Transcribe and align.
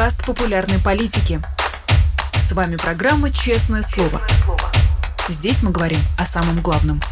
подкаст 0.00 0.24
популярной 0.24 0.78
политики. 0.82 1.42
С 2.32 2.52
вами 2.52 2.76
программа 2.76 3.30
«Честное 3.30 3.82
слово». 3.82 4.22
Здесь 5.28 5.62
мы 5.62 5.72
говорим 5.72 5.98
о 6.16 6.24
самом 6.24 6.62
главном. 6.62 7.02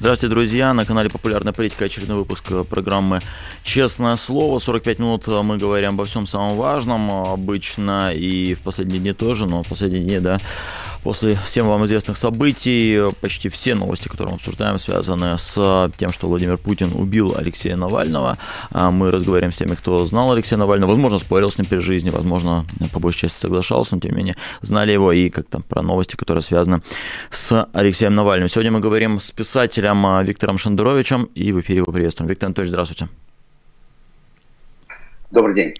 Здравствуйте, 0.00 0.32
друзья! 0.32 0.72
На 0.72 0.86
канале 0.86 1.10
Популярная 1.10 1.52
политика 1.52 1.84
очередной 1.84 2.16
выпуск 2.16 2.44
программы 2.70 3.20
«Честное 3.62 4.16
слово». 4.16 4.58
45 4.58 4.98
минут 5.00 5.26
мы 5.26 5.58
говорим 5.58 5.90
обо 5.90 6.06
всем 6.06 6.26
самом 6.26 6.56
важном, 6.56 7.10
обычно 7.10 8.14
и 8.14 8.54
в 8.54 8.60
последние 8.60 9.00
дни 9.00 9.12
тоже, 9.12 9.44
но 9.44 9.62
в 9.62 9.66
последние 9.66 10.02
дни, 10.02 10.18
да, 10.18 10.38
После 11.02 11.38
всем 11.46 11.68
вам 11.68 11.86
известных 11.86 12.16
событий, 12.18 13.10
почти 13.20 13.48
все 13.48 13.74
новости, 13.74 14.08
которые 14.08 14.32
мы 14.32 14.36
обсуждаем, 14.36 14.78
связаны 14.78 15.38
с 15.38 15.90
тем, 15.96 16.12
что 16.12 16.28
Владимир 16.28 16.58
Путин 16.58 16.92
убил 16.92 17.34
Алексея 17.36 17.76
Навального. 17.76 18.36
А 18.70 18.90
мы 18.90 19.10
разговариваем 19.10 19.52
с 19.52 19.56
теми, 19.56 19.74
кто 19.74 20.04
знал 20.06 20.32
Алексея 20.32 20.58
Навального, 20.58 20.90
возможно, 20.90 21.18
спорил 21.18 21.50
с 21.50 21.56
ним 21.56 21.66
при 21.66 21.78
жизни, 21.78 22.10
возможно, 22.10 22.66
по 22.92 23.00
большей 23.00 23.20
части 23.20 23.40
соглашался, 23.40 23.94
но 23.94 24.00
тем 24.00 24.10
не 24.10 24.16
менее 24.18 24.36
знали 24.60 24.92
его 24.92 25.12
и 25.12 25.30
как 25.30 25.46
там 25.46 25.62
про 25.62 25.82
новости, 25.82 26.16
которые 26.16 26.42
связаны 26.42 26.82
с 27.30 27.66
Алексеем 27.72 28.14
Навальным. 28.14 28.48
Сегодня 28.48 28.72
мы 28.72 28.80
говорим 28.80 29.20
с 29.20 29.30
писателем 29.30 30.24
Виктором 30.24 30.58
Шендеровичем 30.58 31.24
и 31.34 31.52
в 31.52 31.60
эфире 31.60 31.78
его 31.78 31.92
приветствуем. 31.92 32.28
Виктор 32.28 32.48
Анатольевич, 32.48 32.70
здравствуйте. 32.70 33.08
Добрый 35.30 35.54
день. 35.54 35.74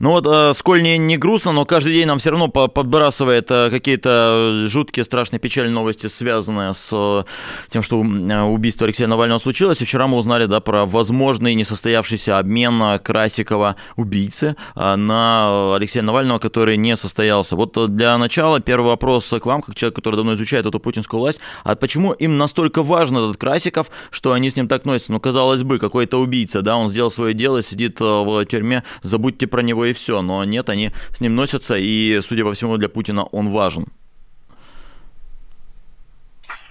Ну 0.00 0.10
вот, 0.10 0.26
э, 0.26 0.52
сколь 0.54 0.82
не, 0.82 0.96
не 0.96 1.16
грустно, 1.16 1.50
но 1.52 1.64
каждый 1.64 1.92
день 1.92 2.06
нам 2.06 2.18
все 2.18 2.30
равно 2.30 2.48
подбрасывает 2.48 3.50
э, 3.50 3.68
какие-то 3.70 4.66
жуткие, 4.68 5.04
страшные, 5.04 5.40
печальные 5.40 5.74
новости, 5.74 6.06
связанные 6.06 6.72
с 6.72 6.90
э, 6.92 7.24
тем, 7.70 7.82
что 7.82 7.98
убийство 7.98 8.84
Алексея 8.86 9.08
Навального 9.08 9.40
случилось. 9.40 9.82
И 9.82 9.84
вчера 9.84 10.06
мы 10.06 10.16
узнали 10.16 10.46
да, 10.46 10.60
про 10.60 10.86
возможный 10.86 11.54
несостоявшийся 11.54 12.38
обмен 12.38 12.98
Красикова 13.00 13.76
убийцы 13.96 14.56
на 14.76 15.74
Алексея 15.74 16.02
Навального, 16.02 16.38
который 16.38 16.76
не 16.76 16.96
состоялся. 16.96 17.56
Вот 17.56 17.96
для 17.96 18.16
начала 18.18 18.60
первый 18.60 18.88
вопрос 18.88 19.28
к 19.28 19.46
вам, 19.46 19.62
как 19.62 19.74
человек, 19.74 19.96
который 19.96 20.16
давно 20.16 20.34
изучает 20.34 20.66
эту 20.66 20.78
путинскую 20.78 21.20
власть. 21.20 21.40
А 21.64 21.74
почему 21.74 22.12
им 22.12 22.38
настолько 22.38 22.82
важен 22.82 23.16
этот 23.16 23.36
Красиков, 23.36 23.90
что 24.10 24.32
они 24.32 24.50
с 24.50 24.56
ним 24.56 24.68
так 24.68 24.84
носятся? 24.84 25.12
Ну, 25.12 25.20
казалось 25.20 25.62
бы, 25.62 25.78
какой-то 25.78 26.20
убийца, 26.20 26.62
да, 26.62 26.76
он 26.76 26.88
сделал 26.88 27.10
свое 27.10 27.34
дело, 27.34 27.62
сидит 27.62 27.98
в 28.00 28.44
тюрьме, 28.46 28.84
забудьте 29.02 29.46
про 29.46 29.62
него 29.62 29.87
и 29.88 29.92
все. 29.92 30.22
Но 30.22 30.44
нет, 30.44 30.68
они 30.68 30.92
с 31.12 31.20
ним 31.20 31.34
носятся, 31.34 31.76
и, 31.76 32.20
судя 32.20 32.44
по 32.44 32.52
всему, 32.52 32.76
для 32.76 32.88
Путина 32.88 33.24
он 33.24 33.50
важен. 33.50 33.86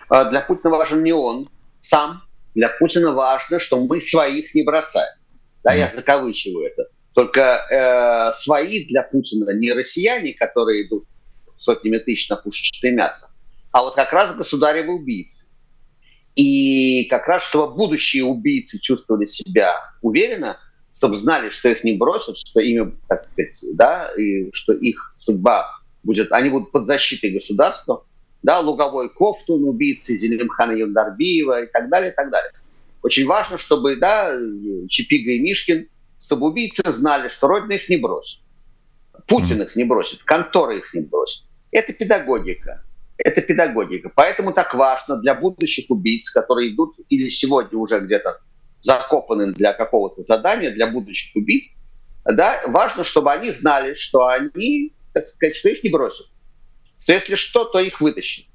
А 0.10 0.26
для 0.26 0.42
Путина 0.42 0.70
важен 0.70 1.04
не 1.04 1.12
он 1.12 1.50
сам. 1.82 2.24
Для 2.56 2.70
Путина 2.70 3.12
важно, 3.12 3.60
что 3.60 3.78
мы 3.78 4.02
своих 4.02 4.56
не 4.56 4.64
бросаем. 4.64 5.16
Да, 5.64 5.76
mm. 5.76 5.80
я 5.80 5.92
закавычиваю 5.94 6.68
это. 6.68 6.88
Только 7.14 7.42
э, 7.42 8.38
свои 8.40 8.86
для 8.86 9.04
Путина 9.04 9.52
не 9.52 9.74
россияне, 9.74 10.34
которые 10.34 10.88
идут 10.88 11.06
сотнями 11.58 11.98
тысяч 11.98 12.30
на 12.30 12.36
пушечное 12.36 12.92
мясо, 12.92 13.30
а 13.72 13.82
вот 13.82 13.96
как 13.96 14.14
раз 14.14 14.36
государевы 14.36 14.94
убийцы. 14.94 15.48
И 16.36 17.06
как 17.06 17.28
раз, 17.28 17.44
чтобы 17.44 17.74
будущие 17.74 18.24
убийцы 18.24 18.80
чувствовали 18.80 19.26
себя 19.26 19.74
уверенно, 20.02 20.60
чтобы 20.98 21.16
знали, 21.16 21.52
что 21.52 21.70
их 21.70 21.84
не 21.84 21.94
бросят, 21.94 22.38
что 22.40 22.60
ими, 22.60 22.92
так 23.08 23.24
сказать, 23.24 23.56
да, 23.74 24.12
и 24.18 24.50
что 24.52 24.74
их 24.74 25.14
судьба 25.16 25.80
будет, 26.02 26.32
они 26.32 26.50
будут 26.50 26.72
под 26.72 26.88
защитой 26.88 27.30
государства, 27.30 28.04
да, 28.42 28.60
Луговой 28.62 29.10
Кофтун, 29.10 29.64
убийцы 29.64 30.18
Зелимхана 30.18 30.72
Юндарбиева 30.72 31.64
и 31.64 31.68
так 31.68 31.90
далее, 31.90 32.12
и 32.12 32.16
так 32.16 32.32
далее. 32.32 32.52
Очень 33.04 33.28
важно, 33.28 33.60
чтобы, 33.60 33.98
да, 33.98 34.36
Чипига 34.90 35.34
и 35.34 35.40
Мишкин, 35.40 35.88
чтобы 36.20 36.48
убийцы 36.48 36.82
знали, 36.92 37.30
что 37.30 37.48
Родина 37.48 37.74
их 37.74 37.90
не 37.90 37.98
бросит. 37.98 38.42
Путин 39.28 39.62
их 39.62 39.76
не 39.76 39.84
бросит, 39.84 40.24
контора 40.24 40.78
их 40.78 40.94
не 40.96 41.02
бросит. 41.02 41.44
Это 41.72 41.94
педагогика. 41.94 42.84
Это 43.18 43.42
педагогика. 43.42 44.12
Поэтому 44.16 44.52
так 44.52 44.74
важно 44.74 45.18
для 45.18 45.36
будущих 45.36 45.86
убийц, 45.90 46.32
которые 46.32 46.74
идут 46.74 46.96
или 47.10 47.30
сегодня 47.30 47.78
уже 47.78 48.00
где-то 48.00 48.40
закопаны 48.88 49.52
для 49.52 49.74
какого-то 49.74 50.24
задания, 50.24 50.72
для 50.72 50.88
будущих 50.88 51.36
убийц, 51.36 51.76
да, 52.24 52.62
важно, 52.68 53.04
чтобы 53.04 53.34
они 53.34 53.52
знали, 53.52 53.96
что 53.96 54.28
они, 54.28 54.94
так 55.14 55.28
сказать, 55.28 55.56
что 55.56 55.70
их 55.70 55.84
не 55.84 55.90
бросят. 55.90 56.28
Что 57.00 57.12
если 57.12 57.36
что, 57.36 57.66
то 57.66 57.80
их 57.80 58.00
вытащат. 58.00 58.46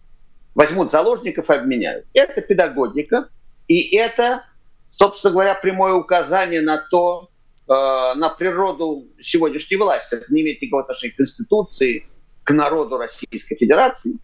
Возьмут 0.55 0.91
заложников 0.91 1.51
и 1.51 1.53
обменяют. 1.53 2.07
Это 2.15 2.41
педагогика, 2.41 3.29
и 3.69 3.95
это, 3.95 4.45
собственно 4.91 5.33
говоря, 5.33 5.55
прямое 5.55 5.93
указание 5.93 6.63
на 6.63 6.79
то, 6.91 7.29
э, 7.69 7.73
на 7.73 8.31
природу 8.31 9.09
сегодняшней 9.21 9.77
власти. 9.77 10.15
Это 10.15 10.33
не 10.33 10.41
имеет 10.41 10.63
никакого 10.63 10.83
отношения 10.83 11.13
к 11.13 11.17
Конституции, 11.17 12.07
к 12.45 12.53
народу 12.53 12.97
Российской 12.97 13.57
Федерации. 13.57 14.17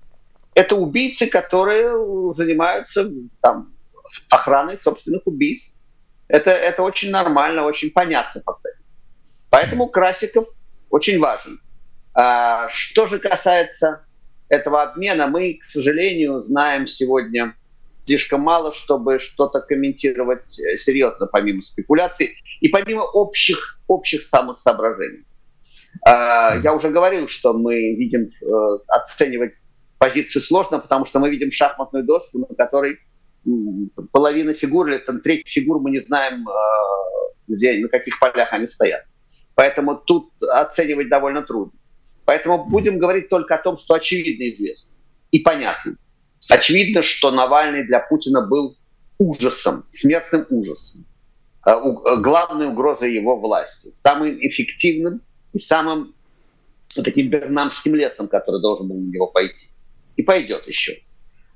Это 0.55 0.75
убийцы, 0.75 1.27
которые 1.27 1.91
занимаются 2.35 3.11
там, 3.43 3.75
охраной 4.31 4.79
собственных 4.79 5.27
убийц 5.27 5.75
это, 6.29 6.51
это 6.51 6.83
очень 6.83 7.11
нормально, 7.11 7.65
очень 7.65 7.91
понятно. 7.91 8.43
Поэтому 9.51 9.89
Красиков 9.89 10.47
очень 10.91 11.19
важен. 11.19 11.61
А, 12.15 12.69
что 12.69 13.07
же 13.07 13.19
касается 13.19 14.05
этого 14.49 14.83
обмена, 14.83 15.27
мы, 15.27 15.55
к 15.55 15.65
сожалению, 15.65 16.43
знаем 16.43 16.87
сегодня 16.87 17.55
слишком 17.99 18.41
мало, 18.41 18.75
чтобы 18.75 19.19
что-то 19.19 19.61
комментировать 19.61 20.59
э, 20.61 20.77
серьезно, 20.77 21.27
помимо 21.27 21.63
спекуляций 21.63 22.37
и 22.61 22.69
помимо 22.69 23.03
общих, 23.03 23.81
общих 23.87 24.23
самых 24.23 24.59
соображений. 24.61 25.25
А, 26.07 26.57
я 26.57 26.73
уже 26.75 26.91
говорил, 26.91 27.29
что 27.29 27.53
мы 27.53 27.95
видим, 27.95 28.29
э, 28.43 28.79
оценивать 28.89 29.53
позиции 29.99 30.41
сложно, 30.41 30.79
потому 30.79 31.07
что 31.07 31.19
мы 31.19 31.31
видим 31.31 31.51
шахматную 31.51 32.05
доску, 32.05 32.39
на 32.39 32.55
которой 32.55 32.99
половина 34.13 34.55
фигур 34.55 34.89
или 34.89 34.99
там 34.99 35.21
треть 35.21 35.49
фигур 35.49 35.81
мы 35.81 35.91
не 35.91 36.01
знаем, 36.01 36.49
э, 36.49 36.53
где, 37.49 37.79
на 37.79 37.89
каких 37.89 38.19
полях 38.19 38.53
они 38.53 38.67
стоят. 38.67 39.05
Поэтому 39.55 39.97
тут 39.97 40.31
оценивать 40.41 41.09
довольно 41.09 41.43
трудно. 41.43 41.79
Поэтому 42.25 42.65
будем 42.65 42.99
говорить 42.99 43.29
только 43.29 43.55
о 43.55 43.63
том, 43.63 43.79
что 43.79 43.95
очевидно 43.95 44.49
известно 44.51 44.91
и 45.31 45.41
понятно. 45.41 45.97
Очевидно, 46.49 47.03
что 47.03 47.31
Навальный 47.31 47.85
для 47.85 48.01
Путина 48.01 48.47
был 48.47 48.77
ужасом, 49.19 49.85
смертным 49.91 50.47
ужасом, 50.51 51.05
э, 51.67 51.73
главной 52.21 52.69
угрозой 52.69 53.13
его 53.13 53.37
власти, 53.37 53.91
самым 53.93 54.39
эффективным 54.41 55.21
и 55.53 55.59
самым 55.59 56.15
таким 56.95 57.29
бернамским 57.29 57.95
лесом, 57.95 58.29
который 58.29 58.61
должен 58.61 58.89
был 58.89 58.97
на 58.97 59.11
него 59.11 59.27
пойти. 59.27 59.69
И 60.17 60.23
пойдет 60.23 60.67
еще. 60.67 61.01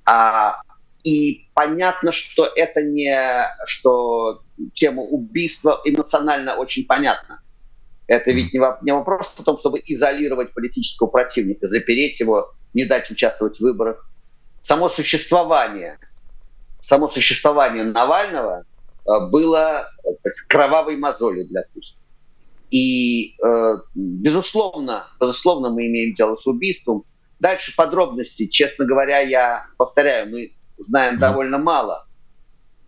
А 0.04 0.60
и 1.04 1.48
понятно, 1.54 2.12
что 2.12 2.44
это 2.44 2.82
не, 2.82 3.48
что 3.66 4.42
тема 4.72 5.02
убийства 5.02 5.80
эмоционально 5.84 6.56
очень 6.56 6.86
понятна. 6.86 7.42
Это 8.06 8.30
ведь 8.30 8.52
не 8.52 8.92
вопрос 8.92 9.34
о 9.38 9.44
том, 9.44 9.58
чтобы 9.58 9.80
изолировать 9.84 10.52
политического 10.52 11.08
противника, 11.08 11.66
запереть 11.66 12.20
его, 12.20 12.52
не 12.74 12.84
дать 12.84 13.10
участвовать 13.10 13.56
в 13.56 13.60
выборах. 13.60 14.08
Само 14.60 14.88
существование, 14.88 15.98
само 16.80 17.08
существование 17.08 17.84
Навального 17.84 18.64
э, 18.64 19.26
было 19.28 19.88
так, 20.04 20.32
кровавой 20.48 20.96
мозолью 20.96 21.48
для 21.48 21.62
Путина. 21.72 21.98
И, 22.70 23.34
э, 23.42 23.76
безусловно, 23.94 25.08
безусловно, 25.20 25.70
мы 25.70 25.86
имеем 25.86 26.14
дело 26.14 26.36
с 26.36 26.46
убийством. 26.46 27.04
Дальше 27.41 27.74
подробности, 27.76 28.46
честно 28.46 28.84
говоря, 28.84 29.20
я 29.20 29.66
повторяю, 29.76 30.30
мы 30.30 30.52
знаем 30.82 31.19
довольно 31.19 31.59
мало, 31.59 32.06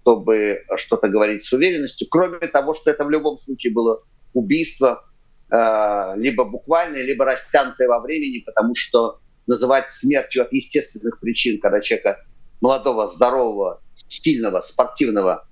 чтобы 0.02 0.62
что-то 0.76 1.08
говорить 1.08 1.44
с 1.44 1.52
уверенностью, 1.52 2.06
кроме 2.10 2.46
того, 2.48 2.74
что 2.74 2.90
это 2.90 3.04
в 3.04 3.10
любом 3.10 3.38
случае 3.40 3.72
было 3.72 4.02
убийство, 4.34 5.04
э, 5.50 6.12
либо 6.16 6.44
буквальное, 6.44 7.02
либо 7.02 7.24
растянутое 7.24 7.88
во 7.88 8.00
времени, 8.00 8.42
потому 8.44 8.74
что 8.74 9.20
называть 9.46 9.92
смертью 9.92 10.42
от 10.42 10.52
естественных 10.52 11.20
причин, 11.20 11.60
когда 11.60 11.80
человека 11.80 12.24
молодого, 12.60 13.12
здорового, 13.12 13.80
сильного, 13.94 14.62
спортивного 14.62 15.46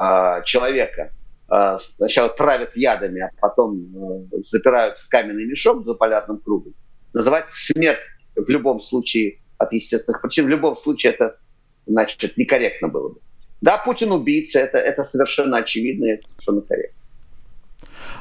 э, 0.00 0.42
человека 0.44 1.12
э, 1.50 1.78
сначала 1.96 2.28
травят 2.28 2.76
ядами, 2.76 3.22
а 3.22 3.30
потом 3.40 4.26
э, 4.32 4.40
запирают 4.44 4.98
в 4.98 5.08
каменный 5.08 5.44
мешок 5.44 5.84
за 5.84 5.94
полярным 5.94 6.38
кругом, 6.38 6.74
называть 7.12 7.46
смерть 7.50 8.00
в 8.34 8.48
любом 8.48 8.80
случае 8.80 9.38
от 9.58 9.72
естественных 9.72 10.20
причин, 10.20 10.46
в 10.46 10.48
любом 10.48 10.76
случае 10.76 11.12
это 11.12 11.38
значит, 11.86 12.36
некорректно 12.36 12.88
было 12.88 13.10
бы. 13.10 13.20
Да, 13.60 13.78
Путин 13.78 14.12
убийца, 14.12 14.60
это, 14.60 14.78
это 14.78 15.02
совершенно 15.02 15.58
очевидно, 15.58 16.06
это 16.06 16.28
совершенно 16.28 16.60
корректно. 16.62 16.96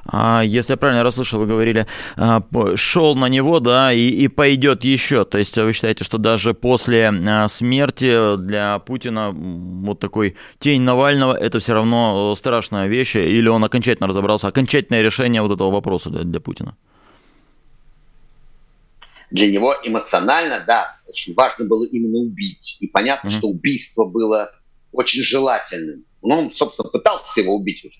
А, 0.08 0.44
если 0.46 0.74
я 0.74 0.78
правильно 0.78 1.04
расслышал, 1.04 1.40
вы 1.40 1.48
говорили, 1.48 1.88
а, 2.16 2.44
шел 2.76 3.16
на 3.16 3.28
него, 3.28 3.60
да, 3.60 3.92
и, 3.92 4.08
и 4.08 4.28
пойдет 4.28 4.84
еще. 4.84 5.26
То 5.26 5.38
есть 5.38 5.58
вы 5.58 5.74
считаете, 5.74 6.04
что 6.04 6.18
даже 6.18 6.54
после 6.54 7.10
а, 7.10 7.48
смерти 7.48 8.38
для 8.38 8.80
Путина 8.80 9.32
вот 9.32 10.00
такой 10.00 10.36
тень 10.60 10.82
Навального 10.84 11.36
это 11.36 11.60
все 11.60 11.74
равно 11.74 12.36
страшная 12.36 12.88
вещь, 12.88 13.16
или 13.16 13.48
он 13.48 13.64
окончательно 13.64 14.08
разобрался, 14.08 14.48
окончательное 14.48 15.02
решение 15.02 15.42
вот 15.42 15.52
этого 15.52 15.72
вопроса 15.72 16.10
для, 16.10 16.22
для 16.22 16.40
Путина? 16.40 16.76
Для 19.36 19.52
него 19.52 19.76
эмоционально, 19.84 20.64
да, 20.66 20.96
очень 21.08 21.34
важно 21.34 21.66
было 21.66 21.84
именно 21.84 22.20
убить. 22.20 22.78
И 22.80 22.88
понятно, 22.88 23.28
mm-hmm. 23.28 23.38
что 23.38 23.48
убийство 23.50 24.06
было 24.06 24.52
очень 24.94 25.24
желательным. 25.24 26.06
Ну, 26.22 26.36
он, 26.36 26.54
собственно, 26.54 26.90
пытался 26.90 27.42
его 27.42 27.54
убить 27.54 27.84
уже 27.84 28.00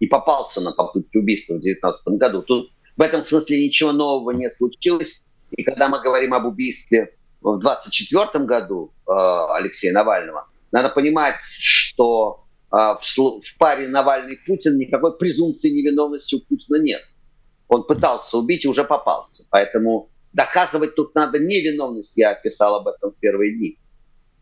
и 0.00 0.06
попался 0.08 0.60
на 0.60 0.72
попытке 0.72 1.20
убийства 1.20 1.54
в 1.54 1.60
2019 1.60 2.08
году. 2.18 2.42
Тут 2.42 2.72
в 2.96 3.02
этом 3.02 3.24
смысле 3.24 3.64
ничего 3.64 3.92
нового 3.92 4.32
не 4.32 4.50
случилось. 4.50 5.24
И 5.52 5.62
когда 5.62 5.88
мы 5.88 6.02
говорим 6.02 6.34
об 6.34 6.46
убийстве 6.46 7.14
в 7.40 7.60
2024 7.60 8.44
году 8.44 8.92
э, 9.06 9.12
Алексея 9.12 9.92
Навального, 9.92 10.48
надо 10.72 10.88
понимать, 10.88 11.44
что 11.44 12.44
э, 12.72 12.76
в, 12.76 13.00
в 13.00 13.58
паре 13.58 13.86
Навальный-Путин 13.86 14.76
никакой 14.76 15.16
презумпции 15.16 15.70
невиновности 15.70 16.34
у 16.34 16.40
Путина 16.40 16.82
нет. 16.82 17.02
Он 17.68 17.84
пытался 17.84 18.38
убить 18.38 18.64
и 18.64 18.68
уже 18.68 18.82
попался. 18.82 19.46
Поэтому 19.50 20.10
доказывать 20.32 20.94
тут 20.94 21.14
надо 21.14 21.38
невиновность. 21.38 22.16
Я 22.16 22.34
писал 22.34 22.76
об 22.76 22.88
этом 22.88 23.12
в 23.12 23.16
первые 23.18 23.56
дни. 23.56 23.78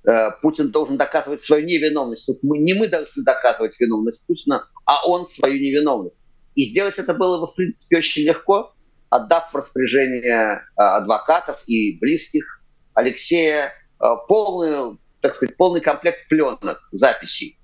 Э, 0.05 0.31
Путин 0.43 0.71
должен 0.71 0.97
доказывать 0.97 1.45
свою 1.45 1.67
невиновность. 1.67 2.27
Тут 2.27 2.43
мы, 2.43 2.59
не 2.59 2.75
мы 2.75 2.89
должны 2.89 3.23
доказывать 3.23 3.79
виновность 3.79 4.25
Путина, 4.27 4.69
а 4.85 5.07
он 5.07 5.27
свою 5.27 5.55
невиновность. 5.55 6.27
И 6.55 6.65
сделать 6.65 6.99
это 6.99 7.15
было 7.15 7.41
бы, 7.41 7.53
в 7.53 7.55
принципе, 7.55 7.99
очень 7.99 8.23
легко, 8.23 8.75
отдав 9.09 9.53
в 9.53 9.57
распоряжение 9.57 10.63
э, 10.77 10.81
адвокатов 10.81 11.63
и 11.67 11.99
близких 11.99 12.63
Алексея 12.95 13.73
э, 14.01 14.05
полный, 14.29 14.99
так 15.21 15.35
сказать, 15.35 15.57
полный 15.57 15.81
комплект 15.81 16.29
пленок, 16.29 16.81
записей. 16.93 17.59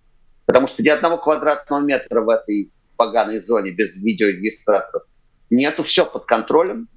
Потому 0.44 0.68
что 0.68 0.82
ни 0.82 0.88
одного 0.88 1.18
квадратного 1.18 1.80
метра 1.80 2.20
в 2.20 2.28
этой 2.28 2.70
поганой 2.96 3.40
зоне 3.40 3.72
без 3.72 3.94
видеорегистраторов 3.96 5.02
нету, 5.50 5.82
все 5.82 6.04
под 6.04 6.24
контролем. 6.26 6.88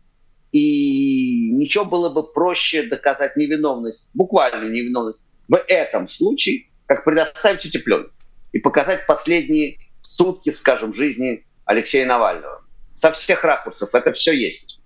И 0.51 1.51
ничего 1.51 1.85
было 1.85 2.09
бы 2.09 2.23
проще 2.23 2.83
доказать 2.83 3.35
невиновность, 3.35 4.09
буквальную 4.13 4.71
невиновность 4.71 5.25
в 5.47 5.55
этом 5.67 6.07
случае, 6.07 6.67
как 6.87 7.05
предоставить 7.05 7.65
эти 7.65 7.77
пленки 7.77 8.11
и 8.51 8.59
показать 8.59 9.05
последние 9.05 9.77
сутки, 10.01 10.51
скажем, 10.51 10.93
жизни 10.93 11.45
Алексея 11.65 12.05
Навального. 12.05 12.63
Со 12.95 13.11
всех 13.11 13.43
ракурсов 13.43 13.93
это 13.93 14.11
все 14.13 14.33
есть. 14.33 14.79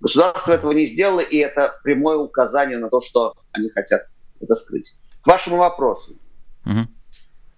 Государство 0.00 0.54
этого 0.54 0.72
не 0.72 0.86
сделало, 0.86 1.20
и 1.20 1.36
это 1.36 1.78
прямое 1.84 2.16
указание 2.16 2.78
на 2.78 2.88
то, 2.88 3.02
что 3.02 3.34
они 3.52 3.68
хотят 3.68 4.06
это 4.40 4.56
скрыть. 4.56 4.96
К 5.22 5.26
вашему 5.26 5.58
вопросу. 5.58 6.16
Угу. 6.64 6.88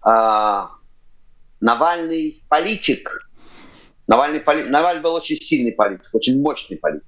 А, 0.02 0.70
Навальный 1.62 2.42
политик. 2.48 3.08
Навальный, 4.08 4.40
поли... 4.40 4.64
Навальный 4.64 5.00
был 5.00 5.14
очень 5.14 5.36
сильный 5.36 5.70
политик, 5.70 6.08
очень 6.12 6.42
мощный 6.42 6.76
политик. 6.76 7.06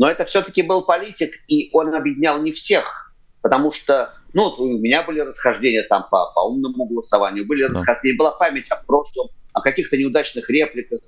Но 0.00 0.08
это 0.08 0.24
все-таки 0.24 0.62
был 0.62 0.86
политик, 0.86 1.34
и 1.46 1.68
он 1.74 1.94
объединял 1.94 2.40
не 2.40 2.52
всех, 2.52 3.14
потому 3.42 3.70
что, 3.70 4.14
ну, 4.32 4.48
у 4.56 4.78
меня 4.78 5.02
были 5.02 5.20
расхождения 5.20 5.82
там 5.82 6.06
по, 6.10 6.32
по 6.34 6.40
умному 6.48 6.86
голосованию, 6.86 7.46
были 7.46 7.66
да. 7.66 7.74
расхождения, 7.74 8.16
была 8.16 8.30
память 8.30 8.70
о 8.70 8.76
прошлом, 8.76 9.28
о 9.52 9.60
каких-то 9.60 9.98
неудачных 9.98 10.48
репликах. 10.48 11.00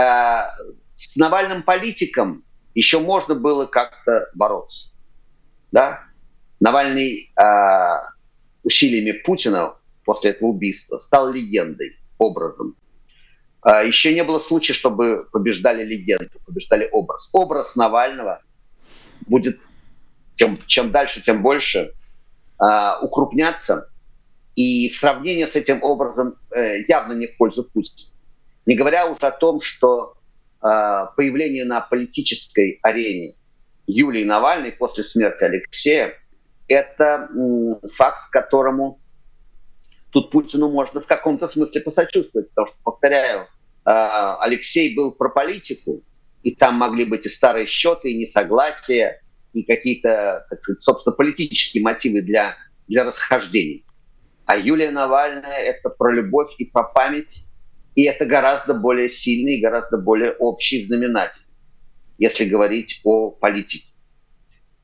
Э, 0.00 0.42
с 0.94 1.16
Навальным 1.16 1.64
политиком 1.64 2.44
еще 2.76 3.00
можно 3.00 3.34
было 3.34 3.66
как-то 3.66 4.30
бороться. 4.36 4.92
Да? 5.72 6.04
Навальный 6.60 7.32
э, 7.34 7.44
усилиями 8.62 9.18
Путина 9.18 9.74
после 10.04 10.30
этого 10.30 10.50
убийства 10.50 10.98
стал 10.98 11.32
легендой, 11.32 11.96
образом. 12.18 12.76
А, 13.60 13.82
еще 13.82 14.14
не 14.14 14.24
было 14.24 14.38
случая, 14.38 14.74
чтобы 14.74 15.26
побеждали 15.32 15.84
легенду, 15.84 16.38
побеждали 16.46 16.88
образ. 16.92 17.28
Образ 17.32 17.76
Навального 17.76 18.42
будет 19.26 19.58
чем, 20.36 20.58
чем 20.66 20.90
дальше, 20.90 21.20
тем 21.20 21.42
больше 21.42 21.92
э, 22.60 22.90
укрупняться. 23.02 23.90
И 24.54 24.88
сравнение 24.90 25.46
с 25.46 25.56
этим 25.56 25.82
образом 25.82 26.36
э, 26.50 26.82
явно 26.88 27.12
не 27.12 27.26
в 27.26 27.36
пользу 27.36 27.64
Путина. 27.64 28.10
Не 28.66 28.76
говоря 28.76 29.06
уже 29.06 29.26
о 29.26 29.30
том, 29.30 29.60
что 29.60 30.14
э, 30.62 31.06
появление 31.16 31.64
на 31.64 31.80
политической 31.80 32.78
арене 32.82 33.34
Юлии 33.86 34.24
Навальной 34.24 34.72
после 34.72 35.02
смерти 35.02 35.44
Алексея– 35.44 36.14
это 36.68 37.28
факт, 37.94 38.30
которому 38.30 39.00
тут 40.10 40.30
Путину 40.30 40.70
можно 40.70 41.00
в 41.00 41.06
каком-то 41.06 41.48
смысле 41.48 41.80
посочувствовать, 41.80 42.48
потому 42.50 42.68
что, 42.68 42.76
повторяю, 42.82 43.42
э, 43.42 43.46
Алексей 43.84 44.94
был 44.94 45.12
про 45.12 45.28
политику, 45.28 46.02
и 46.42 46.54
там 46.54 46.76
могли 46.76 47.04
быть 47.04 47.26
и 47.26 47.30
старые 47.30 47.66
счеты, 47.66 48.10
и 48.10 48.18
несогласия, 48.18 49.20
и 49.52 49.62
какие-то, 49.62 50.46
так 50.48 50.60
сказать, 50.60 50.82
собственно, 50.82 51.14
политические 51.14 51.82
мотивы 51.82 52.22
для, 52.22 52.56
для 52.86 53.04
расхождений. 53.04 53.84
А 54.46 54.56
Юлия 54.56 54.90
Навальная– 54.90 55.58
это 55.58 55.90
про 55.90 56.12
любовь 56.12 56.54
и 56.58 56.64
про 56.64 56.84
память, 56.84 57.46
и 57.94 58.04
это 58.04 58.24
гораздо 58.24 58.74
более 58.74 59.08
сильный 59.08 59.56
и 59.56 59.60
гораздо 59.60 59.98
более 59.98 60.32
общий 60.32 60.86
знаменатель, 60.86 61.46
если 62.16 62.44
говорить 62.44 63.00
о 63.04 63.30
политике. 63.30 63.92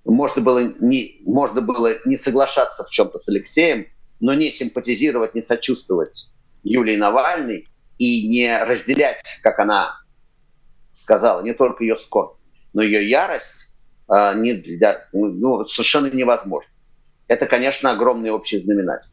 Можно 0.04 0.42
было 0.42 0.74
не, 0.80 1.22
можно 1.24 1.62
было 1.62 1.96
не 2.04 2.18
соглашаться 2.18 2.84
в 2.84 2.90
чем-то 2.90 3.18
с 3.18 3.28
Алексеем, 3.28 3.86
но 4.24 4.32
не 4.32 4.50
симпатизировать, 4.50 5.34
не 5.34 5.42
сочувствовать 5.42 6.32
Юлии 6.62 6.96
Навальной 6.96 7.68
и 7.98 8.26
не 8.26 8.64
разделять, 8.64 9.20
как 9.42 9.58
она 9.58 10.00
сказала, 10.94 11.42
не 11.42 11.52
только 11.52 11.84
ее 11.84 11.96
скорбь, 11.96 12.38
но 12.72 12.80
ее 12.80 13.06
ярость 13.06 13.76
э, 14.08 14.32
не 14.38 14.54
для, 14.54 15.06
ну, 15.12 15.62
совершенно 15.66 16.06
невозможно. 16.06 16.70
Это, 17.28 17.44
конечно, 17.44 17.90
огромный 17.90 18.30
общий 18.30 18.58
знаменатель. 18.60 19.10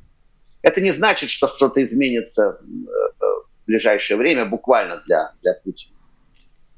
Это 0.62 0.80
не 0.80 0.92
значит, 0.92 1.30
что 1.30 1.50
что-то 1.50 1.84
изменится 1.84 2.62
э, 2.62 2.63
в 2.63 3.66
ближайшее 3.68 4.16
время, 4.16 4.46
буквально 4.46 5.04
для, 5.06 5.34
для 5.42 5.56
Путина. 5.56 5.94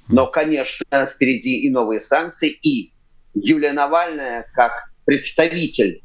Но, 0.08 0.26
конечно, 0.26 1.06
впереди 1.06 1.60
и 1.60 1.70
новые 1.70 2.02
санкции, 2.02 2.50
и 2.50 2.94
Юлия 3.36 3.74
Навальная, 3.74 4.48
как 4.56 4.72
представитель 5.06 6.02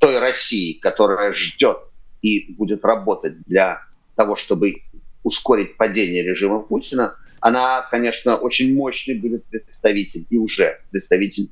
той 0.00 0.18
России, 0.18 0.78
которая 0.80 1.32
ждет 1.34 1.78
и 2.22 2.52
будет 2.54 2.84
работать 2.84 3.42
для 3.42 3.82
того, 4.16 4.34
чтобы 4.34 4.82
ускорить 5.22 5.76
падение 5.76 6.22
режима 6.24 6.60
Путина, 6.60 7.16
она, 7.40 7.82
конечно, 7.90 8.36
очень 8.36 8.74
мощный 8.74 9.14
будет 9.14 9.44
представитель 9.44 10.26
и 10.28 10.38
уже 10.38 10.80
представитель 10.90 11.50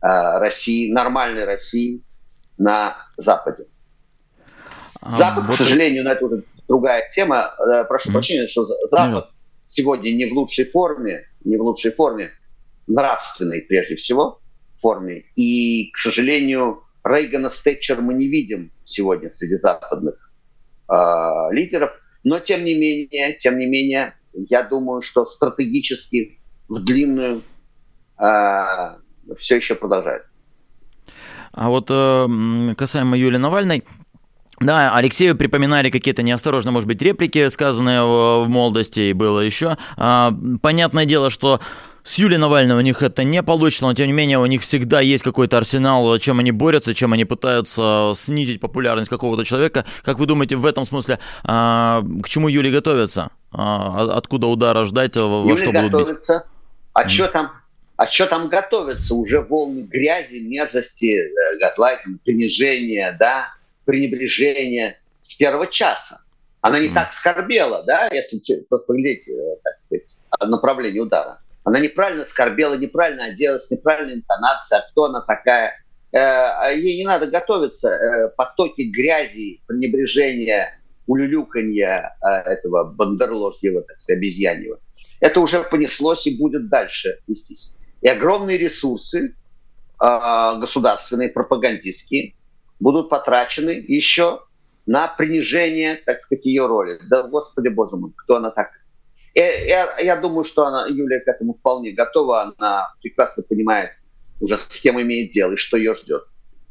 э, 0.00 0.06
России, 0.06 0.90
нормальной 0.90 1.44
России 1.44 2.02
на 2.56 2.96
Западе. 3.16 3.64
А, 5.00 5.14
Запад, 5.14 5.46
вот 5.46 5.54
к 5.54 5.58
сожалению, 5.58 6.04
но 6.04 6.12
это 6.12 6.24
уже 6.24 6.44
другая 6.66 7.08
тема. 7.10 7.54
Э, 7.58 7.84
прошу 7.84 8.12
прощения, 8.12 8.48
что 8.48 8.64
Запад 8.64 9.26
mm. 9.26 9.32
сегодня 9.66 10.10
не 10.10 10.26
в 10.26 10.32
лучшей 10.34 10.64
форме, 10.64 11.26
не 11.44 11.56
в 11.56 11.62
лучшей 11.62 11.92
форме, 11.92 12.30
нравственной 12.86 13.60
прежде 13.62 13.96
всего 13.96 14.40
форме. 14.80 15.24
И, 15.36 15.90
к 15.92 15.98
сожалению, 15.98 16.82
Рейгана 17.08 17.48
с 17.48 17.62
Тэтчер 17.62 18.00
мы 18.00 18.14
не 18.14 18.28
видим 18.28 18.70
сегодня 18.84 19.30
среди 19.30 19.56
западных 19.56 20.30
э, 20.88 20.94
лидеров, 21.52 21.90
но 22.24 22.38
тем 22.40 22.64
не 22.64 22.74
менее, 22.74 23.36
тем 23.38 23.58
не 23.58 23.66
менее, 23.66 24.14
я 24.32 24.62
думаю, 24.62 25.02
что 25.02 25.26
стратегически 25.26 26.38
в 26.68 26.84
длинную 26.84 27.42
э, 28.18 28.64
все 29.38 29.56
еще 29.56 29.74
продолжается. 29.74 30.38
А 31.52 31.70
вот 31.70 31.86
э, 31.90 32.74
касаемо 32.76 33.16
Юлии 33.16 33.38
Навальной, 33.38 33.84
да, 34.60 34.94
Алексею 34.94 35.36
припоминали 35.36 35.88
какие-то 35.88 36.22
неосторожные, 36.22 36.72
может 36.72 36.88
быть, 36.88 37.00
реплики, 37.00 37.48
сказанные 37.48 38.02
в 38.02 38.46
молодости, 38.48 39.00
и 39.00 39.12
было 39.12 39.38
еще. 39.40 39.76
А, 39.96 40.34
понятное 40.60 41.04
дело, 41.04 41.30
что 41.30 41.60
с 42.08 42.14
Юлией 42.14 42.40
Навальной 42.40 42.74
у 42.74 42.80
них 42.80 43.02
это 43.02 43.22
не 43.22 43.42
получится, 43.42 43.84
но 43.84 43.92
тем 43.92 44.06
не 44.06 44.14
менее 44.14 44.38
у 44.38 44.46
них 44.46 44.62
всегда 44.62 45.02
есть 45.02 45.22
какой-то 45.22 45.58
арсенал, 45.58 46.18
чем 46.18 46.38
они 46.38 46.52
борются, 46.52 46.94
чем 46.94 47.12
они 47.12 47.26
пытаются 47.26 48.12
снизить 48.16 48.62
популярность 48.62 49.10
какого-то 49.10 49.44
человека. 49.44 49.84
Как 50.02 50.18
вы 50.18 50.24
думаете, 50.24 50.56
в 50.56 50.64
этом 50.64 50.86
смысле 50.86 51.18
а, 51.44 52.02
к 52.22 52.28
чему 52.30 52.48
Юлия 52.48 52.70
готовится? 52.70 53.28
А, 53.52 54.16
откуда 54.16 54.46
удара 54.46 54.84
ждать, 54.84 55.16
во 55.16 55.42
Юлия 55.42 55.56
что 55.56 55.66
будут 55.66 55.92
готовится. 55.92 56.32
бить? 56.32 56.42
А 56.94 57.04
mm. 57.04 57.08
что 57.08 57.28
там? 57.28 57.52
А 57.96 58.06
что 58.06 58.26
там 58.26 58.48
готовится? 58.48 59.14
Уже 59.14 59.42
волны 59.42 59.82
грязи, 59.82 60.38
мерзости, 60.38 61.14
э, 61.14 61.58
газлайтинга, 61.60 62.20
принижения, 62.24 63.14
да, 63.20 63.52
пренебрежения 63.84 64.98
с 65.20 65.34
первого 65.34 65.66
часа. 65.66 66.22
Она 66.62 66.80
не 66.80 66.88
mm. 66.88 66.94
так 66.94 67.12
скорбела, 67.12 67.82
да, 67.84 68.08
если 68.10 68.40
поглядеть, 68.70 69.28
э, 69.28 69.56
так 69.62 69.74
сказать, 69.84 70.16
направление 70.40 71.02
удара. 71.02 71.40
Она 71.68 71.80
неправильно 71.80 72.24
скорбела, 72.24 72.78
неправильно 72.78 73.26
оделась, 73.26 73.70
неправильная 73.70 74.14
интонация, 74.14 74.86
кто 74.90 75.04
она 75.04 75.20
такая. 75.20 75.74
Э, 76.12 76.18
а 76.18 76.70
ей 76.70 76.96
не 76.96 77.04
надо 77.04 77.26
готовиться. 77.26 77.90
Э, 77.90 78.28
потоки 78.34 78.80
грязи, 78.82 79.60
пренебрежения, 79.66 80.80
улюлюканья 81.06 82.16
этого 82.22 82.84
бандерложьего, 82.84 83.82
так 83.82 83.98
сказать, 83.98 84.16
обезьяньего. 84.16 84.78
Это 85.20 85.40
уже 85.40 85.62
понеслось 85.62 86.26
и 86.26 86.38
будет 86.38 86.70
дальше 86.70 87.18
вестись. 87.26 87.76
И 88.00 88.08
огромные 88.08 88.56
ресурсы 88.56 89.34
государственные, 89.98 91.28
пропагандистские, 91.30 92.34
будут 92.78 93.10
потрачены 93.10 93.70
еще 93.70 94.42
на 94.86 95.08
принижение, 95.08 95.96
так 95.96 96.22
сказать, 96.22 96.46
ее 96.46 96.66
роли. 96.66 97.00
Да, 97.08 97.24
господи 97.24 97.68
боже 97.68 97.96
мой, 97.96 98.12
кто 98.16 98.36
она 98.36 98.50
так? 98.50 98.70
Я, 99.38 99.98
я 99.98 100.16
думаю, 100.16 100.44
что 100.44 100.66
она, 100.66 100.86
Юлия 100.86 101.20
к 101.20 101.28
этому 101.28 101.52
вполне 101.52 101.92
готова. 101.92 102.42
Она 102.42 102.92
прекрасно 103.00 103.42
понимает 103.42 103.90
уже 104.40 104.58
с 104.58 104.80
кем 104.80 105.00
имеет 105.00 105.32
дело 105.32 105.52
и 105.52 105.56
что 105.56 105.76
ее 105.76 105.94
ждет. 105.94 106.22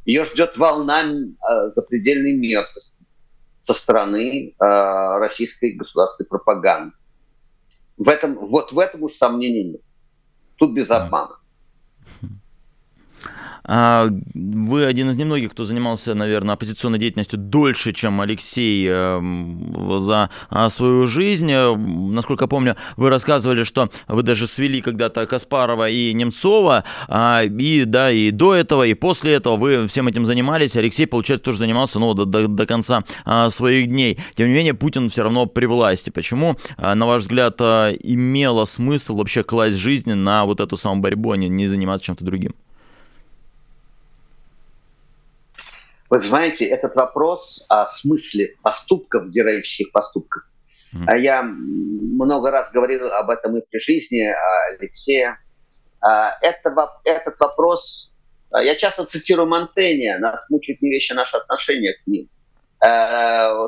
Ее 0.05 0.25
ждет 0.25 0.57
волна 0.57 1.03
э, 1.03 1.71
запредельной 1.75 2.33
мерзости 2.33 3.05
со 3.61 3.73
стороны 3.73 4.49
э, 4.49 4.53
российской 4.59 5.71
государственной 5.71 6.27
пропаганды. 6.27 6.95
В 7.97 8.07
этом, 8.09 8.35
вот 8.35 8.71
в 8.71 8.79
этом 8.79 9.03
уж 9.03 9.13
сомнений 9.13 9.63
нет. 9.63 9.81
Тут 10.57 10.73
без 10.73 10.89
обмана. 10.89 11.37
А, 13.67 14.07
вы 14.33 14.85
один 14.85 15.09
из 15.09 15.17
немногих, 15.17 15.51
кто 15.51 15.65
занимался, 15.65 16.13
наверное, 16.13 16.55
оппозиционной 16.55 16.99
деятельностью 16.99 17.37
дольше, 17.37 17.91
чем 17.91 18.21
Алексей 18.21 18.87
эм, 18.87 19.99
за 19.99 20.29
а, 20.49 20.69
свою 20.69 21.05
жизнь. 21.05 21.51
Насколько 21.51 22.47
помню, 22.47 22.77
вы 22.95 23.09
рассказывали, 23.09 23.63
что 23.63 23.89
вы 24.07 24.23
даже 24.23 24.47
свели 24.47 24.81
когда-то 24.81 25.25
Каспарова 25.25 25.89
и 25.89 26.13
Немцова, 26.13 26.85
а, 27.09 27.43
и 27.43 27.83
да, 27.83 28.09
и 28.09 28.31
до 28.31 28.55
этого, 28.55 28.83
и 28.83 28.93
после 28.93 29.33
этого 29.33 29.57
вы 29.57 29.87
всем 29.87 30.07
этим 30.07 30.25
занимались. 30.25 30.77
Алексей, 30.77 31.05
получается, 31.05 31.45
тоже 31.45 31.59
занимался 31.59 31.99
ну, 31.99 32.13
до, 32.13 32.25
до, 32.25 32.47
до 32.47 32.65
конца 32.65 33.03
своих 33.49 33.87
дней. 33.89 34.17
Тем 34.35 34.47
не 34.47 34.53
менее, 34.53 34.73
Путин 34.73 35.09
все 35.09 35.23
равно 35.23 35.45
при 35.45 35.65
власти. 35.65 36.09
Почему, 36.09 36.57
на 36.77 37.05
ваш 37.05 37.23
взгляд, 37.23 37.59
имело 37.59 38.65
смысл 38.65 39.17
вообще 39.17 39.43
класть 39.43 39.77
жизнь 39.77 40.13
на 40.13 40.45
вот 40.45 40.61
эту 40.61 40.77
самую 40.77 41.01
борьбу, 41.01 41.31
а 41.31 41.37
не 41.37 41.67
заниматься 41.67 42.05
чем-то 42.05 42.23
другим? 42.23 42.53
Вы 46.09 46.21
знаете, 46.21 46.65
этот 46.65 46.95
вопрос 46.95 47.65
о 47.67 47.87
смысле 47.87 48.55
поступков, 48.61 49.29
героических 49.29 49.91
поступков, 49.91 50.43
mm-hmm. 50.95 51.19
я 51.19 51.43
много 51.43 52.49
раз 52.49 52.71
говорил 52.71 53.07
об 53.07 53.29
этом 53.29 53.57
и 53.57 53.61
при 53.69 53.79
жизни 53.79 54.33
Алексея. 54.71 55.37
А, 55.99 56.37
это, 56.41 56.73
этот 57.03 57.37
вопрос, 57.39 58.13
а, 58.51 58.63
я 58.63 58.75
часто 58.75 59.05
цитирую 59.05 59.47
Монтенья, 59.47 60.17
нас 60.19 60.49
мучают 60.49 60.81
не 60.81 60.91
вещи, 60.91 61.11
наши 61.11 61.35
отношения 61.35 61.93
к 61.93 62.07
ним. 62.07 62.29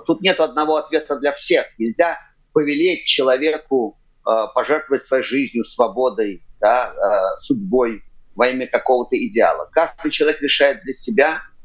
Тут 0.06 0.22
нет 0.22 0.40
одного 0.40 0.76
ответа 0.76 1.16
для 1.16 1.34
всех. 1.34 1.66
Нельзя 1.80 2.20
повелеть 2.54 3.08
человеку 3.08 3.98
пожертвовать 4.24 5.04
своей 5.04 5.24
жизнью, 5.24 5.66
свободой, 5.66 6.44
да, 6.62 6.94
судьбой 7.42 8.04
во 8.36 8.50
имя 8.50 8.68
какого-то 8.68 9.18
идеала. 9.18 9.68
Каждый 9.72 10.12
человек 10.12 10.40
решает 10.44 10.84
для 10.84 10.94
себя– 10.94 11.42
а, 11.50 11.59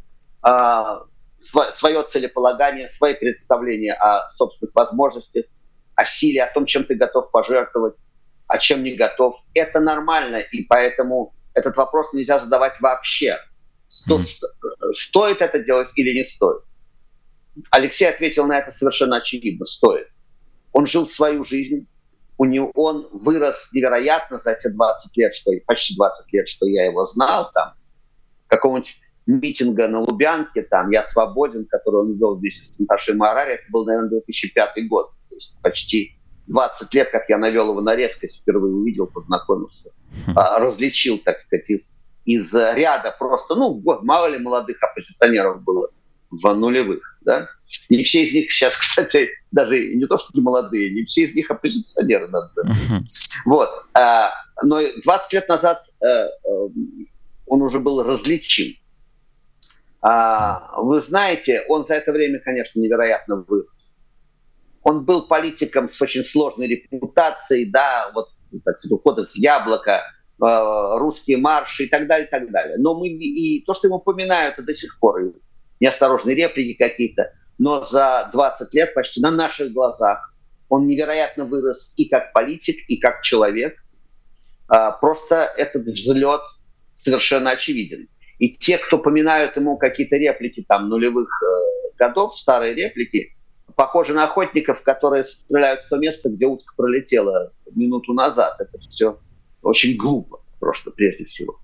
свое 0.45 2.03
целеполагание, 2.11 2.89
свои 2.89 3.15
представления 3.15 3.95
о 3.95 4.29
собственных 4.31 4.75
возможностях, 4.75 5.47
о 5.95 6.05
силе, 6.05 6.43
о 6.43 6.53
том, 6.53 6.67
чем 6.67 6.85
ты 6.85 6.95
готов 6.95 7.31
пожертвовать, 7.31 8.05
о 8.47 8.59
чем 8.59 8.83
не 8.83 8.95
готов. 8.95 9.37
Это 9.55 9.81
нормально, 9.81 10.37
и 10.37 10.65
поэтому 10.65 11.35
этот 11.55 11.77
вопрос 11.77 12.13
нельзя 12.13 12.39
задавать 12.39 12.81
вообще. 12.81 13.39
Сто, 13.89 14.21
стоит 14.93 15.41
это 15.41 15.61
делать 15.61 15.91
или 15.95 16.19
не 16.19 16.25
стоит? 16.25 16.63
Алексей 17.71 18.07
ответил 18.09 18.47
на 18.47 18.59
это 18.59 18.73
совершенно 18.73 19.19
очевидно. 19.19 19.65
Стоит. 19.65 20.09
Он 20.73 20.87
жил 20.87 21.09
свою 21.09 21.45
жизнь, 21.45 21.87
у 22.37 22.45
него, 22.45 22.73
он 22.75 23.09
вырос 23.13 23.71
невероятно 23.73 24.39
за 24.39 24.53
эти 24.53 24.69
20 24.69 25.17
лет, 25.17 25.35
что, 25.35 25.53
почти 25.67 25.95
20 25.95 26.33
лет, 26.33 26.49
что 26.49 26.67
я 26.67 26.87
его 26.87 27.07
знал, 27.07 27.53
там, 27.53 27.75
какого-нибудь 28.49 28.97
митинга 29.27 29.89
на 29.89 30.01
Лубянке, 30.01 30.63
там 30.63 30.91
«Я 30.91 31.05
свободен», 31.05 31.67
который 31.67 32.03
он 32.03 32.19
вел 32.19 32.37
вместе 32.37 32.67
с 32.67 32.79
Наташей 32.79 33.15
Марари, 33.15 33.55
это 33.55 33.65
был, 33.71 33.85
наверное, 33.85 34.11
2005 34.11 34.89
год. 34.89 35.11
То 35.29 35.35
есть 35.35 35.57
почти 35.63 36.17
20 36.47 36.95
лет, 36.95 37.11
как 37.11 37.29
я 37.29 37.39
навел 37.39 37.71
его 37.71 37.81
на 37.81 37.95
резкость, 37.95 38.43
впервые 38.43 38.75
увидел, 38.75 39.07
познакомился, 39.07 39.91
а, 40.37 40.59
различил, 40.59 41.19
так 41.19 41.41
сказать, 41.41 41.71
из, 41.71 41.97
из 42.25 42.53
ряда 42.55 43.15
просто, 43.19 43.55
ну, 43.55 43.83
мало 44.03 44.27
ли 44.27 44.39
молодых 44.39 44.83
оппозиционеров 44.83 45.63
было 45.63 45.89
в 46.31 46.55
нулевых, 46.55 47.19
да. 47.23 47.49
Не 47.89 48.05
все 48.05 48.25
из 48.25 48.35
них 48.35 48.53
сейчас, 48.53 48.77
кстати, 48.79 49.31
даже 49.51 49.95
не 49.95 50.07
то, 50.07 50.19
что 50.19 50.31
не 50.35 50.43
молодые, 50.43 50.93
не 50.93 51.05
все 51.05 51.25
из 51.25 51.35
них 51.35 51.51
оппозиционеры, 51.51 52.29
надо 52.29 52.49
сказать. 52.49 52.77
Вот. 53.47 53.71
А, 53.95 54.33
но 54.63 54.81
20 55.05 55.33
лет 55.33 55.49
назад 55.49 55.83
э, 56.01 56.07
э, 56.07 56.29
он 57.47 57.63
уже 57.63 57.79
был 57.79 58.03
различим. 58.03 58.75
А, 60.07 60.83
вы 60.83 61.01
знаете, 61.01 61.65
он 61.67 61.87
за 61.87 61.95
это 61.95 62.13
время, 62.13 62.39
конечно, 62.39 62.79
невероятно 62.79 63.37
вырос. 63.37 63.97
Он 64.83 65.03
был 65.03 65.27
политиком 65.27 65.89
с 65.89 66.01
очень 66.03 66.25
сложной 66.25 66.67
репутацией, 66.67 67.71
да, 67.71 68.11
вот, 68.13 68.29
так 68.67 68.79
сказать, 68.79 68.93
ухода 68.93 69.23
с 69.25 69.35
яблока, 69.35 70.03
э, 70.03 70.99
русские 70.99 71.39
марши 71.39 71.85
и 71.85 71.89
так 71.89 72.07
далее, 72.07 72.27
и 72.27 72.31
так 72.31 72.51
далее. 72.51 72.77
Но 72.77 72.95
мы 72.95 73.09
и 73.09 73.65
то, 73.65 73.73
что 73.73 73.87
ему 73.87 73.97
упоминают, 73.97 74.59
это 74.59 74.63
до 74.67 74.75
сих 74.75 74.99
пор 75.01 75.33
неосторожные 75.81 76.37
реплики 76.37 76.77
какие-то, 76.77 77.33
но 77.57 77.83
за 77.83 78.29
20 78.31 78.75
лет 78.75 78.93
почти 78.93 79.23
на 79.23 79.31
наших 79.31 79.73
глазах 79.73 80.35
он 80.69 80.87
невероятно 80.87 81.47
вырос 81.47 81.95
и 81.97 82.11
как 82.11 82.35
политик, 82.35 82.77
и 82.89 82.99
как 82.99 83.23
человек. 83.23 83.83
А, 84.69 84.91
просто 84.91 85.51
этот 85.57 85.85
взлет 85.85 86.43
совершенно 86.95 87.53
очевиден. 87.53 88.09
И 88.39 88.51
те, 88.51 88.79
кто 88.79 88.99
поминают 88.99 89.57
ему 89.57 89.77
какие-то 89.77 90.17
реплики 90.17 90.65
там 90.67 90.89
нулевых 90.89 91.29
э, 91.43 91.97
годов, 91.99 92.37
старые 92.37 92.75
реплики, 92.75 93.35
похожи 93.77 94.13
на 94.13 94.25
охотников, 94.25 94.83
которые 94.83 95.25
стреляют 95.25 95.83
в 95.83 95.89
то 95.89 95.97
место, 95.97 96.29
где 96.29 96.47
утка 96.47 96.75
пролетела 96.77 97.53
минуту 97.75 98.13
назад. 98.13 98.61
Это 98.61 98.79
все 98.79 99.19
очень 99.63 99.97
глупо, 99.97 100.41
просто 100.61 100.91
прежде 100.91 101.25
всего. 101.25 101.59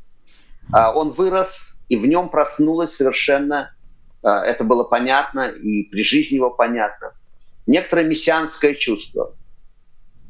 А 0.73 0.93
он 0.95 1.11
вырос, 1.11 1.77
и 1.89 1.97
в 1.97 2.07
нем 2.07 2.29
проснулось 2.29 2.95
совершенно, 2.95 3.75
э, 4.23 4.29
это 4.29 4.65
было 4.65 4.85
понятно, 4.85 5.49
и 5.49 5.85
при 5.85 6.05
жизни 6.05 6.37
его 6.37 6.51
понятно, 6.51 7.13
некоторое 7.67 8.07
мессианское 8.07 8.75
чувство. 8.75 9.35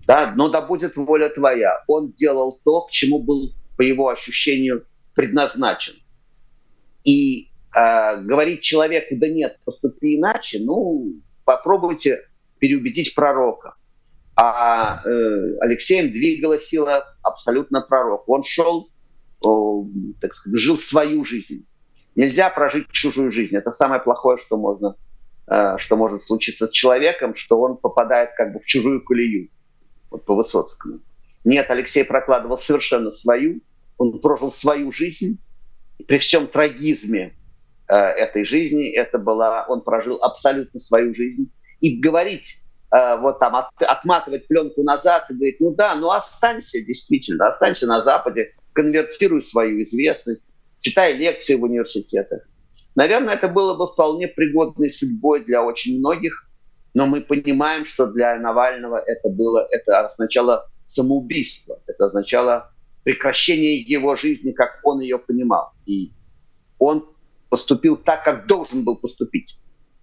Да, 0.07 0.33
но 0.35 0.49
да 0.49 0.61
будет 0.61 0.97
воля 0.97 1.29
твоя. 1.29 1.85
Он 1.87 2.13
делал 2.13 2.59
то, 2.65 2.83
к 2.83 2.91
чему 2.91 3.23
был, 3.23 3.53
по 3.77 3.83
его 3.83 4.09
ощущению, 4.09 4.87
предназначен. 5.15 5.95
И 7.05 7.51
э, 7.75 8.23
говорить 8.23 8.63
человеку, 8.63 9.17
да 9.17 9.29
нет, 9.29 9.59
поступи 9.65 10.17
иначе, 10.17 10.59
ну, 10.61 11.15
попробуйте 11.45 12.27
переубедить 12.59 13.15
пророка. 13.15 13.75
А 14.37 15.03
э, 15.05 15.57
Алексеем 15.61 16.13
двигала 16.13 16.59
сила 16.59 17.05
абсолютно 17.23 17.83
пророк. 17.83 18.29
Он 18.29 18.45
шел, 18.45 18.91
о, 19.41 19.87
так 20.21 20.35
сказать, 20.35 20.61
жил 20.61 20.79
свою 20.79 21.25
жизнь. 21.25 21.67
Нельзя 22.15 22.51
прожить 22.51 22.91
чужую 22.91 23.31
жизнь. 23.31 23.57
Это 23.57 23.71
самое 23.71 24.01
плохое, 24.01 24.39
что 24.39 24.57
можно, 24.57 24.97
э, 25.47 25.77
что 25.79 25.97
может 25.97 26.23
случиться 26.23 26.67
с 26.67 26.71
человеком, 26.71 27.35
что 27.35 27.61
он 27.61 27.77
попадает 27.77 28.31
как 28.37 28.53
бы 28.53 28.61
в 28.61 28.67
чужую 28.67 29.05
колею. 29.05 29.49
Вот 30.11 30.25
по 30.25 30.35
Высоцкому. 30.35 31.01
Нет, 31.45 31.71
Алексей 31.71 32.05
прокладывал 32.05 32.59
совершенно 32.59 33.11
свою. 33.11 33.61
Он 33.99 34.19
прожил 34.21 34.53
свою 34.53 34.93
жизнь 34.93 35.41
при 36.07 36.19
всем 36.19 36.47
трагизме 36.47 37.35
э, 37.89 37.95
этой 37.95 38.45
жизни, 38.45 38.91
это 38.91 39.19
была, 39.19 39.67
он 39.69 39.83
прожил 39.83 40.23
абсолютно 40.23 40.81
свою 40.81 41.15
жизнь. 41.15 41.51
И 41.81 41.99
говорить, 41.99 42.63
э, 42.93 43.17
вот 43.17 43.39
там, 43.39 43.57
от, 43.57 43.69
отматывать 43.79 44.47
пленку 44.49 44.83
назад 44.83 45.31
и 45.31 45.35
говорить, 45.35 45.61
ну 45.61 45.75
да, 45.75 45.95
ну 45.95 46.11
останься 46.11 46.81
действительно, 46.85 47.49
останься 47.49 47.87
на 47.87 48.01
Западе, 48.03 48.55
конвертируй 48.73 49.43
свою 49.43 49.83
известность, 49.83 50.55
читай 50.79 51.15
лекции 51.15 51.55
в 51.55 51.63
университетах. 51.63 52.43
Наверное, 52.95 53.35
это 53.35 53.49
было 53.49 53.77
бы 53.77 53.93
вполне 53.93 54.29
пригодной 54.29 54.91
судьбой 54.91 55.45
для 55.45 55.63
очень 55.63 55.99
многих, 55.99 56.49
но 56.95 57.07
мы 57.07 57.21
понимаем, 57.21 57.87
что 57.87 58.07
для 58.07 58.37
Навального 58.37 58.97
это 58.99 59.29
было, 59.29 59.67
это 59.71 60.07
означало 60.07 60.69
самоубийство, 60.85 61.79
это 61.87 62.07
означало 62.07 62.70
прекращение 63.05 63.81
его 63.81 64.17
жизни, 64.17 64.53
как 64.53 64.81
он 64.83 65.01
ее 65.01 65.19
понимал. 65.19 65.73
И 65.87 66.11
он 66.79 67.09
поступил 67.49 67.97
так, 67.97 68.25
как 68.25 68.47
должен 68.47 68.85
был 68.85 68.97
поступить. 68.97 69.59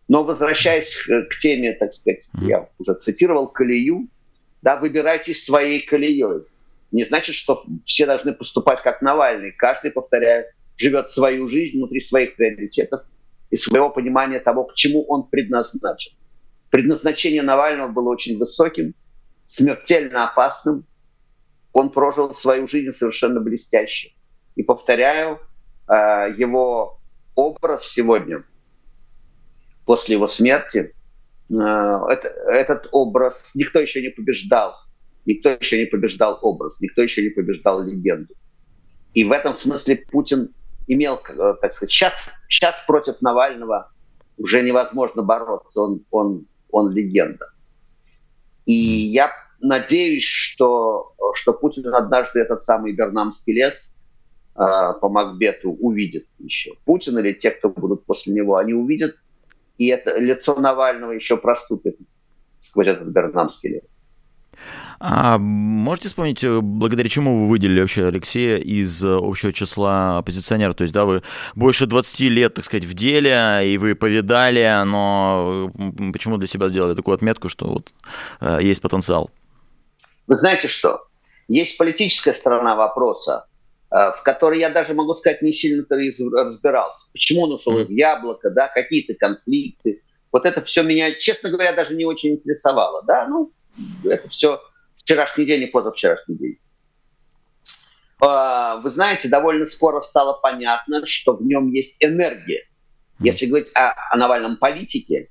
Но 0.07 0.23
возвращаясь 0.23 0.95
к 0.95 1.37
теме, 1.39 1.73
так 1.73 1.93
сказать, 1.93 2.29
я 2.41 2.69
уже 2.77 2.93
цитировал 2.95 3.47
колею, 3.47 4.07
да, 4.61 4.77
выбирайтесь 4.77 5.43
своей 5.45 5.81
колеей. 5.81 6.45
Не 6.91 7.03
значит, 7.03 7.35
что 7.35 7.65
все 7.83 8.05
должны 8.05 8.33
поступать 8.33 8.81
как 8.81 9.01
Навальный. 9.01 9.51
Каждый, 9.51 9.91
повторяю, 9.91 10.45
живет 10.77 11.11
свою 11.11 11.47
жизнь 11.49 11.77
внутри 11.77 11.99
своих 11.99 12.35
приоритетов 12.35 13.01
и 13.49 13.57
своего 13.57 13.89
понимания 13.89 14.39
того, 14.39 14.63
к 14.65 14.75
чему 14.75 15.03
он 15.03 15.23
предназначен. 15.23 16.13
Предназначение 16.69 17.41
Навального 17.41 17.89
было 17.89 18.09
очень 18.09 18.37
высоким, 18.37 18.93
смертельно 19.47 20.29
опасным. 20.29 20.85
Он 21.77 21.91
прожил 21.91 22.33
свою 22.33 22.67
жизнь 22.67 22.91
совершенно 22.91 23.39
блестяще. 23.39 24.09
И 24.55 24.63
повторяю, 24.63 25.39
э, 25.87 26.33
его 26.35 26.99
образ 27.35 27.87
сегодня, 27.87 28.43
после 29.85 30.15
его 30.15 30.27
смерти, 30.27 30.95
э, 31.51 31.53
это, 31.53 32.27
этот 32.49 32.87
образ 32.91 33.53
никто 33.53 33.77
еще 33.77 34.01
не 34.01 34.09
побеждал. 34.09 34.73
Никто 35.27 35.49
еще 35.51 35.77
не 35.77 35.85
побеждал 35.85 36.39
образ, 36.41 36.81
никто 36.81 37.03
еще 37.03 37.21
не 37.21 37.29
побеждал 37.29 37.83
легенду. 37.83 38.33
И 39.13 39.23
в 39.23 39.31
этом 39.31 39.53
смысле 39.53 40.03
Путин 40.11 40.55
имел, 40.87 41.21
э, 41.29 41.53
так 41.61 41.75
сказать, 41.75 41.91
сейчас, 41.91 42.13
сейчас 42.49 42.73
против 42.87 43.21
Навального 43.21 43.91
уже 44.37 44.63
невозможно 44.63 45.21
бороться, 45.21 45.79
он, 45.79 46.03
он, 46.09 46.47
он 46.71 46.91
легенда. 46.91 47.51
И 48.65 48.73
я 48.73 49.31
надеюсь, 49.59 50.23
что, 50.23 51.13
что 51.35 51.53
Путин 51.53 51.93
однажды 51.93 52.39
этот 52.39 52.63
самый 52.63 52.93
Бернамский 52.93 53.53
лес 53.53 53.95
э, 54.55 54.59
по 55.01 55.09
Макбету 55.09 55.71
увидит 55.71 56.27
еще. 56.39 56.73
Путин 56.85 57.17
или 57.19 57.33
те, 57.33 57.51
кто 57.51 57.69
будут 57.69 58.05
после 58.05 58.33
него, 58.33 58.57
они 58.57 58.73
увидят, 58.73 59.15
и 59.77 59.87
это 59.87 60.17
лицо 60.19 60.55
Навального 60.59 61.11
еще 61.11 61.37
проступит 61.37 61.97
сквозь 62.61 62.87
этот 62.87 63.07
Бернамский 63.09 63.69
лес. 63.69 63.97
А 64.99 65.37
можете 65.37 66.07
вспомнить, 66.07 66.43
э, 66.43 66.59
благодаря 66.59 67.07
чему 67.07 67.43
вы 67.43 67.49
выделили 67.49 67.81
вообще 67.81 68.07
Алексея 68.07 68.57
из 68.57 69.03
э, 69.03 69.15
общего 69.15 69.53
числа 69.53 70.17
оппозиционеров? 70.17 70.75
То 70.75 70.83
есть, 70.83 70.93
да, 70.93 71.05
вы 71.05 71.21
больше 71.55 71.85
20 71.85 72.19
лет, 72.21 72.55
так 72.55 72.65
сказать, 72.65 72.85
в 72.85 72.95
деле, 72.95 73.61
и 73.63 73.77
вы 73.77 73.93
повидали, 73.93 74.83
но 74.85 75.71
почему 76.11 76.37
для 76.37 76.47
себя 76.47 76.69
сделали 76.69 76.95
такую 76.95 77.13
отметку, 77.13 77.47
что 77.47 77.67
вот 77.67 77.93
э, 78.41 78.59
есть 78.61 78.81
потенциал? 78.81 79.29
Вы 80.27 80.35
знаете 80.35 80.67
что? 80.67 81.03
Есть 81.47 81.77
политическая 81.77 82.33
сторона 82.33 82.75
вопроса, 82.75 83.47
э, 83.89 83.95
в 83.95 84.21
которой 84.23 84.59
я 84.59 84.69
даже 84.69 84.93
могу 84.93 85.13
сказать 85.15 85.41
не 85.41 85.53
сильно 85.53 85.85
разбирался. 85.89 87.09
Почему 87.13 87.43
он 87.43 87.53
ушел 87.53 87.79
mm-hmm. 87.79 87.85
из 87.85 87.91
яблока, 87.91 88.49
да, 88.49 88.67
какие-то 88.67 89.13
конфликты. 89.15 90.01
Вот 90.31 90.45
это 90.45 90.61
все 90.61 90.83
меня, 90.83 91.15
честно 91.15 91.49
говоря, 91.49 91.71
даже 91.71 91.95
не 91.95 92.05
очень 92.05 92.31
интересовало, 92.31 93.01
да, 93.03 93.27
ну, 93.27 93.51
это 94.03 94.27
все 94.27 94.61
вчерашний 94.97 95.45
день 95.45 95.63
и 95.63 95.67
позавчерашний 95.67 96.35
день. 96.35 96.59
А, 98.19 98.77
вы 98.77 98.89
знаете, 98.89 99.29
довольно 99.29 99.65
скоро 99.65 100.01
стало 100.01 100.33
понятно, 100.33 101.05
что 101.05 101.33
в 101.33 101.43
нем 101.43 101.71
есть 101.71 102.03
энергия. 102.03 102.67
Если 103.19 103.45
говорить 103.45 103.71
о, 103.75 103.93
о 104.11 104.17
Навальном 104.17 104.57
политике, 104.57 105.29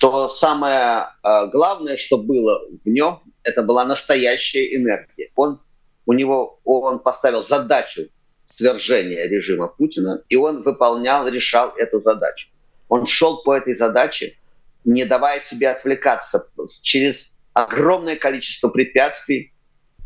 то 0.00 0.30
самое 0.30 1.08
э, 1.22 1.46
главное, 1.52 1.98
что 1.98 2.16
было 2.16 2.62
в 2.82 2.86
нем, 2.86 3.20
это 3.42 3.62
была 3.62 3.84
настоящая 3.84 4.74
энергия. 4.74 5.30
Он, 5.36 5.60
у 6.06 6.14
него, 6.14 6.58
он 6.64 7.00
поставил 7.00 7.44
задачу 7.44 8.08
свержения 8.48 9.28
режима 9.28 9.68
Путина, 9.68 10.22
и 10.30 10.36
он 10.36 10.62
выполнял, 10.62 11.28
решал 11.28 11.74
эту 11.76 12.00
задачу. 12.00 12.48
Он 12.88 13.04
шел 13.04 13.42
по 13.42 13.54
этой 13.54 13.74
задаче, 13.74 14.38
не 14.86 15.04
давая 15.04 15.40
себе 15.40 15.68
отвлекаться 15.68 16.48
через 16.82 17.36
огромное 17.52 18.16
количество 18.16 18.70
препятствий, 18.70 19.52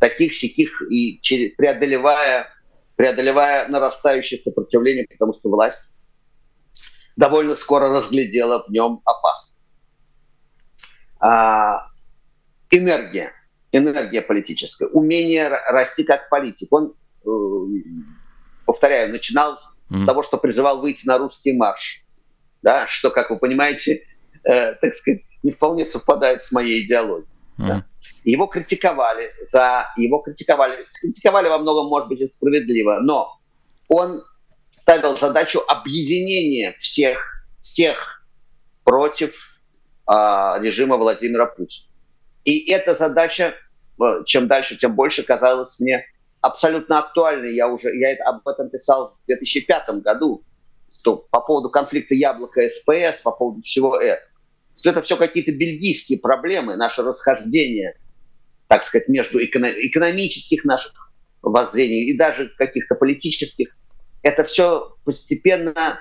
таких 0.00 0.34
сяких, 0.34 0.82
и 0.90 1.20
через, 1.22 1.54
преодолевая, 1.54 2.48
преодолевая 2.96 3.68
нарастающее 3.68 4.40
сопротивление, 4.40 5.06
потому 5.08 5.34
что 5.34 5.50
власть 5.50 5.88
довольно 7.14 7.54
скоро 7.54 7.90
разглядела 7.90 8.64
в 8.66 8.72
нем 8.72 9.00
опасность. 9.04 9.53
А, 11.26 11.86
энергия, 12.70 13.32
энергия 13.72 14.20
политическая, 14.20 14.88
умение 14.88 15.48
расти 15.48 16.04
как 16.04 16.28
политик. 16.28 16.70
Он, 16.70 16.92
э, 17.24 17.28
повторяю, 18.66 19.10
начинал 19.10 19.58
mm-hmm. 19.88 20.00
с 20.00 20.04
того, 20.04 20.22
что 20.22 20.36
призывал 20.36 20.82
выйти 20.82 21.06
на 21.06 21.16
русский 21.16 21.54
марш, 21.54 22.04
да, 22.60 22.86
что, 22.86 23.10
как 23.10 23.30
вы 23.30 23.38
понимаете, 23.38 24.02
э, 24.44 24.74
так 24.74 24.96
сказать, 24.96 25.22
не 25.42 25.52
вполне 25.52 25.86
совпадает 25.86 26.42
с 26.42 26.52
моей 26.52 26.84
идеологией. 26.84 27.30
Mm. 27.56 27.68
Да. 27.68 27.86
Его 28.24 28.46
критиковали 28.46 29.32
за... 29.44 29.86
Его 29.96 30.18
критиковали. 30.18 30.76
Критиковали 31.00 31.48
во 31.48 31.56
многом, 31.56 31.86
может 31.86 32.10
быть, 32.10 32.20
и 32.20 32.26
справедливо, 32.26 32.98
но 33.00 33.40
он 33.88 34.22
ставил 34.72 35.16
задачу 35.16 35.62
объединения 35.68 36.76
всех, 36.80 37.46
всех 37.60 38.26
против 38.82 39.53
режима 40.06 40.96
Владимира 40.96 41.46
Путина. 41.46 41.88
И 42.44 42.70
эта 42.70 42.94
задача, 42.94 43.54
э, 44.00 44.24
чем 44.26 44.48
дальше, 44.48 44.76
тем 44.76 44.94
больше 44.94 45.22
казалась 45.22 45.80
мне 45.80 46.04
абсолютно 46.40 46.98
актуальной. 46.98 47.54
Я 47.54 47.68
уже 47.68 47.94
я 47.96 48.14
об 48.24 48.46
этом 48.46 48.68
писал 48.68 49.16
в 49.22 49.26
2005 49.26 50.02
году 50.02 50.44
что, 50.90 51.16
по 51.16 51.40
поводу 51.40 51.70
конфликта 51.70 52.14
Яблока 52.14 52.68
СПС, 52.68 53.22
по 53.22 53.32
поводу 53.32 53.62
всего 53.62 53.98
этого 54.00 54.28
что 54.76 54.90
это 54.90 55.02
все 55.02 55.16
какие-то 55.16 55.52
бельгийские 55.52 56.18
проблемы, 56.18 56.76
наше 56.76 57.02
расхождение, 57.02 57.96
так 58.66 58.84
сказать, 58.84 59.08
между 59.08 59.38
экономических 59.42 60.64
наших 60.64 61.12
воззрений 61.42 62.10
и 62.10 62.16
даже 62.16 62.48
каких-то 62.56 62.94
политических, 62.96 63.76
это 64.22 64.42
все 64.44 64.96
постепенно 65.04 66.00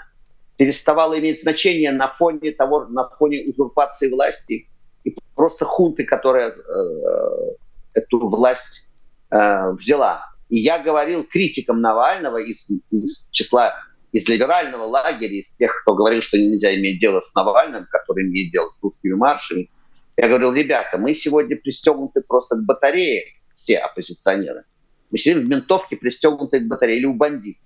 переставало 0.64 1.20
иметь 1.20 1.42
значение 1.42 1.92
на 1.92 2.08
фоне 2.08 2.54
того, 2.54 2.86
на 2.86 3.10
фоне 3.10 3.44
узурпации 3.50 4.10
власти 4.10 4.70
и 5.04 5.14
просто 5.36 5.66
хунты, 5.66 6.06
которая 6.06 6.52
э, 6.52 7.56
эту 7.94 8.30
власть 8.30 8.94
э, 9.30 9.72
взяла. 9.72 10.26
И 10.48 10.60
я 10.60 10.80
говорил 10.80 11.26
критикам 11.26 11.82
Навального 11.82 12.38
из, 12.38 12.66
из 12.92 13.28
числа 13.32 13.74
из 14.14 14.30
либерального 14.30 14.84
лагеря, 14.84 15.38
из 15.38 15.50
тех, 15.56 15.82
кто 15.82 15.96
говорил, 15.96 16.22
что 16.22 16.38
нельзя 16.38 16.74
иметь 16.76 17.02
дело 17.02 17.20
с 17.20 17.36
Навальным, 17.36 17.86
который 17.92 18.24
имеет 18.24 18.54
дело 18.54 18.70
с 18.70 18.82
русскими 18.82 19.16
маршами, 19.16 19.70
я 20.16 20.30
говорил, 20.30 20.54
ребята, 20.54 20.98
мы 20.98 21.14
сегодня 21.14 21.58
пристегнуты 21.58 22.22
просто 22.22 22.56
к 22.56 22.64
батарее, 22.64 23.26
все 23.54 23.80
оппозиционеры. 23.80 24.64
Мы 25.12 25.18
сидим 25.18 25.42
в 25.42 25.50
ментовке, 25.50 25.98
пристегнуты 25.98 26.62
к 26.62 26.68
батарее, 26.68 27.00
или 27.00 27.06
у 27.06 27.16
бандитов. 27.16 27.62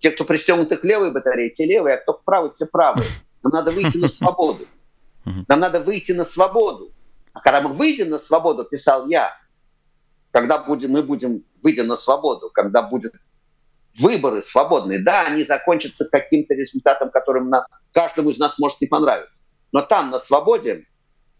Те, 0.00 0.10
кто 0.10 0.24
пристегнуты 0.24 0.76
к 0.76 0.84
левой 0.84 1.12
батарее, 1.12 1.50
те 1.50 1.66
левые, 1.66 1.96
а 1.96 1.98
кто 1.98 2.14
к 2.14 2.24
правой, 2.24 2.52
те 2.54 2.66
правые. 2.66 3.06
Нам 3.42 3.52
надо 3.52 3.70
выйти 3.70 3.96
на 3.96 4.08
свободу. 4.08 4.66
Нам 5.24 5.60
надо 5.60 5.80
выйти 5.80 6.12
на 6.12 6.24
свободу. 6.24 6.92
А 7.32 7.40
когда 7.40 7.60
мы 7.60 7.74
выйдем 7.74 8.10
на 8.10 8.18
свободу, 8.18 8.64
писал 8.64 9.08
я, 9.08 9.36
когда 10.30 10.58
будем, 10.58 10.92
мы 10.92 11.02
будем 11.02 11.44
выйдя 11.62 11.84
на 11.84 11.96
свободу, 11.96 12.50
когда 12.52 12.82
будет 12.82 13.14
выборы 13.98 14.42
свободные, 14.42 15.02
да, 15.02 15.26
они 15.26 15.42
закончатся 15.44 16.08
каким-то 16.10 16.54
результатом, 16.54 17.10
которым 17.10 17.48
на, 17.48 17.66
каждому 17.92 18.30
из 18.30 18.38
нас 18.38 18.58
может 18.58 18.80
не 18.80 18.86
понравиться. 18.86 19.34
Но 19.72 19.82
там, 19.82 20.10
на 20.10 20.18
свободе, 20.18 20.86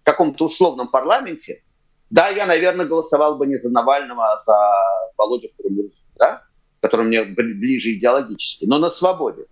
в 0.00 0.04
каком-то 0.04 0.46
условном 0.46 0.88
парламенте, 0.88 1.62
да, 2.10 2.28
я, 2.28 2.46
наверное, 2.46 2.86
голосовал 2.86 3.36
бы 3.36 3.46
не 3.46 3.58
за 3.58 3.70
Навального, 3.70 4.32
а 4.32 4.42
за 4.42 4.56
Володю 5.16 5.48
Курмурзу, 5.56 5.96
да, 6.16 6.45
который 6.80 7.06
мне 7.06 7.24
ближе 7.24 7.92
идеологически, 7.94 8.64
но 8.66 8.78
на 8.78 8.90
свободе. 8.90 9.46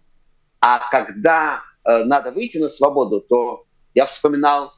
А 0.60 0.90
когда 0.90 1.62
э, 1.84 2.04
надо 2.04 2.30
выйти 2.30 2.58
на 2.58 2.68
свободу, 2.68 3.20
то 3.20 3.64
я 3.94 4.06
вспоминал 4.06 4.72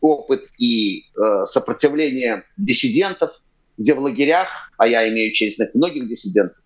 опыт 0.00 0.48
и 0.58 1.04
э, 1.16 1.44
сопротивление 1.44 2.44
диссидентов, 2.56 3.40
где 3.78 3.94
в 3.94 4.00
лагерях, 4.00 4.48
а 4.76 4.86
я 4.86 5.08
имею 5.08 5.32
честь 5.32 5.56
знать 5.56 5.74
многих 5.74 6.08
диссидентов, 6.08 6.58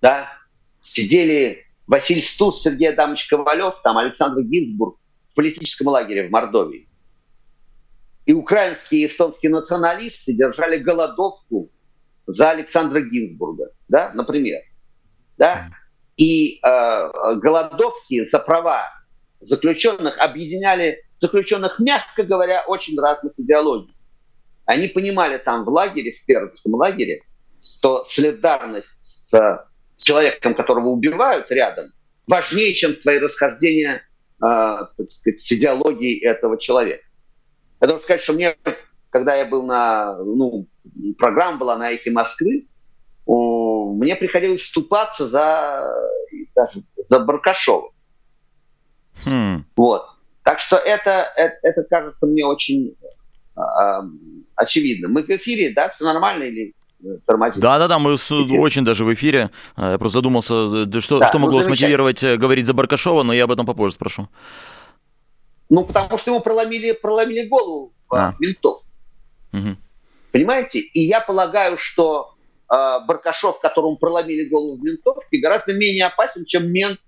да, 0.00 0.28
сидели 0.80 1.64
Василий 1.86 2.22
Стус, 2.22 2.62
Сергей 2.62 2.90
Адамович 2.90 3.28
Ковалев, 3.28 3.74
там 3.82 3.96
Александр 3.98 4.42
Гинзбург 4.42 4.98
в 5.28 5.34
политическом 5.34 5.88
лагере 5.88 6.28
в 6.28 6.30
Мордовии. 6.30 6.88
И 8.26 8.34
украинские 8.34 9.02
и 9.02 9.06
эстонские 9.06 9.50
националисты 9.50 10.34
держали 10.34 10.78
голодовку 10.78 11.70
за 12.26 12.50
Александра 12.50 13.00
Гинзбурга, 13.00 13.70
да, 13.88 14.12
например. 14.14 14.60
Да? 15.36 15.70
И 16.16 16.60
э, 16.62 17.10
голодовки 17.36 18.24
за 18.26 18.38
права 18.38 18.90
заключенных 19.40 20.18
объединяли 20.18 21.04
заключенных, 21.14 21.78
мягко 21.78 22.24
говоря, 22.24 22.64
очень 22.66 22.98
разных 22.98 23.32
идеологий. 23.36 23.94
Они 24.66 24.88
понимали 24.88 25.38
там 25.38 25.64
в 25.64 25.68
лагере, 25.68 26.12
в 26.12 26.26
Пермском 26.26 26.74
лагере, 26.74 27.22
что 27.62 28.04
солидарность 28.04 28.94
с 29.00 29.32
человеком, 29.96 30.54
которого 30.54 30.88
убивают 30.88 31.50
рядом, 31.50 31.86
важнее, 32.26 32.74
чем 32.74 32.94
твои 32.96 33.18
расхождения 33.18 34.02
так 34.40 35.10
сказать, 35.10 35.40
с 35.40 35.52
идеологией 35.52 36.24
этого 36.24 36.58
человека. 36.58 37.04
Я 37.80 37.88
должен 37.88 38.04
сказать, 38.04 38.22
что 38.22 38.32
мне, 38.34 38.56
когда 39.10 39.34
я 39.34 39.44
был 39.44 39.64
на, 39.64 40.16
ну, 40.18 40.66
программа 41.18 41.58
была 41.58 41.76
на 41.76 41.90
эхе 41.90 42.10
Москвы, 42.10 42.66
мне 43.28 44.16
приходилось 44.16 44.62
вступаться 44.62 45.28
за, 45.28 45.92
даже 46.54 46.82
за 46.96 47.20
Баркашова. 47.20 47.90
Mm. 49.28 49.62
Вот. 49.76 50.06
Так 50.42 50.60
что 50.60 50.76
это, 50.76 51.26
это, 51.36 51.56
это 51.62 51.82
кажется 51.84 52.26
мне 52.26 52.46
очень 52.46 52.94
э, 53.56 53.60
очевидно. 54.54 55.08
Мы 55.08 55.22
в 55.22 55.28
эфире, 55.28 55.74
да, 55.74 55.90
все 55.90 56.04
нормально 56.04 56.44
или 56.44 56.74
тормозит? 57.26 57.60
Да, 57.60 57.78
да, 57.78 57.88
да, 57.88 57.98
мы 57.98 58.16
с, 58.16 58.30
очень 58.32 58.84
даже 58.84 59.04
в 59.04 59.12
эфире. 59.12 59.50
Я 59.76 59.98
просто 59.98 60.18
задумался, 60.18 61.00
что, 61.00 61.18
да, 61.18 61.28
что 61.28 61.38
могло 61.38 61.58
ну, 61.58 61.64
смотивировать 61.64 62.22
э, 62.22 62.36
говорить 62.36 62.66
за 62.66 62.72
Баркашова, 62.72 63.24
но 63.24 63.32
я 63.32 63.44
об 63.44 63.52
этом 63.52 63.66
попозже 63.66 63.94
спрошу. 63.94 64.28
Ну, 65.68 65.84
потому 65.84 66.16
что 66.16 66.30
ему 66.30 66.40
проломили, 66.40 66.92
проломили 66.92 67.46
голову 67.46 67.92
а. 68.10 68.34
ментов. 68.38 68.80
Угу. 69.52 69.76
Понимаете? 70.32 70.80
И 70.80 71.00
я 71.02 71.20
полагаю, 71.20 71.76
что 71.78 72.34
э, 72.36 72.37
Баркашов, 72.68 73.60
которому 73.60 73.96
проломили 73.96 74.48
голову 74.48 74.76
в 74.76 74.84
ментовке, 74.84 75.38
гораздо 75.38 75.72
менее 75.72 76.06
опасен, 76.06 76.44
чем 76.44 76.70
мент, 76.70 77.00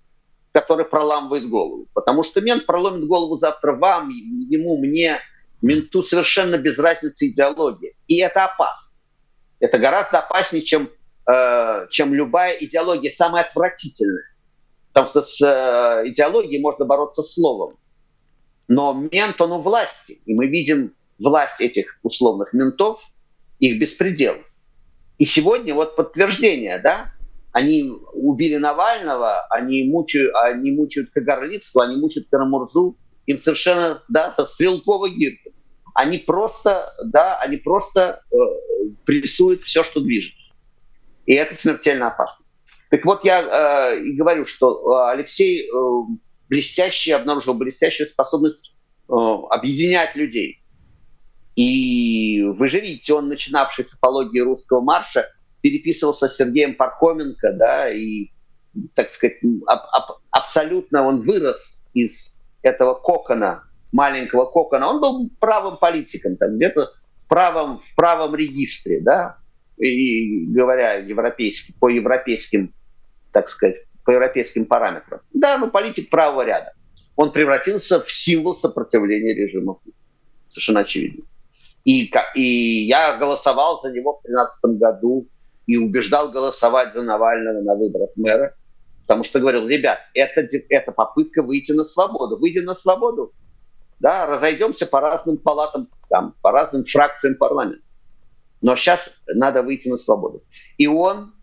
который 0.52 0.84
проламывает 0.84 1.48
голову. 1.48 1.86
Потому 1.92 2.22
что 2.22 2.40
мент 2.40 2.66
проломит 2.66 3.06
голову 3.06 3.36
завтра 3.38 3.72
вам, 3.72 4.08
ему, 4.08 4.78
мне, 4.78 5.20
менту 5.62 6.02
совершенно 6.02 6.56
без 6.56 6.78
разницы 6.78 7.28
идеологии. 7.28 7.94
И 8.08 8.18
это 8.18 8.44
опасно. 8.44 8.96
Это 9.60 9.78
гораздо 9.78 10.20
опаснее, 10.20 10.62
чем, 10.62 10.90
э, 11.30 11.86
чем 11.90 12.14
любая 12.14 12.54
идеология, 12.54 13.12
самая 13.12 13.44
отвратительная. 13.44 14.24
Потому 14.92 15.08
что 15.08 15.22
с 15.22 15.40
э, 15.42 16.08
идеологией 16.08 16.60
можно 16.60 16.84
бороться 16.84 17.22
словом. 17.22 17.76
Но 18.66 18.94
мент, 18.94 19.40
он 19.40 19.52
у 19.52 19.60
власти. 19.60 20.20
И 20.24 20.34
мы 20.34 20.46
видим 20.46 20.94
власть 21.18 21.60
этих 21.60 21.98
условных 22.02 22.52
ментов, 22.52 23.02
их 23.58 23.78
беспредел. 23.78 24.36
И 25.20 25.26
сегодня 25.26 25.74
вот 25.74 25.96
подтверждение, 25.96 26.78
да, 26.78 27.12
они 27.52 27.92
убили 28.14 28.56
Навального, 28.56 29.46
они 29.50 29.84
мучают, 29.84 30.34
они 30.34 30.70
мучают 30.70 31.10
Кагарлицу, 31.10 31.80
они 31.80 31.96
мучают 31.96 32.28
Карамурзу, 32.30 32.96
им 33.26 33.36
совершенно, 33.36 34.02
да, 34.08 34.34
стрелковый 34.46 35.10
гирка. 35.10 35.50
Они 35.94 36.16
просто, 36.16 36.94
да, 37.04 37.38
они 37.38 37.58
просто 37.58 38.22
э, 38.32 38.36
прессуют 39.04 39.60
все, 39.60 39.84
что 39.84 40.00
движется. 40.00 40.54
И 41.26 41.34
это 41.34 41.54
смертельно 41.54 42.06
опасно. 42.06 42.46
Так 42.88 43.04
вот, 43.04 43.22
я 43.22 43.42
э, 43.92 44.02
и 44.02 44.12
говорю, 44.12 44.46
что 44.46 44.70
э, 44.70 45.12
Алексей 45.12 45.68
э, 45.68 46.16
блестящий, 46.48 47.10
обнаружил 47.10 47.52
блестящую 47.52 48.06
способность 48.06 48.74
э, 49.06 49.12
объединять 49.12 50.16
людей. 50.16 50.59
И 51.60 52.42
вы 52.42 52.70
же 52.70 52.80
видите, 52.80 53.12
он, 53.12 53.28
начинавший 53.28 53.84
с 53.84 53.94
апологии 53.94 54.40
русского 54.40 54.80
марша, 54.80 55.28
переписывался 55.60 56.26
с 56.26 56.36
Сергеем 56.36 56.74
Пархоменко, 56.74 57.52
да, 57.52 57.92
и, 57.92 58.30
так 58.94 59.10
сказать, 59.10 59.36
аб- 59.66 59.88
аб- 59.92 60.20
абсолютно 60.30 61.06
он 61.06 61.20
вырос 61.20 61.86
из 61.92 62.34
этого 62.62 62.94
кокона, 62.94 63.64
маленького 63.92 64.46
кокона. 64.46 64.88
Он 64.88 65.02
был 65.02 65.30
правым 65.38 65.76
политиком, 65.76 66.38
там, 66.38 66.56
где-то 66.56 66.92
в 67.16 67.28
правом, 67.28 67.80
в 67.80 67.94
правом 67.94 68.34
регистре, 68.34 69.02
да, 69.02 69.36
и 69.76 70.46
говоря 70.46 70.94
европейски, 70.94 71.74
по 71.78 71.90
европейским, 71.90 72.72
так 73.32 73.50
сказать, 73.50 73.84
по 74.06 74.12
европейским 74.12 74.64
параметрам. 74.64 75.20
Да, 75.34 75.58
ну 75.58 75.70
политик 75.70 76.08
правого 76.08 76.40
ряда. 76.40 76.72
Он 77.16 77.32
превратился 77.32 78.02
в 78.02 78.10
символ 78.10 78.56
сопротивления 78.56 79.34
режиму. 79.34 79.82
Совершенно 80.48 80.80
очевидно. 80.80 81.24
И, 81.84 82.10
и 82.34 82.86
я 82.86 83.16
голосовал 83.16 83.80
за 83.82 83.90
него 83.90 84.18
в 84.18 84.22
2013 84.26 84.80
году 84.80 85.28
и 85.66 85.76
убеждал 85.76 86.30
голосовать 86.30 86.94
за 86.94 87.02
Навального 87.02 87.62
на 87.62 87.74
выборах 87.74 88.10
мэра, 88.16 88.54
потому 89.02 89.24
что 89.24 89.40
говорил, 89.40 89.66
ребят, 89.66 89.98
это, 90.14 90.46
это 90.68 90.92
попытка 90.92 91.42
выйти 91.42 91.72
на 91.72 91.84
свободу. 91.84 92.38
Выйди 92.38 92.58
на 92.58 92.74
свободу, 92.74 93.32
да, 93.98 94.26
разойдемся 94.26 94.86
по 94.86 95.00
разным 95.00 95.36
палатам, 95.36 95.88
там, 96.08 96.34
по 96.42 96.50
разным 96.50 96.84
фракциям 96.84 97.36
парламента. 97.36 97.82
Но 98.60 98.76
сейчас 98.76 99.12
надо 99.26 99.62
выйти 99.62 99.88
на 99.88 99.96
свободу. 99.96 100.42
И 100.76 100.86
он, 100.86 101.34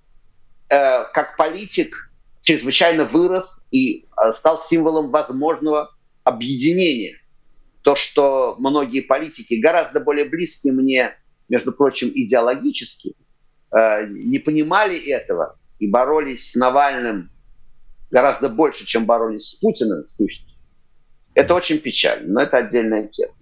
э, 0.70 1.04
как 1.14 1.36
политик, 1.38 1.96
чрезвычайно 2.42 3.06
вырос 3.06 3.68
и 3.72 4.06
э, 4.06 4.34
стал 4.34 4.62
символом 4.62 5.10
возможного 5.10 5.90
объединения 6.24 7.16
то, 7.88 7.96
что 7.96 8.58
многие 8.60 9.00
политики, 9.00 9.54
гораздо 9.54 10.02
более 10.02 10.26
близкие 10.26 10.74
мне, 10.74 11.16
между 11.48 11.72
прочим, 11.72 12.12
идеологически, 12.14 13.16
э, 13.72 14.08
не 14.08 14.40
понимали 14.40 15.00
этого 15.10 15.58
и 15.80 15.88
боролись 15.88 16.52
с 16.52 16.56
Навальным 16.58 17.30
гораздо 18.12 18.50
больше, 18.50 18.86
чем 18.86 19.06
боролись 19.06 19.52
с 19.52 19.56
Путиным, 19.56 20.04
в 20.04 20.10
сущности. 20.10 20.62
Это 21.34 21.54
очень 21.54 21.80
печально, 21.80 22.28
но 22.28 22.42
это 22.42 22.58
отдельная 22.58 23.08
тема. 23.08 23.34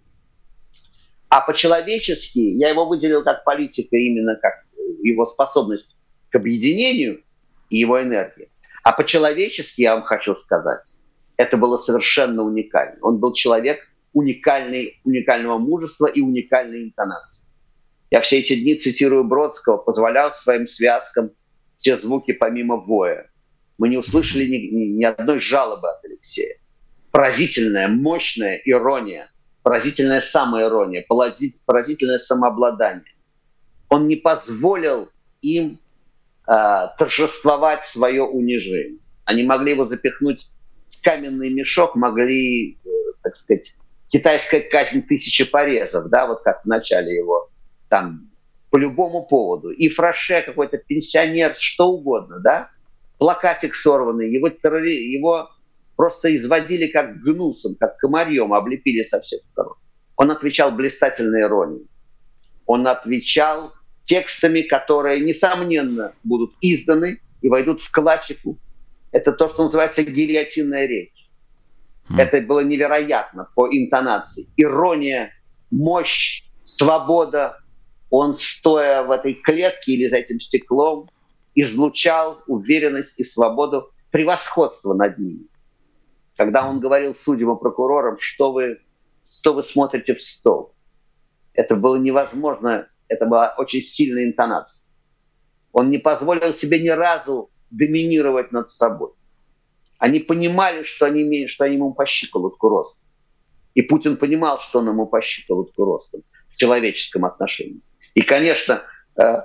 А 1.30 1.42
по-человечески 1.42 2.38
я 2.38 2.70
его 2.70 2.86
выделил 2.86 3.24
как 3.24 3.44
политика 3.46 3.98
именно 3.98 4.36
как 4.36 4.64
его 5.02 5.26
способность 5.26 5.98
к 6.30 6.36
объединению 6.36 7.24
и 7.72 7.80
его 7.80 8.00
энергия. 8.00 8.50
А 8.84 8.92
по-человечески 8.92 9.82
я 9.82 9.96
вам 9.96 10.04
хочу 10.04 10.36
сказать, 10.36 10.94
это 11.36 11.58
было 11.58 11.78
совершенно 11.78 12.44
уникально. 12.44 13.00
Он 13.02 13.18
был 13.18 13.34
человек– 13.34 13.80
уникальной, 14.16 15.02
уникального 15.04 15.60
мужества 15.60 16.08
и 16.08 16.22
уникальной 16.22 16.86
интонации. 16.86 17.46
Я 18.10 18.22
все 18.22 18.40
эти 18.40 18.56
дни 18.56 18.76
цитирую 18.76 19.26
Бродского, 19.26 19.78
позволял 19.78 20.34
своим 20.34 20.68
связкам 20.68 21.32
все 21.78 21.98
звуки 21.98 22.32
помимо 22.32 22.78
воя. 22.78 23.30
Мы 23.78 23.90
не 23.90 23.98
услышали 23.98 24.46
ни, 24.46 24.56
ни, 24.74 24.86
ни 24.98 25.04
одной 25.04 25.40
жалобы 25.40 25.90
от 25.90 26.06
Алексея. 26.06 26.58
Поразительная, 27.12 27.90
мощная 27.90 28.62
ирония, 28.64 29.30
поразительная 29.64 30.22
самоирония, 30.22 31.06
поразительное 31.08 32.18
самообладание. 32.18 33.16
Он 33.90 34.08
не 34.08 34.16
позволил 34.16 35.10
им 35.42 35.78
э, 36.48 36.52
торжествовать 36.98 37.86
свое 37.86 38.24
унижение. 38.24 39.00
Они 39.26 39.44
могли 39.44 39.74
его 39.74 39.86
запихнуть 39.86 40.48
в 40.90 41.02
каменный 41.04 41.50
мешок, 41.50 41.96
могли, 41.96 42.78
э, 42.86 42.90
так 43.22 43.36
сказать, 43.36 43.76
китайская 44.10 44.62
казнь 44.62 45.06
тысячи 45.06 45.44
порезов, 45.44 46.10
да, 46.10 46.28
вот 46.28 46.42
как 46.42 46.64
в 46.64 46.68
начале 46.68 47.16
его 47.16 47.50
там 47.90 48.30
по 48.70 48.78
любому 48.78 49.24
поводу. 49.24 49.72
И 49.72 49.90
Фраше 49.90 50.44
какой-то 50.46 50.78
пенсионер, 50.78 51.56
что 51.58 51.88
угодно, 51.88 52.40
да, 52.40 52.70
плакатик 53.18 53.76
сорванный, 53.76 54.32
его, 54.32 54.50
террори... 54.50 55.12
его 55.12 55.50
просто 55.96 56.36
изводили 56.36 56.88
как 56.88 57.22
гнусом, 57.22 57.76
как 57.80 57.98
комарьем, 57.98 58.54
облепили 58.54 59.04
со 59.04 59.22
всех 59.22 59.42
сторон. 59.52 59.76
Он 60.18 60.32
отвечал 60.32 60.72
блистательной 60.72 61.42
иронией. 61.42 61.88
Он 62.66 62.88
отвечал 62.88 63.74
текстами, 64.04 64.62
которые, 64.62 65.22
несомненно, 65.22 66.14
будут 66.24 66.54
изданы 66.62 67.20
и 67.42 67.50
войдут 67.50 67.82
в 67.82 67.92
классику. 67.92 68.58
Это 69.12 69.32
то, 69.32 69.48
что 69.48 69.64
называется 69.64 70.04
гильотинная 70.04 70.86
речь. 70.86 71.25
Mm. 72.10 72.22
Это 72.22 72.42
было 72.42 72.62
невероятно 72.62 73.50
по 73.56 73.68
интонации. 73.68 74.48
Ирония, 74.58 75.34
мощь, 75.72 76.44
свобода. 76.64 77.60
Он, 78.10 78.36
стоя 78.36 79.04
в 79.04 79.12
этой 79.12 79.34
клетке 79.34 79.94
или 79.94 80.08
за 80.08 80.18
этим 80.18 80.40
стеклом, 80.40 81.10
излучал 81.56 82.42
уверенность 82.48 83.20
и 83.20 83.24
свободу, 83.24 83.92
превосходство 84.12 84.94
над 84.94 85.18
ними. 85.18 85.48
Когда 86.38 86.68
он 86.68 86.80
говорил 86.80 87.16
судьям 87.16 87.56
и 87.56 87.60
прокурорам, 87.60 88.18
что 88.20 88.52
вы, 88.52 88.80
что 89.28 89.54
вы 89.54 89.64
смотрите 89.64 90.16
в 90.16 90.22
стол. 90.22 90.74
Это 91.54 91.76
было 91.76 91.96
невозможно, 91.96 92.88
это 93.08 93.26
была 93.26 93.56
очень 93.58 93.82
сильная 93.82 94.26
интонация. 94.26 94.88
Он 95.72 95.90
не 95.90 95.98
позволил 95.98 96.54
себе 96.54 96.82
ни 96.82 96.90
разу 96.90 97.50
доминировать 97.72 98.52
над 98.52 98.70
собой. 98.70 99.12
Они 99.98 100.20
понимали, 100.20 100.84
что 100.84 101.06
они, 101.06 101.22
имеют, 101.22 101.50
что 101.50 101.66
они 101.66 101.76
ему 101.76 101.94
по 101.94 102.06
щиколотку 102.06 102.70
ростом. 102.70 103.02
И 103.74 103.82
Путин 103.82 104.18
понимал, 104.18 104.60
что 104.60 104.80
он 104.80 104.88
ему 104.90 105.06
по 105.08 105.22
щиколотку 105.22 105.86
ростом 105.86 106.22
в 106.50 106.58
человеческом 106.58 107.26
отношении. 107.26 107.82
И, 108.14 108.22
конечно, 108.22 108.84
э, 109.22 109.42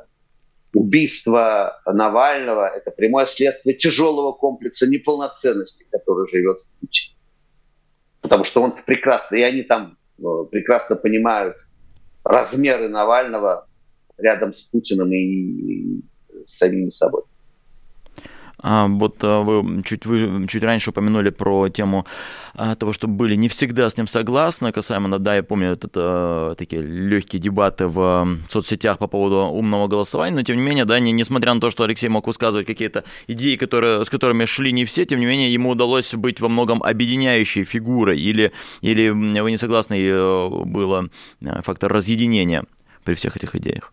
убийство 0.72 1.80
Навального– 1.86 2.68
это 2.76 2.90
прямое 2.90 3.26
следствие 3.26 3.76
тяжелого 3.76 4.32
комплекса 4.32 4.86
неполноценности, 4.86 5.86
который 5.90 6.28
живет 6.30 6.60
в 6.60 6.80
Путине. 6.80 7.16
Потому 8.20 8.44
что 8.44 8.62
он 8.62 8.72
прекрасно, 8.84 9.36
и 9.36 9.42
они 9.42 9.62
там 9.62 9.98
э, 10.18 10.22
прекрасно 10.50 10.96
понимают 10.96 11.56
размеры 12.24 12.88
Навального 12.88 13.66
рядом 14.18 14.52
с 14.52 14.62
Путиным 14.62 15.12
и, 15.12 16.02
самими 16.46 16.90
собой. 16.90 17.22
А, 18.62 18.86
вот 18.86 19.16
а, 19.22 19.40
вы 19.40 19.82
чуть, 19.82 20.06
вы 20.06 20.46
чуть 20.48 20.62
раньше 20.62 20.90
упомянули 20.90 21.30
про 21.30 21.68
тему 21.68 22.06
а, 22.54 22.74
того, 22.74 22.92
что 22.92 23.08
были 23.08 23.34
не 23.34 23.48
всегда 23.48 23.88
с 23.88 23.96
ним 23.96 24.06
согласны 24.06 24.72
касаемо, 24.72 25.18
да, 25.18 25.36
я 25.36 25.42
помню, 25.42 25.72
это, 25.72 25.86
это 25.86 26.54
такие 26.58 26.82
легкие 26.82 27.40
дебаты 27.40 27.86
в 27.86 28.38
соцсетях 28.48 28.98
по 28.98 29.06
поводу 29.06 29.36
умного 29.36 29.86
голосования, 29.86 30.36
но 30.36 30.42
тем 30.42 30.56
не 30.56 30.62
менее, 30.62 30.84
да, 30.84 31.00
не, 31.00 31.12
несмотря 31.12 31.54
на 31.54 31.60
то, 31.60 31.70
что 31.70 31.84
Алексей 31.84 32.08
мог 32.08 32.26
высказывать 32.26 32.66
какие-то 32.66 33.04
идеи, 33.28 33.56
которые, 33.56 34.04
с 34.04 34.10
которыми 34.10 34.44
шли 34.44 34.72
не 34.72 34.84
все, 34.84 35.06
тем 35.06 35.20
не 35.20 35.26
менее, 35.26 35.52
ему 35.52 35.70
удалось 35.70 36.14
быть 36.14 36.40
во 36.40 36.48
многом 36.48 36.82
объединяющей 36.82 37.64
фигурой, 37.64 38.20
или, 38.20 38.52
или 38.82 39.08
вы 39.08 39.50
не 39.50 39.56
согласны, 39.56 40.00
э, 40.00 40.48
было 40.48 41.08
э, 41.40 41.62
фактор 41.62 41.92
разъединения 41.92 42.64
при 43.04 43.14
всех 43.14 43.36
этих 43.36 43.54
идеях? 43.54 43.92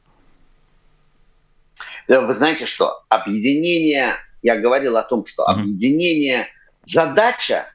Вы 2.07 2.33
знаете 2.35 2.65
что? 2.65 3.03
Объединение 3.09 4.15
я 4.47 4.55
говорил 4.55 4.95
о 4.95 5.03
том, 5.03 5.25
что 5.25 5.45
объединение, 5.45 6.47
задача, 6.85 7.67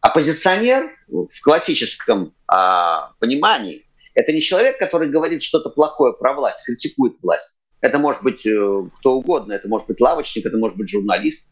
оппозиционер 0.00 0.90
в 1.06 1.40
классическом 1.42 2.32
а, 2.48 3.12
понимании, 3.18 3.84
это 4.14 4.32
не 4.32 4.40
человек, 4.40 4.78
который 4.78 5.10
говорит 5.10 5.42
что-то 5.42 5.68
плохое 5.68 6.14
про 6.14 6.32
власть, 6.32 6.64
критикует 6.64 7.16
власть. 7.22 7.50
Это 7.82 7.98
может 7.98 8.22
быть 8.22 8.46
э, 8.46 8.82
кто 8.98 9.16
угодно, 9.16 9.52
это 9.52 9.68
может 9.68 9.86
быть 9.86 10.00
лавочник, 10.00 10.46
это 10.46 10.56
может 10.56 10.78
быть 10.78 10.88
журналист. 10.88 11.44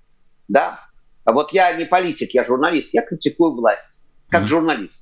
Да? 0.48 0.80
А 1.24 1.32
вот 1.35 1.52
я 1.52 1.74
не 1.74 1.85
политик, 1.85 2.30
я 2.32 2.44
журналист, 2.44 2.94
я 2.94 3.02
критикую 3.02 3.52
власть, 3.52 4.02
как 4.30 4.44
mm-hmm. 4.44 4.46
журналист. 4.46 4.94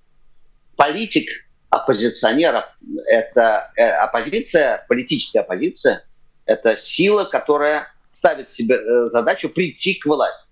Политик, 0.74 1.28
оппозиционер, 1.68 2.64
это 3.06 3.70
э, 3.76 3.84
оппозиция, 3.84 4.84
политическая 4.88 5.40
оппозиция, 5.40 6.04
это 6.44 6.76
сила, 6.76 7.24
которая 7.24 7.89
ставит 8.10 8.52
себе 8.52 8.76
э, 8.76 9.10
задачу 9.10 9.48
прийти 9.48 9.94
к 9.94 10.06
власти. 10.06 10.48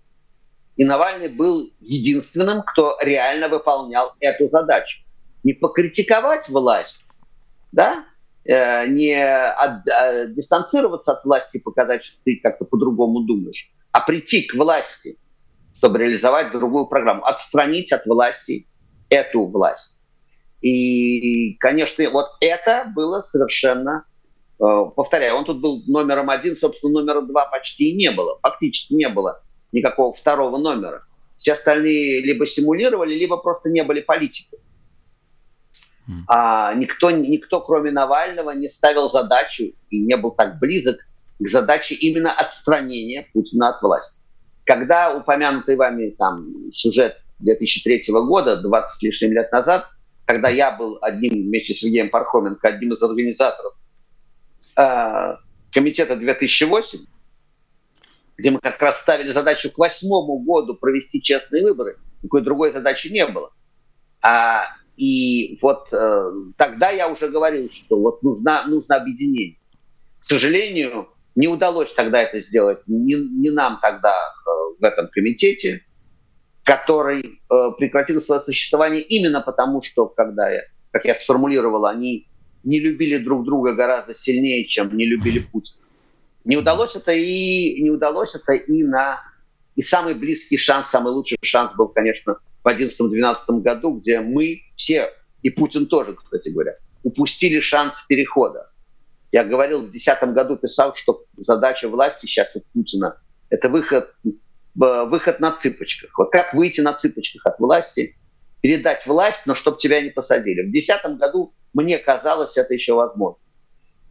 И 0.76 0.84
Навальный 0.84 1.28
был 1.28 1.72
единственным, 1.80 2.62
кто 2.62 2.96
реально 3.02 3.48
выполнял 3.48 4.14
эту 4.20 4.48
задачу. 4.48 5.02
Не 5.42 5.52
покритиковать 5.52 6.48
власть, 6.48 7.04
да, 7.72 8.04
э, 8.44 8.86
не 8.86 9.12
от, 9.14 9.88
а, 9.88 10.26
дистанцироваться 10.26 11.12
от 11.12 11.24
власти 11.24 11.56
и 11.56 11.62
показать, 11.62 12.04
что 12.04 12.18
ты 12.24 12.40
как-то 12.40 12.64
по-другому 12.64 13.20
думаешь, 13.24 13.70
а 13.90 14.00
прийти 14.00 14.42
к 14.42 14.54
власти, 14.54 15.18
чтобы 15.76 15.98
реализовать 15.98 16.52
другую 16.52 16.86
программу, 16.86 17.24
отстранить 17.24 17.92
от 17.92 18.06
власти 18.06 18.68
эту 19.10 19.46
власть. 19.46 20.00
И, 20.60 21.54
конечно, 21.54 22.08
вот 22.10 22.26
это 22.40 22.90
было 22.94 23.22
совершенно 23.22 24.04
повторяю, 24.58 25.36
он 25.36 25.44
тут 25.44 25.60
был 25.60 25.82
номером 25.86 26.30
один, 26.30 26.56
собственно, 26.56 27.00
номера 27.00 27.22
два 27.22 27.46
почти 27.46 27.90
и 27.90 27.96
не 27.96 28.10
было. 28.10 28.38
Фактически 28.42 28.94
не 28.94 29.08
было 29.08 29.42
никакого 29.72 30.12
второго 30.14 30.58
номера. 30.58 31.04
Все 31.36 31.52
остальные 31.52 32.22
либо 32.22 32.46
симулировали, 32.46 33.14
либо 33.14 33.36
просто 33.36 33.70
не 33.70 33.84
были 33.84 34.00
политиками. 34.00 34.62
А 36.26 36.74
никто, 36.74 37.10
никто, 37.10 37.60
кроме 37.60 37.90
Навального, 37.90 38.50
не 38.52 38.68
ставил 38.68 39.10
задачу 39.10 39.64
и 39.90 40.02
не 40.02 40.16
был 40.16 40.30
так 40.30 40.58
близок 40.58 40.96
к 41.38 41.48
задаче 41.48 41.94
именно 41.94 42.32
отстранения 42.32 43.26
Путина 43.32 43.70
от 43.70 43.82
власти. 43.82 44.20
Когда 44.64 45.14
упомянутый 45.14 45.76
вами 45.76 46.10
там 46.10 46.72
сюжет 46.72 47.18
2003 47.40 48.04
года, 48.08 48.60
20 48.60 48.90
с 48.90 49.02
лишним 49.02 49.32
лет 49.32 49.52
назад, 49.52 49.86
когда 50.24 50.48
я 50.48 50.72
был 50.72 50.98
одним, 51.00 51.48
вместе 51.48 51.74
с 51.74 51.80
Сергеем 51.80 52.10
Пархоменко, 52.10 52.68
одним 52.68 52.94
из 52.94 53.02
организаторов 53.02 53.77
э, 54.78 55.36
комитета 55.72 56.16
2008, 56.16 57.00
где 58.36 58.50
мы 58.50 58.60
как 58.60 58.80
раз 58.80 59.00
ставили 59.00 59.32
задачу 59.32 59.70
к 59.70 59.78
восьмому 59.78 60.38
году 60.38 60.74
провести 60.74 61.20
честные 61.20 61.64
выборы, 61.64 61.98
никакой 62.22 62.42
другой 62.42 62.72
задачи 62.72 63.08
не 63.08 63.26
было. 63.26 63.50
А, 64.22 64.66
и 64.96 65.58
вот 65.60 65.88
э, 65.92 66.32
тогда 66.56 66.90
я 66.90 67.08
уже 67.08 67.28
говорил, 67.28 67.68
что 67.70 67.98
вот 68.00 68.22
нужна, 68.22 68.66
нужно 68.66 68.96
объединение. 68.96 69.58
К 70.20 70.24
сожалению, 70.24 71.08
не 71.34 71.48
удалось 71.48 71.92
тогда 71.92 72.22
это 72.22 72.40
сделать, 72.40 72.80
не, 72.86 73.14
не 73.14 73.50
нам 73.50 73.78
тогда 73.80 74.12
э, 74.12 74.50
в 74.80 74.84
этом 74.84 75.08
комитете, 75.08 75.82
который 76.64 77.22
э, 77.50 77.70
прекратил 77.78 78.20
свое 78.20 78.40
существование 78.42 79.02
именно 79.02 79.40
потому, 79.40 79.82
что, 79.82 80.06
когда 80.06 80.50
я, 80.50 80.62
как 80.90 81.04
я 81.04 81.14
сформулировал, 81.14 81.86
они 81.86 82.27
не 82.64 82.80
любили 82.80 83.18
друг 83.18 83.44
друга 83.44 83.74
гораздо 83.74 84.14
сильнее, 84.14 84.66
чем 84.66 84.96
не 84.96 85.06
любили 85.06 85.38
Путина. 85.38 85.84
Не 86.44 86.56
удалось 86.56 86.96
это 86.96 87.12
и 87.12 87.82
не 87.82 87.90
удалось 87.90 88.34
это 88.34 88.52
и 88.54 88.82
на 88.82 89.20
и 89.76 89.82
самый 89.82 90.14
близкий 90.14 90.56
шанс, 90.56 90.90
самый 90.90 91.12
лучший 91.12 91.38
шанс 91.40 91.72
был, 91.76 91.86
конечно, 91.88 92.38
в 92.64 92.68
2011-2012 92.68 93.60
году, 93.60 93.92
где 93.92 94.18
мы 94.18 94.62
все, 94.74 95.12
и 95.42 95.50
Путин 95.50 95.86
тоже, 95.86 96.14
кстати 96.14 96.48
говоря, 96.48 96.76
упустили 97.04 97.60
шанс 97.60 97.94
перехода. 98.08 98.70
Я 99.30 99.44
говорил 99.44 99.78
в 99.78 99.90
2010 99.90 100.34
году, 100.34 100.56
писал, 100.56 100.96
что 100.96 101.24
задача 101.36 101.88
власти 101.88 102.26
сейчас 102.26 102.48
у 102.56 102.60
Путина– 102.72 103.20
это 103.50 103.68
выход, 103.68 104.12
э, 104.24 104.30
выход 104.74 105.38
на 105.38 105.52
цыпочках. 105.52 106.16
Вот 106.18 106.32
как 106.32 106.54
выйти 106.54 106.80
на 106.80 106.94
цыпочках 106.94 107.46
от 107.46 107.60
власти, 107.60 108.16
передать 108.60 109.06
власть, 109.06 109.46
но 109.46 109.54
чтобы 109.54 109.78
тебя 109.78 110.00
не 110.02 110.10
посадили. 110.10 110.62
В 110.62 110.70
2010 110.70 111.18
году 111.18 111.54
мне 111.72 111.98
казалось, 111.98 112.56
это 112.56 112.74
еще 112.74 112.94
возможно. 112.94 113.38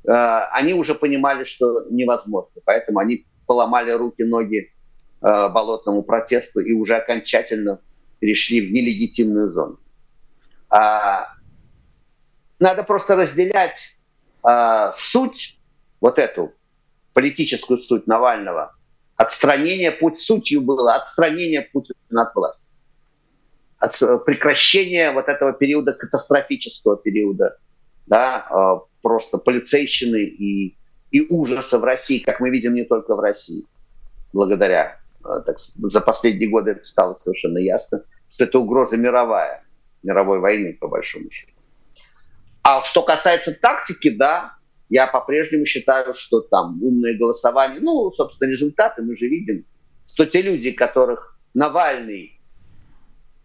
Э, 0.08 0.48
они 0.52 0.74
уже 0.74 0.96
понимали, 0.96 1.44
что 1.44 1.86
невозможно, 1.90 2.62
поэтому 2.66 3.00
они 3.00 3.26
поломали 3.46 3.92
руки, 3.92 4.24
ноги 4.24 4.72
э, 5.22 5.50
болотному 5.50 6.04
протесту 6.04 6.60
и 6.60 6.74
уже 6.74 6.96
окончательно 6.96 7.82
перешли 8.20 8.62
в 8.62 8.72
нелегитимную 8.72 9.52
зону. 9.52 9.80
А, 10.70 11.28
надо 12.60 12.84
просто 12.84 13.16
разделять 13.16 14.00
а, 14.44 14.92
суть, 14.94 15.60
вот 16.02 16.20
эту 16.20 16.54
политическую 17.14 17.78
суть 17.78 18.08
Навального, 18.08 18.76
отстранение, 19.16 19.92
путь 19.92 20.20
сутью 20.20 20.62
было 20.62 20.96
отстранение 20.96 21.62
Путина 21.62 22.24
от 22.24 22.36
власти 22.36 22.67
от 23.80 24.26
прекращения 24.26 25.12
вот 25.12 25.28
этого 25.28 25.54
периода, 25.54 25.94
катастрофического 25.94 26.98
периода, 26.98 27.58
да, 28.08 28.48
а, 28.50 28.82
просто 29.02 29.38
полицейщины 29.38 30.24
и, 30.24 30.76
и 31.12 31.28
ужаса 31.30 31.78
в 31.78 31.84
России, 31.84 32.20
как 32.20 32.40
мы 32.40 32.50
видим 32.50 32.74
не 32.74 32.86
только 32.86 33.16
в 33.16 33.20
России, 33.20 33.66
благодаря, 34.34 35.00
а, 35.24 35.42
так, 35.42 35.58
за 35.78 36.02
последние 36.02 36.50
годы 36.50 36.72
это 36.72 36.86
стало 36.86 37.14
совершенно 37.16 37.60
ясно, 37.60 38.04
что 38.30 38.46
это 38.46 38.60
угроза 38.60 38.98
мировая, 38.98 39.64
мировой 40.04 40.40
войны, 40.40 40.78
по 40.80 40.88
большому 40.88 41.30
счету. 41.32 41.52
А 42.64 42.82
что 42.84 43.04
касается 43.04 43.58
тактики, 43.60 44.10
да, 44.10 44.56
я 44.90 45.08
по-прежнему 45.08 45.66
считаю, 45.66 46.14
что 46.16 46.42
там 46.42 46.82
умное 46.82 47.18
голосование, 47.18 47.80
ну, 47.82 48.12
собственно, 48.12 48.50
результаты 48.50 49.04
мы 49.04 49.16
же 49.18 49.28
видим, 49.28 49.66
что 50.06 50.26
те 50.26 50.42
люди, 50.42 50.72
которых 50.72 51.38
Навальный 51.54 52.37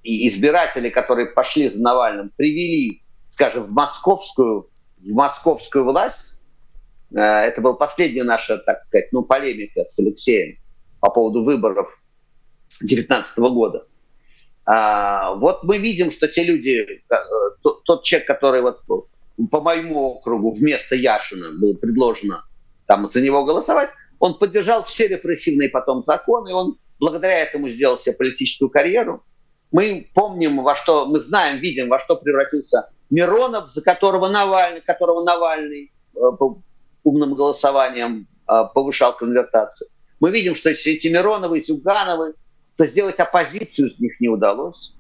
и 0.02 0.28
избиратели, 0.28 0.88
которые 0.90 1.28
пошли 1.28 1.68
за 1.68 1.80
Навальным, 1.80 2.30
привели, 2.36 3.02
скажем, 3.28 3.64
в 3.64 3.70
московскую, 3.70 4.68
в 4.98 5.12
московскую 5.12 5.84
власть, 5.84 6.38
э, 7.14 7.20
это 7.20 7.60
была 7.60 7.74
последняя 7.74 8.24
наша, 8.24 8.58
так 8.58 8.84
сказать, 8.84 9.12
ну, 9.12 9.22
полемика 9.22 9.84
с 9.84 9.98
Алексеем 9.98 10.58
по 11.00 11.10
поводу 11.10 11.44
выборов 11.44 11.88
2019 12.80 13.38
года. 13.38 13.86
А, 14.64 15.34
вот 15.34 15.64
мы 15.64 15.78
видим, 15.78 16.12
что 16.12 16.28
те 16.28 16.44
люди, 16.44 17.02
э, 17.10 17.14
тот, 17.84 18.04
человек, 18.04 18.26
который 18.28 18.62
вот 18.62 18.82
по 19.50 19.60
моему 19.60 20.12
округу 20.12 20.52
вместо 20.52 20.94
Яшина 20.94 21.58
было 21.60 21.74
предложено 21.74 22.44
там 22.86 23.10
за 23.10 23.20
него 23.20 23.44
голосовать, 23.44 23.90
он 24.18 24.38
поддержал 24.38 24.84
все 24.84 25.08
репрессивные 25.08 25.68
потом 25.68 26.04
законы, 26.04 26.54
он 26.54 26.78
благодаря 27.00 27.40
этому 27.40 27.68
сделал 27.68 27.98
себе 27.98 28.14
политическую 28.14 28.70
карьеру. 28.70 29.24
Мы 29.72 30.10
помним, 30.14 30.62
во 30.62 30.76
что, 30.76 31.06
мы 31.06 31.18
знаем, 31.18 31.58
видим, 31.58 31.88
во 31.88 31.98
что 31.98 32.16
превратился 32.16 32.90
Миронов, 33.08 33.70
за 33.72 33.82
которого 33.82 34.28
Навальный, 34.28 34.82
которого 34.82 35.24
Навальный 35.24 35.90
э, 36.14 36.18
умным 37.02 37.34
голосованием 37.34 38.28
э, 38.46 38.52
повышал 38.74 39.16
конвертацию. 39.16 39.88
Мы 40.20 40.30
видим, 40.30 40.54
что 40.54 40.70
эти 40.70 41.08
Мироновы, 41.08 41.60
Зюгановы, 41.60 42.34
что 42.74 42.86
сделать 42.86 43.18
оппозицию 43.18 43.88
из 43.88 43.98
них 43.98 44.20
не 44.20 44.28
удалось, 44.28 44.94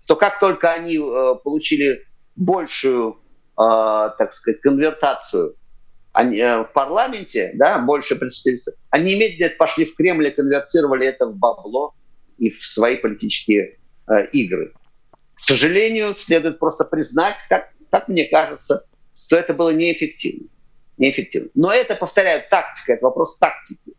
что 0.00 0.16
как 0.16 0.40
только 0.40 0.72
они 0.72 0.96
э, 0.96 1.34
получили 1.44 2.04
большую, 2.34 3.20
так 3.56 4.34
сказать, 4.34 4.60
конвертацию 4.60 5.54
они, 6.12 6.40
в 6.40 6.70
парламенте, 6.74 7.52
да, 7.54 7.78
больше 7.78 8.16
представительств, 8.16 8.76
они 8.90 9.14
немедленно 9.14 9.52
пошли 9.56 9.84
в 9.84 9.94
Кремль 9.94 10.26
и 10.26 10.30
конвертировали 10.32 11.06
это 11.06 11.26
в 11.26 11.36
бабло 11.36 11.94
и 12.36 12.50
в 12.50 12.66
свои 12.66 12.96
политические 12.96 13.78
Э, 14.06 14.26
игры. 14.32 14.74
К 15.34 15.40
сожалению, 15.40 16.14
следует 16.14 16.58
просто 16.58 16.84
признать, 16.84 17.38
как, 17.48 17.70
как 17.90 18.08
мне 18.08 18.26
кажется, 18.26 18.84
что 19.16 19.36
это 19.36 19.54
было 19.54 19.70
неэффективно. 19.70 20.48
неэффективно. 20.98 21.48
Но 21.54 21.72
это, 21.72 21.96
повторяю, 21.96 22.44
тактика, 22.50 22.92
это 22.92 23.04
вопрос 23.04 23.38
тактики. 23.38 23.94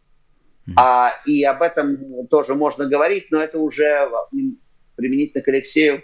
А, 0.75 1.13
и 1.25 1.43
об 1.43 1.61
этом 1.63 2.27
тоже 2.27 2.53
можно 2.53 2.85
говорить, 2.85 3.31
но 3.31 3.41
это 3.41 3.57
уже 3.57 4.09
применительно 4.95 5.43
к 5.43 5.47
Алексею, 5.47 6.01
к 6.01 6.03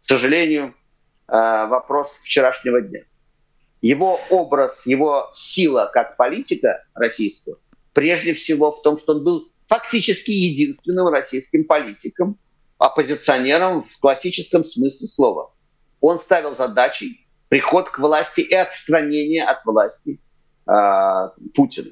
сожалению, 0.00 0.74
э, 1.28 1.32
вопрос 1.32 2.20
вчерашнего 2.22 2.80
дня. 2.80 3.02
Его 3.82 4.20
образ, 4.30 4.86
его 4.86 5.30
сила 5.32 5.90
как 5.92 6.16
политика 6.16 6.84
российского, 6.94 7.58
прежде 7.94 8.34
всего 8.34 8.70
в 8.70 8.82
том, 8.82 8.98
что 8.98 9.14
он 9.14 9.24
был 9.24 9.52
фактически 9.66 10.30
единственным 10.30 11.08
российским 11.08 11.64
политиком, 11.64 12.38
оппозиционером 12.80 13.84
в 13.84 13.98
классическом 14.00 14.64
смысле 14.64 15.06
слова. 15.06 15.52
Он 16.00 16.18
ставил 16.18 16.56
задачей 16.56 17.26
приход 17.48 17.90
к 17.90 17.98
власти 17.98 18.40
и 18.40 18.54
отстранение 18.54 19.44
от 19.44 19.64
власти 19.64 20.18
э, 20.66 21.28
Путина. 21.54 21.90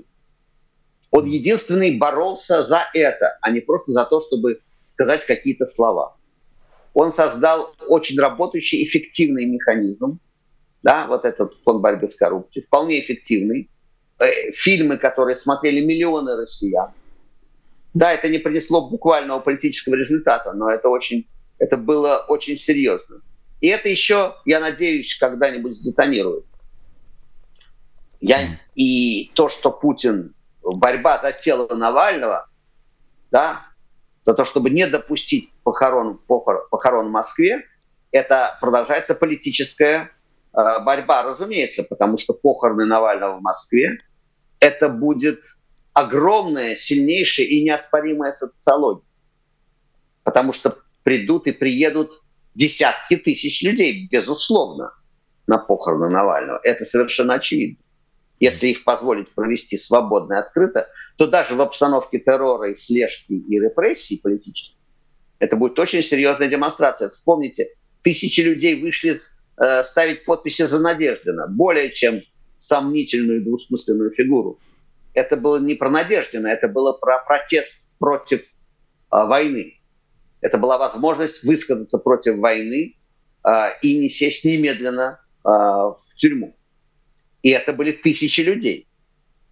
Он 1.11 1.27
единственный 1.27 1.97
боролся 1.97 2.65
за 2.65 2.87
это, 2.95 3.39
а 3.41 3.51
не 3.51 3.61
просто 3.61 3.93
за 3.93 4.05
то, 4.07 4.21
чтобы 4.21 4.61
сказать 4.87 5.25
какие-то 5.27 5.67
слова. 5.67 6.17
Он 6.95 7.13
создал 7.13 7.75
очень 7.87 8.19
работающий, 8.19 8.85
эффективный 8.85 9.45
механизм, 9.45 10.19
да, 10.83 11.07
вот 11.07 11.25
этот 11.25 11.55
фонд 11.61 11.83
борьбы 11.83 12.09
с 12.09 12.17
коррупцией, 12.17 12.65
вполне 12.65 13.01
эффективный. 13.01 13.71
Э, 14.19 14.51
фильмы, 14.53 14.97
которые 14.97 15.37
смотрели 15.37 15.85
миллионы 15.85 16.35
россиян. 16.35 16.91
Да, 17.95 18.13
это 18.13 18.29
не 18.29 18.39
принесло 18.39 18.89
буквального 18.89 19.41
политического 19.41 19.95
результата, 19.95 20.53
но 20.53 20.71
это 20.71 20.89
очень, 20.89 21.27
это 21.59 21.77
было 21.77 22.25
очень 22.29 22.59
серьезно. 22.59 23.23
И 23.61 23.69
это 23.69 23.89
еще, 23.89 24.37
я 24.45 24.61
надеюсь, 24.61 25.17
когда-нибудь 25.19 25.75
сдетонирует. 25.75 26.45
Я, 28.21 28.59
и 28.75 29.31
то, 29.35 29.49
что 29.49 29.71
Путин 29.71 30.35
борьба 30.63 31.19
за 31.19 31.33
тело 31.33 31.75
Навального, 31.75 32.49
да, 33.31 33.67
за 34.25 34.35
то, 34.35 34.45
чтобы 34.45 34.71
не 34.71 34.87
допустить 34.87 35.53
похорон, 35.63 36.19
похорон, 36.19 36.63
похорон 36.71 37.09
в 37.09 37.11
Москве, 37.11 37.65
это 38.11 38.59
продолжается 38.61 39.15
политическая 39.15 40.11
э, 40.53 40.85
борьба, 40.85 41.23
разумеется, 41.23 41.85
потому 41.85 42.19
что 42.19 42.35
похороны 42.35 42.85
Навального 42.85 43.39
в 43.39 43.43
Москве 43.43 43.99
это 44.61 44.89
будет 44.89 45.41
огромная, 45.99 46.77
сильнейшая 46.77 47.47
и 47.47 47.63
неоспоримая 47.63 48.33
социология. 48.33 49.05
Потому 50.23 50.53
что 50.53 50.79
придут 51.03 51.47
и 51.47 51.53
приедут 51.53 52.11
десятки 52.55 53.17
тысяч 53.17 53.63
людей, 53.63 54.09
безусловно, 54.11 54.93
на 55.47 55.59
похороны 55.59 56.09
Навального. 56.09 56.61
Это 56.63 56.85
совершенно 56.85 57.35
очевидно 57.35 57.83
если 58.41 58.69
их 58.69 58.85
позволить 58.85 59.31
провести 59.31 59.77
свободно 59.77 60.35
и 60.35 60.37
открыто, 60.37 60.87
то 61.17 61.27
даже 61.27 61.57
в 61.57 61.61
обстановке 61.61 62.21
террора 62.21 62.71
и 62.71 62.77
слежки 62.77 63.33
и 63.33 63.59
репрессий 63.59 64.17
политических 64.17 64.79
это 65.39 65.57
будет 65.57 65.79
очень 65.79 66.03
серьезная 66.03 66.49
демонстрация. 66.49 67.11
Вспомните, 67.11 67.69
тысячи 68.03 68.41
людей 68.41 68.81
вышли 68.81 69.19
э, 69.57 69.85
ставить 69.85 70.25
подписи 70.25 70.67
за 70.67 70.81
Надеждина, 70.81 71.47
более 71.47 71.93
чем 71.93 72.23
сомнительную 72.57 73.45
двусмысленную 73.45 74.11
фигуру. 74.11 74.59
Это 75.19 75.37
было 75.37 75.59
не 75.59 75.75
про 75.75 75.91
Надеждина, 75.91 76.47
это 76.47 76.69
было 76.69 76.93
про 76.93 77.19
протест 77.19 77.83
против 77.99 78.41
э, 78.41 78.45
войны. 79.11 79.81
Это 80.41 80.59
была 80.59 80.79
возможность 80.79 81.43
высказаться 81.43 81.99
против 81.99 82.39
войны 82.39 82.95
э, 83.45 83.51
и 83.83 83.99
не 83.99 84.09
сесть 84.09 84.45
немедленно 84.45 85.21
э, 85.45 85.49
в 85.49 85.99
тюрьму. 86.15 86.57
И 87.43 87.51
это 87.51 87.73
были 87.73 87.91
тысячи 87.91 88.43
людей. 88.43 88.87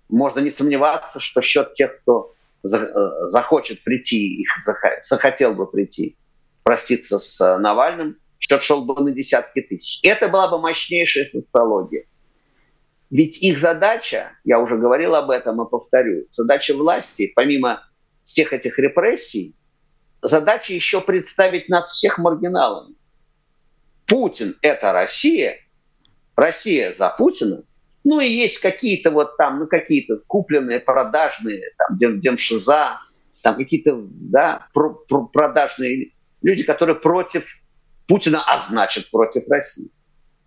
Можно 0.08 0.38
не 0.38 0.52
сомневаться, 0.52 1.18
что 1.18 1.40
счет 1.40 1.72
тех, 1.72 2.00
кто 2.00 2.32
э, 2.62 2.68
захочет 3.26 3.82
прийти, 3.82 4.42
их 4.42 4.48
захотел 5.02 5.54
бы 5.54 5.68
прийти, 5.68 6.16
проститься 6.62 7.18
с 7.18 7.40
э, 7.40 7.58
Навальным, 7.58 8.18
счет 8.38 8.62
шел 8.62 8.84
бы 8.84 9.02
на 9.02 9.10
десятки 9.10 9.62
тысяч. 9.62 9.98
Это 10.04 10.28
была 10.28 10.48
бы 10.48 10.60
мощнейшая 10.60 11.24
социология. 11.24 12.04
Ведь 13.10 13.42
их 13.42 13.58
задача, 13.58 14.32
я 14.44 14.58
уже 14.58 14.76
говорил 14.76 15.14
об 15.14 15.30
этом 15.30 15.62
и 15.62 15.70
повторю, 15.70 16.26
задача 16.32 16.74
власти, 16.74 17.32
помимо 17.34 17.86
всех 18.24 18.52
этих 18.52 18.78
репрессий, 18.78 19.54
задача 20.22 20.72
еще 20.72 21.00
представить 21.00 21.68
нас 21.68 21.90
всех 21.90 22.18
маргиналами. 22.18 22.94
Путин– 24.06 24.56
это 24.62 24.92
Россия, 24.92 25.58
Россия 26.34 26.94
за 26.94 27.10
Путина– 27.10 27.62
ну 28.06 28.20
и 28.20 28.28
есть 28.28 28.60
какие-то 28.60 29.10
вот 29.10 29.36
там, 29.36 29.58
ну 29.58 29.66
какие-то 29.66 30.18
купленные, 30.28 30.78
продажные, 30.78 31.72
там, 31.76 31.96
дем, 31.96 32.20
демшиза, 32.20 33.00
там 33.42 33.56
какие-то, 33.56 34.00
да, 34.00 34.68
про, 34.72 34.94
про, 35.08 35.26
продажные 35.26 36.12
люди, 36.40 36.62
которые 36.62 36.94
против 36.94 37.44
Путина, 38.06 38.44
а 38.46 38.64
значит 38.68 39.10
против 39.10 39.48
России. 39.48 39.90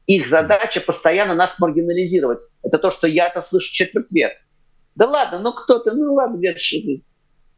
Их 0.10 0.28
задача 0.28 0.82
постоянно 0.82 1.36
нас 1.36 1.60
маргинализировать. 1.60 2.39
Это 2.63 2.80
то, 2.80 2.89
что 2.89 3.06
я 3.06 3.28
это 3.28 3.43
слышу 3.43 3.72
четверть 3.72 4.12
века. 4.12 4.38
Да 4.95 5.08
ладно, 5.08 5.38
ну 5.38 5.54
кто-то, 5.54 5.93
ну 5.93 6.15
ладно, 6.15 6.38
где-то 6.38 6.60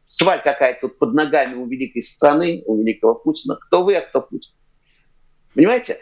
сваль 0.04 0.44
какая-то 0.44 0.90
тут 0.90 1.00
под 1.00 1.14
ногами 1.14 1.56
у 1.56 1.66
великой 1.66 2.04
страны, 2.04 2.62
у 2.66 2.76
великого 2.76 3.16
Путина. 3.16 3.56
Кто 3.56 3.86
вы, 3.86 3.96
а 3.96 4.02
кто 4.02 4.22
Путин? 4.22 4.52
Понимаете? 5.54 5.96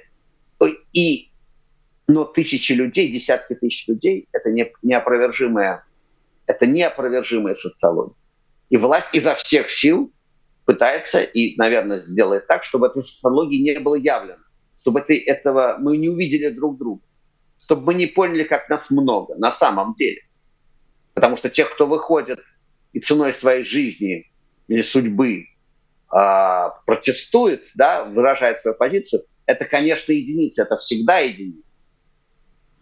И 0.91 1.29
но 2.07 2.25
тысячи 2.25 2.71
людей, 2.71 3.11
десятки 3.11 3.53
тысяч 3.53 3.87
людей– 3.87 4.27
это 4.31 4.49
не, 4.49 4.73
неопровержимая, 4.81 5.85
это 6.47 6.65
неопровержимая 6.65 7.53
социология. 7.53 8.15
И 8.69 8.77
власть 8.77 9.13
изо 9.13 9.35
всех 9.35 9.69
сил 9.69 10.11
пытается 10.65 11.21
и, 11.21 11.55
наверное, 11.57 12.01
сделает 12.01 12.47
так, 12.47 12.63
чтобы 12.63 12.87
этой 12.87 13.03
социологии 13.03 13.61
не 13.61 13.79
было 13.79 13.93
явлено, 13.93 14.41
чтобы 14.79 15.01
это, 15.01 15.13
этого 15.13 15.77
мы 15.79 15.97
не 15.97 16.09
увидели 16.09 16.49
друг 16.49 16.77
друга, 16.77 17.01
чтобы 17.59 17.83
мы 17.83 17.93
не 17.93 18.07
поняли, 18.07 18.43
как 18.43 18.69
нас 18.69 18.89
много 18.89 19.35
на 19.35 19.51
самом 19.51 19.93
деле. 19.93 20.21
Потому 21.13 21.37
что 21.37 21.49
тех, 21.49 21.73
кто 21.73 21.85
выходит 21.85 22.39
и 22.93 22.99
ценой 22.99 23.33
своей 23.33 23.65
жизни 23.65 24.31
или 24.67 24.81
судьбы 24.81 25.45
э, 26.13 26.69
протестует, 26.85 27.63
да, 27.75 28.05
выражает 28.05 28.61
свою 28.61 28.77
позицию, 28.77 29.23
это, 29.45 29.65
конечно, 29.65 30.11
единица, 30.11 30.63
это 30.63 30.77
всегда 30.77 31.19
единица. 31.19 31.67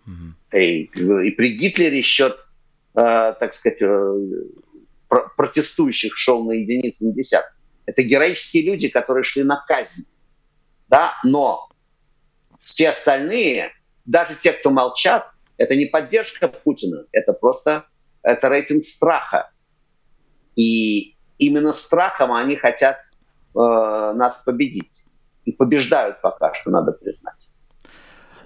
Угу. 0.05 0.57
И, 0.57 0.83
и 0.83 1.31
при 1.31 1.57
Гитлере 1.57 2.01
счет, 2.01 2.37
э, 2.95 3.33
так 3.39 3.55
сказать, 3.55 3.81
э, 3.81 4.15
про- 5.07 5.29
протестующих 5.35 6.15
шел 6.15 6.43
на 6.43 6.51
единицы, 6.51 7.05
на 7.05 7.13
десятки. 7.13 7.55
Это 7.85 8.03
героические 8.03 8.63
люди, 8.63 8.89
которые 8.89 9.23
шли 9.23 9.43
на 9.43 9.63
казнь. 9.65 10.05
Да? 10.89 11.13
Но 11.23 11.66
все 12.59 12.89
остальные, 12.89 13.71
даже 14.05 14.35
те, 14.35 14.53
кто 14.53 14.69
молчат, 14.69 15.31
это 15.57 15.75
не 15.75 15.85
поддержка 15.85 16.47
Путина, 16.47 17.05
это 17.11 17.33
просто 17.33 17.85
это 18.23 18.49
рейтинг 18.49 18.83
страха. 18.85 19.51
И 20.55 21.15
именно 21.37 21.71
страхом 21.71 22.33
они 22.33 22.55
хотят 22.55 22.97
э, 23.55 23.59
нас 23.59 24.41
победить. 24.45 25.05
И 25.45 25.51
побеждают 25.51 26.21
пока 26.21 26.53
что, 26.53 26.71
надо 26.71 26.91
признать. 26.91 27.47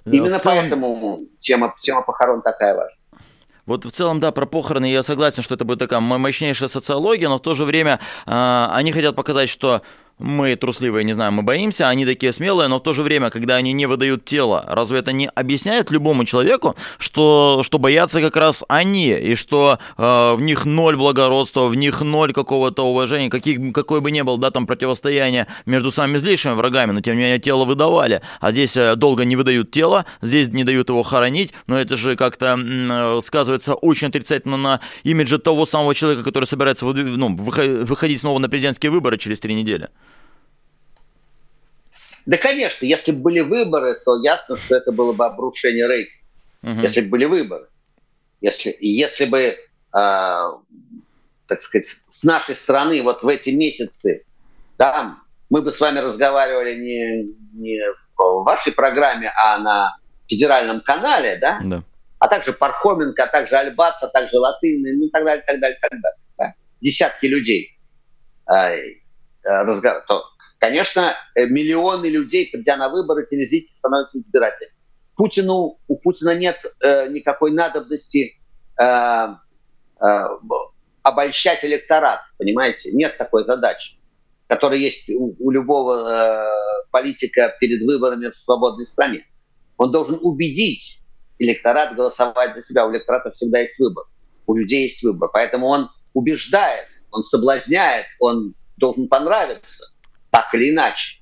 Э, 0.04 0.10
Именно 0.10 0.38
целом... 0.38 0.58
поэтому 0.58 1.20
тема, 1.40 1.74
тема 1.80 2.02
похорон 2.02 2.42
такая 2.42 2.76
важная. 2.76 2.98
Вот 3.64 3.84
в 3.84 3.90
целом, 3.90 4.18
да, 4.20 4.32
про 4.32 4.44
похороны 4.46 4.86
я 4.90 5.02
согласен, 5.02 5.42
что 5.42 5.54
это 5.54 5.64
будет 5.64 5.78
такая 5.78 6.00
мощнейшая 6.00 6.68
социология, 6.68 7.28
но 7.28 7.38
в 7.38 7.42
то 7.42 7.54
же 7.54 7.64
время 7.64 8.00
э, 8.26 8.66
они 8.70 8.92
хотят 8.92 9.14
показать, 9.16 9.48
что 9.48 9.82
мы 10.22 10.56
трусливые, 10.56 11.04
не 11.04 11.12
знаю, 11.12 11.32
мы 11.32 11.42
боимся, 11.42 11.88
они 11.88 12.06
такие 12.06 12.32
смелые, 12.32 12.68
но 12.68 12.78
в 12.78 12.82
то 12.82 12.92
же 12.92 13.02
время, 13.02 13.30
когда 13.30 13.56
они 13.56 13.72
не 13.72 13.86
выдают 13.86 14.24
тело, 14.24 14.64
разве 14.68 15.00
это 15.00 15.12
не 15.12 15.28
объясняет 15.28 15.90
любому 15.90 16.24
человеку, 16.24 16.76
что, 16.98 17.62
что 17.64 17.78
боятся 17.78 18.20
как 18.20 18.36
раз 18.36 18.64
они, 18.68 19.10
и 19.10 19.34
что 19.34 19.78
э, 19.98 20.02
в 20.34 20.40
них 20.40 20.64
ноль 20.64 20.96
благородства, 20.96 21.66
в 21.66 21.74
них 21.74 22.00
ноль 22.00 22.32
какого-то 22.32 22.86
уважения, 22.86 23.30
каких, 23.30 23.72
какое 23.72 24.00
бы 24.00 24.10
ни 24.10 24.22
было, 24.22 24.38
да, 24.38 24.50
там 24.50 24.66
противостояние 24.66 25.46
между 25.66 25.92
самыми 25.92 26.18
злейшими 26.18 26.54
врагами, 26.54 26.92
но 26.92 27.00
тем 27.00 27.16
не 27.16 27.22
менее 27.22 27.38
тело 27.38 27.64
выдавали, 27.64 28.22
а 28.40 28.52
здесь 28.52 28.76
э, 28.76 28.96
долго 28.96 29.24
не 29.24 29.36
выдают 29.36 29.70
тело, 29.70 30.06
здесь 30.22 30.48
не 30.48 30.64
дают 30.64 30.88
его 30.88 31.02
хоронить, 31.02 31.52
но 31.66 31.78
это 31.78 31.96
же 31.96 32.16
как-то 32.16 32.58
э, 32.58 33.20
сказывается 33.22 33.74
очень 33.74 34.08
отрицательно 34.08 34.56
на 34.56 34.80
имидже 35.02 35.38
того 35.38 35.66
самого 35.66 35.94
человека, 35.94 36.22
который 36.22 36.44
собирается 36.44 36.86
ну, 36.86 37.36
выходить 37.36 38.20
снова 38.20 38.38
на 38.38 38.48
президентские 38.48 38.92
выборы 38.92 39.18
через 39.18 39.40
три 39.40 39.54
недели. 39.54 39.88
Да, 42.26 42.36
конечно, 42.36 42.84
если 42.84 43.12
бы 43.12 43.22
были 43.22 43.40
выборы, 43.40 43.98
то 44.04 44.20
ясно, 44.22 44.56
что 44.56 44.76
это 44.76 44.92
было 44.92 45.12
бы 45.12 45.24
обрушение 45.24 45.86
рейтинга. 45.86 46.22
Угу. 46.62 46.80
Если 46.82 47.00
бы 47.00 47.08
были 47.08 47.24
выборы. 47.24 47.68
Если, 48.40 48.76
если 48.80 49.24
бы, 49.26 49.38
э, 49.38 49.56
так 49.92 51.62
сказать, 51.62 51.86
с 52.08 52.24
нашей 52.24 52.54
стороны 52.54 53.02
вот 53.02 53.22
в 53.22 53.28
эти 53.28 53.50
месяцы, 53.50 54.24
да, 54.78 55.16
мы 55.50 55.62
бы 55.62 55.70
с 55.70 55.80
вами 55.80 55.98
разговаривали 55.98 56.74
не, 56.74 57.34
не 57.52 57.80
в 58.16 58.44
вашей 58.44 58.72
программе, 58.72 59.32
а 59.36 59.58
на 59.58 59.96
федеральном 60.28 60.80
канале, 60.80 61.36
да, 61.36 61.60
да. 61.62 61.84
а 62.18 62.28
также 62.28 62.52
Пархоменко, 62.52 63.24
а 63.24 63.26
также 63.26 63.56
Альбац, 63.56 63.96
а 64.00 64.08
также 64.08 64.38
Латынный, 64.38 64.96
ну 64.96 65.06
и 65.06 65.10
так 65.10 65.24
далее, 65.24 65.44
так 65.46 65.60
далее, 65.60 65.78
так 65.80 65.90
далее. 65.90 66.18
Да? 66.38 66.54
десятки 66.80 67.26
людей, 67.26 67.78
то, 70.06 70.24
конечно, 70.62 71.16
миллионы 71.34 72.06
людей, 72.06 72.48
придя 72.52 72.76
на 72.76 72.88
выборы, 72.88 73.26
телезрители 73.26 73.74
становятся 73.74 74.20
избирателями. 74.20 74.72
Путину, 75.16 75.80
у 75.88 75.96
Путина 75.96 76.36
нет 76.36 76.56
никакой 76.80 77.50
надобности 77.50 78.40
обольщать 81.02 81.64
электорат, 81.64 82.20
понимаете? 82.38 82.92
Нет 82.92 83.18
такой 83.18 83.44
задачи, 83.44 83.98
которая 84.46 84.78
есть 84.78 85.10
у, 85.10 85.34
у 85.40 85.50
любого 85.50 86.08
э, 86.08 86.48
политика 86.92 87.52
перед 87.58 87.82
выборами 87.82 88.30
в 88.30 88.38
свободной 88.38 88.86
стране. 88.86 89.26
Он 89.78 89.90
должен 89.90 90.20
убедить 90.22 91.00
электорат 91.40 91.96
голосовать 91.96 92.54
за 92.54 92.62
себя. 92.62 92.86
У 92.86 92.92
электората 92.92 93.32
всегда 93.32 93.58
есть 93.60 93.76
выбор. 93.80 94.04
У 94.46 94.54
людей 94.54 94.84
есть 94.84 95.02
выбор. 95.02 95.28
Поэтому 95.32 95.66
он 95.66 95.90
убеждает, 96.14 96.86
он 97.10 97.24
соблазняет, 97.24 98.06
он 98.20 98.54
должен 98.76 99.08
понравиться, 99.08 99.91
так 100.32 100.52
или 100.54 100.70
иначе. 100.70 101.20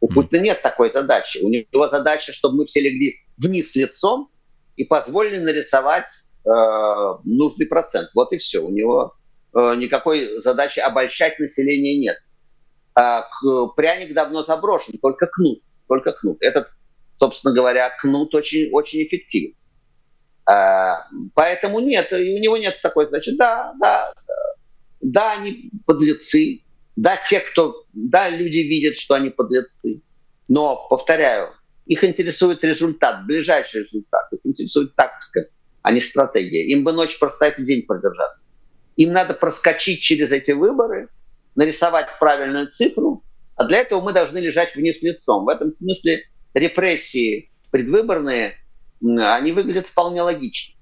У 0.00 0.08
Путина 0.08 0.40
нет 0.40 0.62
такой 0.62 0.90
задачи. 0.90 1.38
У 1.38 1.50
него 1.50 1.88
задача, 1.90 2.32
чтобы 2.32 2.56
мы 2.56 2.64
все 2.64 2.80
легли 2.80 3.16
вниз 3.36 3.74
лицом 3.74 4.30
и 4.76 4.84
позволили 4.84 5.38
нарисовать 5.38 6.08
э, 6.44 6.48
нужный 7.24 7.66
процент. 7.66 8.08
Вот 8.14 8.32
и 8.32 8.38
все. 8.38 8.60
У 8.60 8.70
него 8.70 9.14
Э, 9.54 9.74
никакой 9.76 10.40
задачи 10.42 10.80
обольщать 10.80 11.38
население 11.38 11.98
нет. 11.98 12.16
А 12.94 13.26
пряник 13.76 14.14
давно 14.14 14.42
заброшен, 14.42 14.98
только 14.98 15.26
кнут, 15.26 15.62
только 15.88 16.12
кнут. 16.12 16.38
Этот, 16.40 16.68
собственно 17.14 17.54
говоря, 17.54 17.90
кнут 18.00 18.34
очень, 18.34 18.70
очень 18.70 19.02
эффективен. 19.04 19.54
А, 20.44 21.06
поэтому 21.34 21.80
нет, 21.80 22.12
у 22.12 22.16
него 22.16 22.56
нет 22.56 22.80
такой, 22.82 23.06
значит, 23.08 23.36
да, 23.36 23.72
да, 23.80 24.12
да, 25.00 25.32
они 25.34 25.70
подлецы, 25.86 26.62
да, 26.96 27.16
те, 27.16 27.40
кто, 27.40 27.84
да, 27.92 28.28
люди 28.28 28.58
видят, 28.58 28.96
что 28.96 29.14
они 29.14 29.30
подлецы, 29.30 30.02
но, 30.48 30.86
повторяю, 30.88 31.54
их 31.86 32.04
интересует 32.04 32.62
результат, 32.64 33.26
ближайший 33.26 33.84
результат, 33.84 34.32
их 34.32 34.40
интересует 34.44 34.94
тактика, 34.94 35.46
а 35.82 35.92
не 35.92 36.00
стратегия. 36.00 36.66
Им 36.68 36.84
бы 36.84 36.92
ночь 36.92 37.18
простоять 37.18 37.58
и 37.58 37.64
день 37.64 37.82
продержаться. 37.82 38.46
Им 38.96 39.12
надо 39.12 39.34
проскочить 39.34 40.00
через 40.00 40.30
эти 40.30 40.52
выборы, 40.52 41.08
нарисовать 41.54 42.08
правильную 42.18 42.70
цифру, 42.70 43.24
а 43.56 43.64
для 43.64 43.78
этого 43.78 44.00
мы 44.00 44.12
должны 44.12 44.38
лежать 44.38 44.74
вниз 44.74 45.02
лицом. 45.02 45.44
В 45.44 45.48
этом 45.48 45.72
смысле 45.72 46.24
репрессии 46.54 47.50
предвыборные, 47.70 48.56
они 49.02 49.52
выглядят 49.52 49.86
вполне 49.86 50.22
логично. 50.22 50.78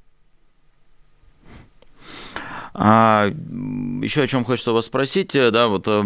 А, 2.73 3.31
еще 4.03 4.23
о 4.23 4.27
чем 4.27 4.45
хочется 4.45 4.73
вас 4.73 4.87
спросить, 4.87 5.35
э, 5.35 5.51
да, 5.51 5.69
вот 5.69 5.85
э, 5.87 6.03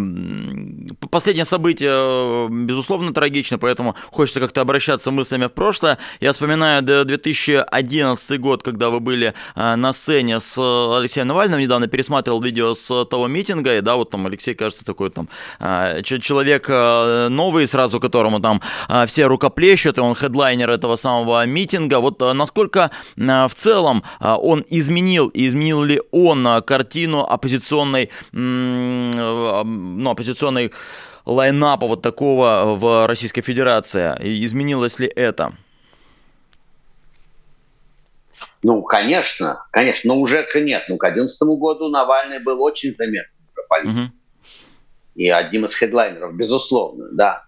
последнее 1.11 1.45
событие, 1.45 1.91
э, 1.93 2.49
безусловно, 2.51 3.13
трагично, 3.13 3.59
поэтому 3.59 3.95
хочется 4.11 4.41
как-то 4.41 4.61
обращаться 4.63 5.11
мыслями 5.11 5.47
в 5.47 5.51
прошлое. 5.51 5.99
Я 6.21 6.33
вспоминаю 6.33 6.83
2011 6.83 8.41
год, 8.41 8.63
когда 8.63 8.91
вы 8.91 9.01
были 9.01 9.35
на 9.55 9.93
сцене 9.93 10.41
с 10.41 10.59
Алексеем 10.59 11.29
Навальным, 11.29 11.61
недавно 11.61 11.87
пересматривал 11.87 12.41
видео 12.41 12.75
с 12.75 13.05
того 13.07 13.29
митинга, 13.29 13.77
и 13.77 13.81
да, 13.81 13.97
вот 13.97 14.11
там 14.11 14.27
Алексей, 14.27 14.55
кажется, 14.55 14.85
такой 14.85 15.11
там 15.11 15.29
человек 16.03 16.69
новый, 17.31 17.67
сразу 17.67 18.01
которому 18.01 18.41
там 18.41 18.61
все 19.07 19.27
рукоплещут, 19.27 19.99
и 19.99 20.01
он 20.01 20.15
хедлайнер 20.15 20.71
этого 20.71 20.97
самого 20.97 21.45
митинга. 21.47 22.01
Вот 22.01 22.21
насколько 22.21 22.91
в 23.17 23.51
целом 23.55 24.03
он 24.21 24.65
изменил, 24.69 25.31
изменил 25.33 25.83
ли 25.83 26.01
он 26.11 26.54
картину 26.61 27.21
оппозиционной, 27.21 28.11
ну, 28.33 30.11
оппозиционной 30.11 30.73
лайнапа 31.25 31.87
вот 31.87 32.03
такого 32.03 32.77
в 32.77 33.07
Российской 33.07 33.43
Федерации. 33.43 34.15
изменилось 34.45 34.99
ли 34.99 35.07
это? 35.07 35.55
Ну, 38.63 38.83
конечно, 38.83 39.67
конечно, 39.71 40.15
но 40.15 40.21
уже 40.21 40.47
нет. 40.55 40.85
Ну, 40.89 40.97
к 40.97 41.05
2011 41.05 41.43
году 41.59 41.89
Навальный 41.89 42.39
был 42.39 42.63
очень 42.63 42.95
заметным 42.95 43.35
политиком. 43.69 44.05
Угу. 44.05 44.13
И 45.17 45.29
одним 45.29 45.65
из 45.67 45.75
хедлайнеров, 45.75 46.35
безусловно, 46.35 47.09
да. 47.13 47.45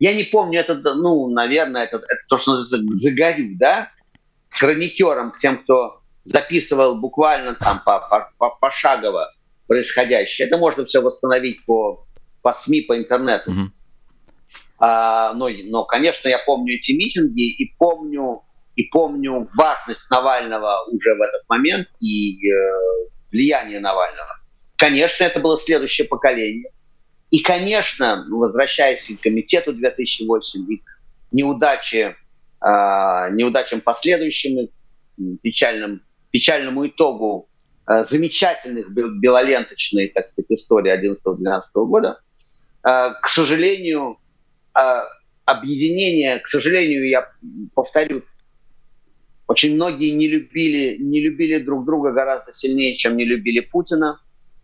Я 0.00 0.14
не 0.14 0.24
помню, 0.24 0.60
это, 0.60 0.74
ну, 0.74 1.28
наверное, 1.28 1.84
это, 1.84 1.98
это 1.98 2.20
то, 2.28 2.38
что 2.38 2.56
называется 2.56 2.96
«загорю», 2.96 3.56
да? 3.58 3.90
Хроникером, 4.50 5.32
к 5.32 5.38
тем, 5.38 5.62
кто 5.62 5.97
записывал 6.28 6.96
буквально 6.96 7.54
там 7.54 7.80
по, 7.84 8.00
по, 8.00 8.30
по, 8.38 8.50
пошагово 8.50 9.32
происходящее. 9.66 10.46
Это 10.46 10.58
можно 10.58 10.84
все 10.84 11.00
восстановить 11.00 11.64
по, 11.64 12.06
по 12.42 12.52
СМИ, 12.52 12.82
по 12.82 12.98
интернету. 12.98 13.50
Mm-hmm. 13.50 13.68
А, 14.78 15.32
но, 15.32 15.48
но, 15.48 15.84
конечно, 15.84 16.28
я 16.28 16.38
помню 16.38 16.74
эти 16.74 16.92
митинги 16.92 17.50
и 17.50 17.74
помню, 17.78 18.42
и 18.76 18.84
помню 18.84 19.48
важность 19.56 20.10
Навального 20.10 20.84
уже 20.90 21.14
в 21.14 21.22
этот 21.22 21.48
момент 21.48 21.88
и 22.00 22.48
э, 22.48 22.54
влияние 23.32 23.80
Навального. 23.80 24.38
Конечно, 24.76 25.24
это 25.24 25.40
было 25.40 25.58
следующее 25.58 26.06
поколение. 26.06 26.70
И, 27.30 27.40
конечно, 27.40 28.24
возвращаясь 28.30 29.10
к 29.18 29.22
комитету 29.22 29.72
2008 29.72 30.72
и 30.72 30.76
к 30.76 30.82
неудаче, 31.32 32.16
э, 32.60 32.66
неудачам 33.32 33.80
последующим, 33.80 34.68
печальным 35.42 36.02
печальному 36.38 36.86
итогу 36.86 37.48
э, 37.88 38.04
замечательных 38.04 38.90
белоленточной, 38.92 40.08
так 40.08 40.28
сказать, 40.28 40.52
истории 40.52 40.92
11-12 40.92 41.62
года, 41.74 42.20
э, 42.84 42.90
к 43.20 43.28
сожалению, 43.28 44.18
э, 44.78 44.80
объединение, 45.44 46.38
к 46.38 46.46
сожалению, 46.46 47.08
я 47.08 47.28
повторю, 47.74 48.22
очень 49.48 49.74
многие 49.74 50.10
не 50.10 50.28
любили, 50.28 50.96
не 51.00 51.20
любили 51.20 51.58
друг 51.58 51.84
друга 51.84 52.12
гораздо 52.12 52.52
сильнее, 52.52 52.96
чем 52.96 53.16
не 53.16 53.24
любили 53.24 53.58
Путина. 53.58 54.20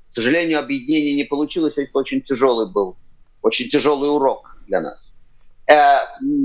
К 0.09 0.13
сожалению, 0.13 0.61
объединение 0.61 1.17
не 1.17 1.25
получилось, 1.25 1.77
это 1.77 1.91
очень 1.99 2.23
тяжелый 2.23 2.71
был, 2.71 2.97
очень 3.43 3.69
тяжелый 3.69 4.11
урок 4.15 4.59
для 4.69 4.81
нас. 4.81 5.13
Э, 5.67 5.99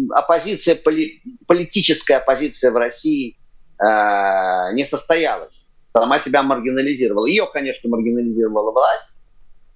оппозиция, 0.10 0.74
поли, 0.74 1.22
политическая 1.46 2.16
оппозиция 2.16 2.72
в 2.72 2.78
России 2.78 3.39
Э, 3.80 4.74
не 4.74 4.84
состоялась, 4.84 5.74
сама 5.94 6.20
себя 6.20 6.44
маргинализировала. 6.44 7.26
Ее, 7.26 7.48
конечно, 7.52 7.90
маргинализировала 7.90 8.72
власть, 8.72 9.26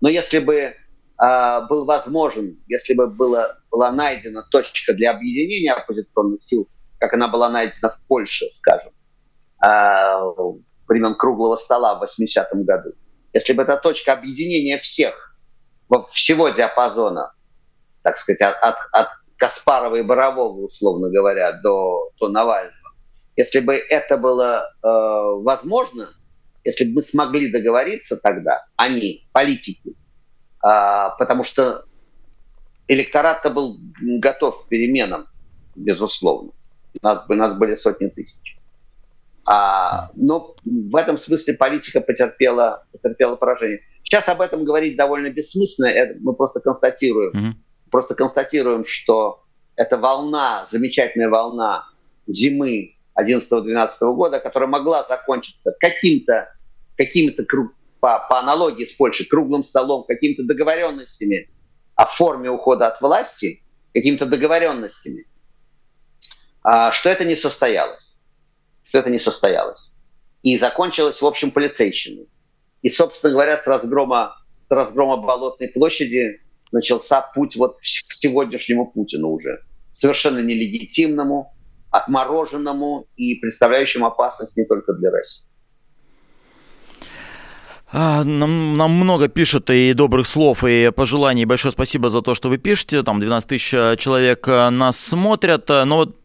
но 0.02 0.10
если 0.10 0.40
бы 0.40 0.56
э, 0.56 1.62
был 1.70 1.86
возможен, 1.86 2.62
если 2.68 2.96
бы 2.96 3.08
было, 3.08 3.58
была 3.72 3.92
найдена 3.94 4.44
точка 4.52 4.94
для 4.94 5.12
объединения 5.12 5.72
оппозиционных 5.72 6.44
сил, 6.44 6.68
как 7.00 7.14
она 7.14 7.30
была 7.30 7.50
найдена 7.50 7.92
в 7.92 8.00
Польше, 8.08 8.48
скажем, 8.56 8.92
э, 9.66 9.70
времен 10.90 11.16
круглого 11.16 11.56
стола 11.56 11.98
в 11.98 12.04
80-м 12.04 12.66
году, 12.66 12.92
если 13.32 13.54
бы 13.54 13.64
эта 13.64 13.78
точка 13.78 14.12
объединения 14.12 14.80
всех, 14.80 15.38
всего 16.12 16.50
диапазона, 16.50 17.34
так 18.02 18.18
сказать, 18.18 18.42
от, 18.42 18.56
от, 18.62 18.76
от 18.92 19.08
Каспарова 19.38 19.96
и 19.96 20.02
Борового, 20.02 20.66
условно 20.66 21.10
говоря, 21.10 21.54
до, 21.62 22.12
до 22.20 22.28
Навального, 22.28 22.83
если 23.36 23.60
бы 23.60 23.76
это 23.76 24.18
было 24.18 24.72
э, 24.84 24.88
возможно, 24.88 26.10
если 26.64 26.86
бы 26.86 26.96
мы 26.96 27.02
смогли 27.04 27.52
договориться 27.52 28.18
тогда, 28.18 28.66
они, 28.76 29.28
политики, 29.32 29.92
э, 29.92 31.10
потому 31.18 31.44
что 31.44 31.86
электорат-то 32.88 33.50
был 33.50 33.78
готов 34.02 34.66
к 34.66 34.68
переменам, 34.70 35.28
безусловно. 35.76 36.52
У 37.02 37.06
нас, 37.06 37.26
у 37.28 37.34
нас 37.34 37.58
были 37.58 37.76
сотни 37.76 38.08
тысяч. 38.08 38.58
А, 39.46 40.10
но 40.16 40.56
в 40.64 40.96
этом 40.96 41.18
смысле 41.18 41.56
политика 41.56 42.00
потерпела, 42.02 42.86
потерпела 42.92 43.36
поражение. 43.36 43.82
Сейчас 44.04 44.30
об 44.30 44.42
этом 44.42 44.64
говорить 44.64 44.96
довольно 44.96 45.30
бессмысленно. 45.30 45.88
Это 45.88 46.18
мы 46.22 46.34
просто 46.34 46.60
констатируем, 46.60 47.32
mm-hmm. 47.32 47.90
просто 47.92 48.16
констатируем, 48.16 48.86
что 48.86 49.44
эта 49.76 49.98
волна, 49.98 50.68
замечательная 50.72 51.30
волна 51.30 51.86
зимы 52.28 52.93
11-12 53.20 53.90
года, 54.14 54.40
которая 54.40 54.70
могла 54.70 55.06
закончиться 55.08 55.76
каким-то, 55.80 56.54
какими-то 56.98 57.46
по, 58.00 58.26
по 58.30 58.40
аналогии 58.40 58.86
с 58.86 58.94
Польшей, 58.94 59.26
круглым 59.26 59.64
столом, 59.64 60.04
какими-то 60.06 60.44
договоренностями 60.44 61.50
о 61.96 62.06
форме 62.06 62.50
ухода 62.50 62.88
от 62.88 63.02
власти, 63.02 63.64
какими-то 63.94 64.26
договоренностями, 64.26 65.26
а, 66.64 66.92
что 66.92 67.10
это 67.10 67.26
не 67.26 67.36
состоялось. 67.36 68.18
Что 68.84 69.00
это 69.00 69.10
не 69.10 69.20
состоялось. 69.20 69.92
И 70.42 70.58
закончилось, 70.58 71.22
в 71.22 71.26
общем, 71.26 71.52
полицейщиной. 71.52 72.28
И, 72.82 72.90
собственно 72.90 73.32
говоря, 73.32 73.58
с 73.58 73.66
разгрома, 73.66 74.36
с 74.62 74.72
разгрома 74.72 75.18
Болотной 75.18 75.70
площади 75.70 76.42
начался 76.72 77.22
путь 77.22 77.56
вот 77.56 77.78
к 77.78 78.14
сегодняшнему 78.14 78.92
Путину 78.92 79.30
уже. 79.30 79.62
Совершенно 79.94 80.40
нелегитимному, 80.40 81.53
отмороженному 81.94 83.08
и 83.16 83.36
представляющему 83.36 84.08
опасность 84.08 84.58
не 84.58 84.66
только 84.66 84.94
для 84.94 85.12
России. 85.12 85.46
А, 87.96 88.24
нам, 88.24 88.76
нам 88.76 88.92
много 88.92 89.28
пишут 89.28 89.70
и 89.70 89.94
добрых 89.94 90.26
слов, 90.26 90.64
и 90.64 90.92
пожеланий. 90.96 91.46
Большое 91.46 91.72
спасибо 91.72 92.10
за 92.10 92.22
то, 92.22 92.34
что 92.34 92.50
вы 92.50 92.58
пишете. 92.58 93.04
Там 93.04 93.20
12 93.20 93.50
тысяч 93.50 93.70
человек 94.00 94.48
нас 94.48 95.00
смотрят. 95.00 95.70
Но 95.70 95.98
вот 95.98 96.23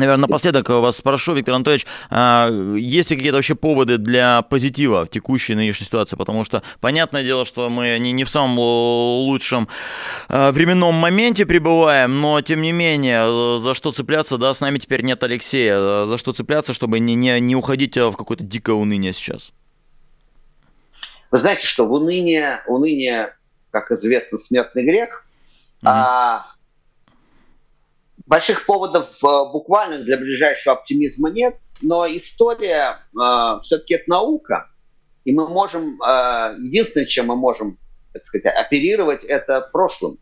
Наверное, 0.00 0.22
напоследок 0.22 0.70
вас 0.70 0.96
спрошу, 0.96 1.34
Виктор 1.34 1.54
Анатольевич, 1.54 1.86
а, 2.08 2.48
есть 2.50 3.10
ли 3.10 3.16
какие-то 3.16 3.36
вообще 3.36 3.54
поводы 3.54 3.98
для 3.98 4.40
позитива 4.40 5.04
в 5.04 5.10
текущей 5.10 5.54
нынешней 5.54 5.84
ситуации? 5.84 6.16
Потому 6.16 6.42
что, 6.44 6.62
понятное 6.80 7.22
дело, 7.22 7.44
что 7.44 7.68
мы 7.68 7.98
не, 7.98 8.12
не 8.12 8.24
в 8.24 8.30
самом 8.30 8.58
лучшем 8.58 9.68
а, 10.28 10.52
временном 10.52 10.94
моменте 10.94 11.44
пребываем, 11.44 12.18
но, 12.18 12.40
тем 12.40 12.62
не 12.62 12.72
менее, 12.72 13.60
за 13.60 13.74
что 13.74 13.92
цепляться, 13.92 14.38
да, 14.38 14.54
с 14.54 14.60
нами 14.62 14.78
теперь 14.78 15.02
нет 15.02 15.22
Алексея, 15.22 16.06
за 16.06 16.16
что 16.16 16.32
цепляться, 16.32 16.72
чтобы 16.72 16.98
не, 16.98 17.14
не, 17.14 17.38
не 17.38 17.54
уходить 17.54 17.98
в 17.98 18.12
какое-то 18.12 18.42
дикое 18.42 18.76
уныние 18.76 19.12
сейчас? 19.12 19.52
Вы 21.30 21.40
знаете, 21.40 21.66
что 21.66 21.84
в 21.84 21.92
уныние, 21.92 22.62
уныние, 22.66 23.36
как 23.70 23.90
известно, 23.90 24.38
смертный 24.38 24.82
грех, 24.82 25.26
mm-hmm. 25.82 25.90
а 25.90 26.46
Больших 28.30 28.64
поводов 28.64 29.08
э, 29.24 29.52
буквально 29.52 30.04
для 30.04 30.16
ближайшего 30.16 30.76
оптимизма 30.76 31.30
нет, 31.30 31.56
но 31.82 32.06
история 32.06 33.00
э, 33.12 33.60
все-таки 33.64 33.94
это 33.94 34.04
наука, 34.08 34.70
и 35.24 35.32
мы 35.32 35.48
можем, 35.48 36.00
э, 36.00 36.54
единственное, 36.60 37.06
чем 37.06 37.26
мы 37.26 37.34
можем, 37.34 37.76
так 38.12 38.24
сказать, 38.24 38.54
оперировать, 38.54 39.24
это 39.24 39.68
прошлым. 39.72 40.18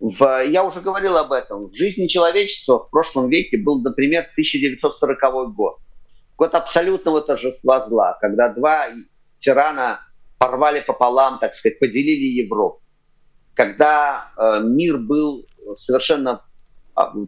В, 0.00 0.46
я 0.46 0.64
уже 0.64 0.80
говорил 0.80 1.18
об 1.18 1.32
этом. 1.32 1.68
В 1.68 1.74
жизни 1.74 2.06
человечества 2.06 2.78
в 2.78 2.88
прошлом 2.88 3.28
веке 3.28 3.58
был, 3.58 3.82
например, 3.82 4.22
1940 4.32 5.54
год. 5.54 5.76
Год 6.38 6.54
абсолютного 6.54 7.20
торжества 7.20 7.80
зла, 7.80 8.16
когда 8.18 8.48
два 8.48 8.86
тирана 9.36 10.00
порвали 10.38 10.80
пополам, 10.80 11.38
так 11.38 11.54
сказать, 11.54 11.78
поделили 11.78 12.40
Европу. 12.42 12.80
Когда 13.52 14.32
э, 14.38 14.60
мир 14.64 14.96
был 14.96 15.46
совершенно 15.76 16.40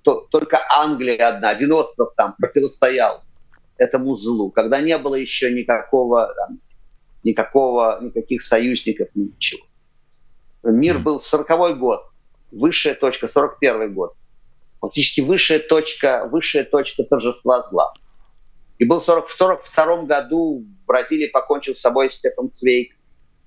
то, 0.03 0.27
только 0.31 0.61
Англия 0.71 1.29
одна, 1.29 1.51
один 1.51 1.73
остров 1.73 2.13
там 2.17 2.35
противостоял 2.39 3.23
этому 3.79 4.15
злу, 4.15 4.51
когда 4.51 4.81
не 4.81 4.97
было 4.99 5.17
еще 5.17 5.53
никакого, 5.53 6.33
там, 6.35 6.61
никакого, 7.25 7.99
никаких 8.01 8.43
союзников, 8.43 9.09
ничего. 9.15 9.67
Мир 10.63 10.99
был 10.99 11.21
в 11.21 11.33
40-й 11.33 11.75
год, 11.75 12.03
высшая 12.51 12.95
точка, 12.95 13.29
41 13.29 13.93
год. 13.95 14.15
Фактически 14.81 15.21
высшая 15.21 15.59
точка, 15.59 16.29
высшая 16.31 16.65
точка 16.65 17.05
торжества 17.05 17.63
зла. 17.63 17.93
И 18.79 18.85
был 18.85 19.01
в 19.01 19.09
1942 19.09 20.05
году 20.05 20.65
в 20.65 20.87
Бразилии 20.87 21.29
покончил 21.29 21.75
с 21.75 21.81
собой 21.81 22.11
Степан 22.11 22.51
Цвейк, 22.51 22.95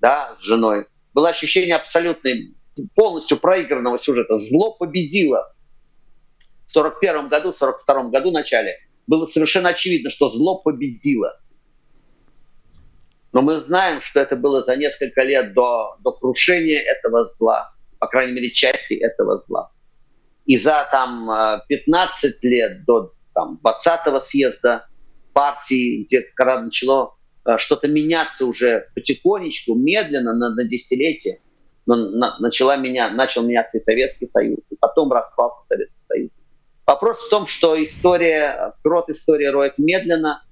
да, 0.00 0.36
с 0.40 0.42
женой. 0.42 0.86
Было 1.14 1.28
ощущение 1.28 1.76
абсолютной, 1.76 2.54
полностью 2.94 3.38
проигранного 3.38 3.98
сюжета. 3.98 4.38
Зло 4.38 4.72
победило. 4.72 5.54
1941 6.76 7.28
году, 7.28 7.52
в 7.52 7.56
1942 7.56 8.10
году 8.10 8.30
в 8.30 8.32
начале 8.32 8.76
было 9.06 9.26
совершенно 9.26 9.70
очевидно, 9.70 10.10
что 10.10 10.30
зло 10.30 10.60
победило. 10.62 11.40
Но 13.32 13.42
мы 13.42 13.60
знаем, 13.60 14.00
что 14.00 14.20
это 14.20 14.36
было 14.36 14.62
за 14.62 14.76
несколько 14.76 15.22
лет 15.22 15.52
до, 15.52 15.96
до 16.00 16.12
крушения 16.12 16.80
этого 16.80 17.28
зла, 17.38 17.72
по 17.98 18.06
крайней 18.06 18.32
мере, 18.32 18.50
части 18.50 18.94
этого 18.94 19.40
зла. 19.40 19.70
И 20.46 20.56
за 20.56 20.88
там 20.90 21.62
15 21.68 22.44
э, 22.44 22.48
лет 22.48 22.84
до 22.84 23.12
там, 23.34 23.60
20-го 23.64 24.20
съезда 24.20 24.86
партии, 25.32 26.02
где 26.02 26.22
когда 26.34 26.60
начало 26.60 27.14
э, 27.44 27.56
что-то 27.58 27.88
меняться 27.88 28.46
уже 28.46 28.88
потихонечку, 28.94 29.74
медленно, 29.74 30.34
на, 30.34 30.54
на 30.54 30.64
десятилетие, 30.64 31.40
но 31.86 31.96
на, 31.96 32.38
начала 32.40 32.76
меня, 32.76 33.10
начал 33.10 33.42
меняться 33.42 33.78
и 33.78 33.80
Советский 33.80 34.26
Союз, 34.26 34.60
и 34.70 34.76
потом 34.76 35.12
распался 35.12 35.64
Советский 35.66 36.02
Союз. 36.08 36.30
Вопрос 36.90 37.24
в 37.24 37.30
том, 37.30 37.46
что 37.46 37.80
история, 37.84 38.74
крот 38.82 39.10
история 39.10 39.52
роет 39.52 39.78
медленно, 39.78 40.42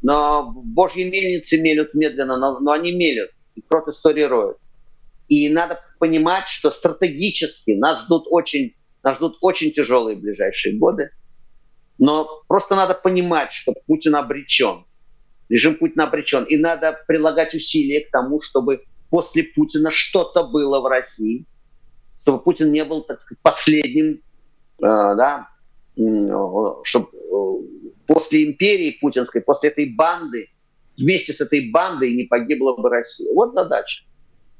но 0.00 0.50
божьи 0.50 1.04
мельницы 1.04 1.60
мелют 1.60 1.92
медленно, 1.92 2.38
но, 2.38 2.58
но 2.60 2.72
они 2.72 2.92
мелют, 2.92 3.30
и 3.56 3.60
крот 3.60 3.88
истории 3.88 4.22
роет. 4.22 4.56
И 5.28 5.50
надо 5.50 5.80
понимать, 5.98 6.48
что 6.48 6.70
стратегически 6.70 7.72
нас 7.72 8.04
ждут 8.04 8.24
очень, 8.30 8.74
нас 9.02 9.18
ждут 9.18 9.36
очень 9.42 9.70
тяжелые 9.70 10.16
ближайшие 10.16 10.78
годы. 10.78 11.10
Но 11.98 12.40
просто 12.48 12.74
надо 12.74 12.94
понимать, 12.94 13.52
что 13.52 13.74
Путин 13.86 14.16
обречен. 14.16 14.86
Режим 15.50 15.74
Путина 15.74 16.04
обречен. 16.04 16.44
И 16.44 16.56
надо 16.56 17.04
прилагать 17.06 17.54
усилия 17.54 18.06
к 18.06 18.10
тому, 18.10 18.40
чтобы 18.40 18.82
после 19.10 19.42
Путина 19.42 19.90
что-то 19.90 20.44
было 20.44 20.80
в 20.80 20.86
России, 20.86 21.44
чтобы 22.18 22.42
Путин 22.42 22.72
не 22.72 22.82
был, 22.82 23.02
так 23.02 23.20
сказать, 23.20 23.42
последним 23.42 24.14
э, 24.14 24.20
да, 24.80 25.51
чтобы 25.94 27.08
э, 27.12 27.92
после 28.06 28.50
империи 28.50 28.98
путинской, 29.00 29.42
после 29.42 29.70
этой 29.70 29.94
банды, 29.94 30.48
вместе 30.98 31.32
с 31.32 31.40
этой 31.40 31.70
бандой 31.70 32.14
не 32.14 32.24
погибла 32.24 32.76
бы 32.76 32.88
Россия. 32.88 33.32
Вот 33.34 33.54
задача. 33.54 34.04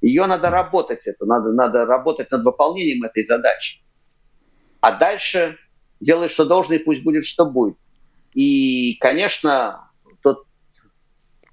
Ее 0.00 0.26
надо 0.26 0.50
работать, 0.50 1.06
это 1.06 1.24
надо, 1.26 1.52
надо 1.52 1.86
работать 1.86 2.30
над 2.30 2.44
выполнением 2.44 3.04
этой 3.04 3.24
задачи. 3.24 3.82
А 4.80 4.92
дальше 4.92 5.58
делай, 6.00 6.28
что 6.28 6.44
должно, 6.44 6.74
и 6.74 6.78
пусть 6.78 7.02
будет, 7.02 7.24
что 7.24 7.46
будет. 7.46 7.76
И, 8.34 8.96
конечно, 8.98 9.90
тот, 10.22 10.44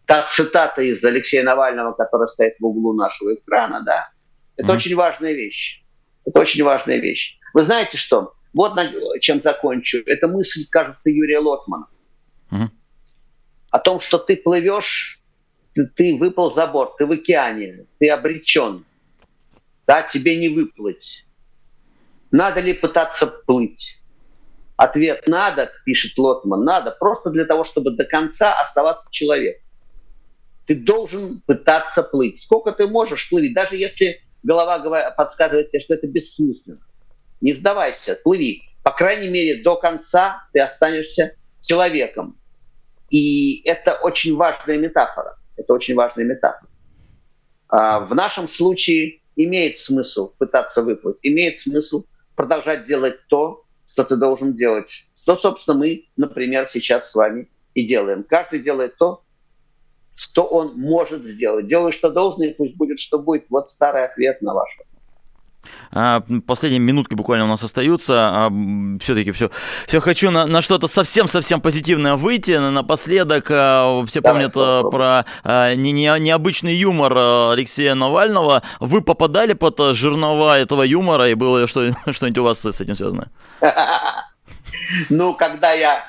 та 0.05 0.23
цитата 0.23 0.82
из 0.82 1.03
Алексея 1.05 1.43
Навального, 1.43 1.93
которая 1.93 2.27
стоит 2.27 2.55
в 2.59 2.65
углу 2.65 2.93
нашего 2.93 3.36
экрана, 3.36 3.84
да, 3.86 4.09
это 4.55 4.71
mm-hmm. 4.71 4.75
очень 4.75 4.95
важная 4.95 5.34
вещь. 5.34 5.84
Это 6.25 6.39
очень 6.39 6.63
важная 6.63 6.97
вещь. 6.97 7.38
Вы 7.53 7.63
знаете 7.63 7.97
что? 7.97 8.34
Вот 8.54 8.76
на 8.76 8.91
чем 9.20 9.41
закончу. 9.41 10.00
Это 10.06 10.28
мысль, 10.28 10.66
кажется, 10.70 11.12
Юрия 11.12 11.39
Лотмана. 11.39 11.88
Угу. 12.52 12.70
О 13.72 13.80
том, 13.80 14.00
что 14.00 14.18
ты 14.18 14.36
плывешь, 14.36 15.22
ты, 15.74 15.86
ты 15.86 16.18
выпал 16.18 16.52
за 16.52 16.66
борт, 16.68 16.97
ты 16.97 17.06
в 17.06 17.12
океане, 17.12 17.86
ты 18.00 18.10
обречен. 18.10 18.86
Да, 19.86 20.04
тебе 20.04 20.38
не 20.38 20.50
выплыть. 20.50 21.26
Надо 22.32 22.60
ли 22.60 22.74
пытаться 22.74 23.28
плыть? 23.28 24.02
Ответ 24.78 25.28
«надо», 25.28 25.70
пишет 25.84 26.18
Лотман, 26.18 26.64
«надо» 26.64 26.95
просто 26.97 27.32
для 27.32 27.43
того, 27.43 27.66
чтобы 27.66 27.91
до 27.91 28.06
конца 28.06 28.58
оставаться 28.62 29.12
человеком. 29.12 29.62
Ты 30.68 30.76
должен 30.76 31.41
пытаться 31.45 32.02
плыть. 32.02 32.41
Сколько 32.41 32.72
ты 32.72 32.88
можешь 32.88 33.30
плыть, 33.30 33.54
даже 33.54 33.76
если 33.76 34.22
голова 34.41 35.12
подсказывает 35.12 35.70
тебе, 35.70 35.82
что 35.82 35.95
это 35.95 36.08
бессмысленно. 36.08 36.80
Не 37.41 37.53
сдавайся, 37.53 38.19
плыви. 38.23 38.63
По 38.83 38.91
крайней 38.91 39.29
мере, 39.29 39.63
до 39.63 39.75
конца 39.75 40.47
ты 40.53 40.59
останешься 40.59 41.35
человеком. 41.61 42.37
И 43.09 43.61
это 43.65 43.93
очень 43.93 44.35
важная 44.35 44.77
метафора. 44.77 45.37
Это 45.57 45.73
очень 45.73 45.95
важная 45.95 46.25
метафора. 46.25 46.69
А 47.67 47.99
в 47.99 48.15
нашем 48.15 48.47
случае 48.47 49.21
имеет 49.35 49.77
смысл 49.79 50.33
пытаться 50.37 50.83
выплыть, 50.83 51.19
имеет 51.23 51.59
смысл 51.59 52.05
продолжать 52.35 52.85
делать 52.85 53.25
то, 53.27 53.65
что 53.87 54.03
ты 54.03 54.15
должен 54.15 54.55
делать. 54.55 55.07
Что, 55.15 55.35
собственно, 55.35 55.77
мы, 55.77 56.05
например, 56.17 56.67
сейчас 56.67 57.11
с 57.11 57.15
вами 57.15 57.49
и 57.73 57.85
делаем. 57.85 58.23
Каждый 58.23 58.59
делает 58.59 58.97
то, 58.97 59.23
что 60.15 60.43
он 60.43 60.75
может 60.77 61.25
сделать. 61.25 61.67
Делай, 61.67 61.91
что 61.91 62.09
должен, 62.09 62.43
и 62.43 62.53
пусть 62.53 62.75
будет, 62.75 62.99
что 62.99 63.19
будет. 63.19 63.45
Вот 63.49 63.71
старый 63.71 64.05
ответ 64.05 64.41
на 64.41 64.53
ваш 64.53 64.77
вопрос. 64.77 64.99
А, 65.91 66.22
последние 66.45 66.80
минутки 66.80 67.14
буквально 67.14 67.45
у 67.45 67.47
нас 67.47 67.64
остаются. 67.64 68.16
А, 68.18 68.51
все-таки 69.01 69.32
все, 69.32 69.49
все 69.88 69.99
хочу 69.99 70.32
на, 70.32 70.45
на 70.45 70.62
что-то 70.62 70.88
совсем-совсем 70.88 71.62
позитивное 71.62 72.16
выйти. 72.16 72.57
Напоследок 72.57 73.47
а, 73.49 74.05
все 74.05 74.22
помнят 74.22 74.53
про 74.53 75.26
не, 75.43 75.91
не, 75.91 76.20
необычный 76.20 76.76
юмор 76.76 77.51
Алексея 77.51 77.95
Навального. 77.95 78.64
Вы 78.80 79.01
попадали 79.01 79.53
под 79.53 79.80
жернова 79.95 80.60
этого 80.60 80.84
юмора, 80.84 81.30
и 81.30 81.34
было 81.34 81.68
что, 81.68 81.93
что-нибудь 82.12 82.38
у 82.38 82.43
вас 82.43 82.62
с 82.62 82.82
этим 82.82 82.95
связано? 82.95 83.30
Ну, 85.12 85.36
когда 85.36 85.72
я 85.72 86.03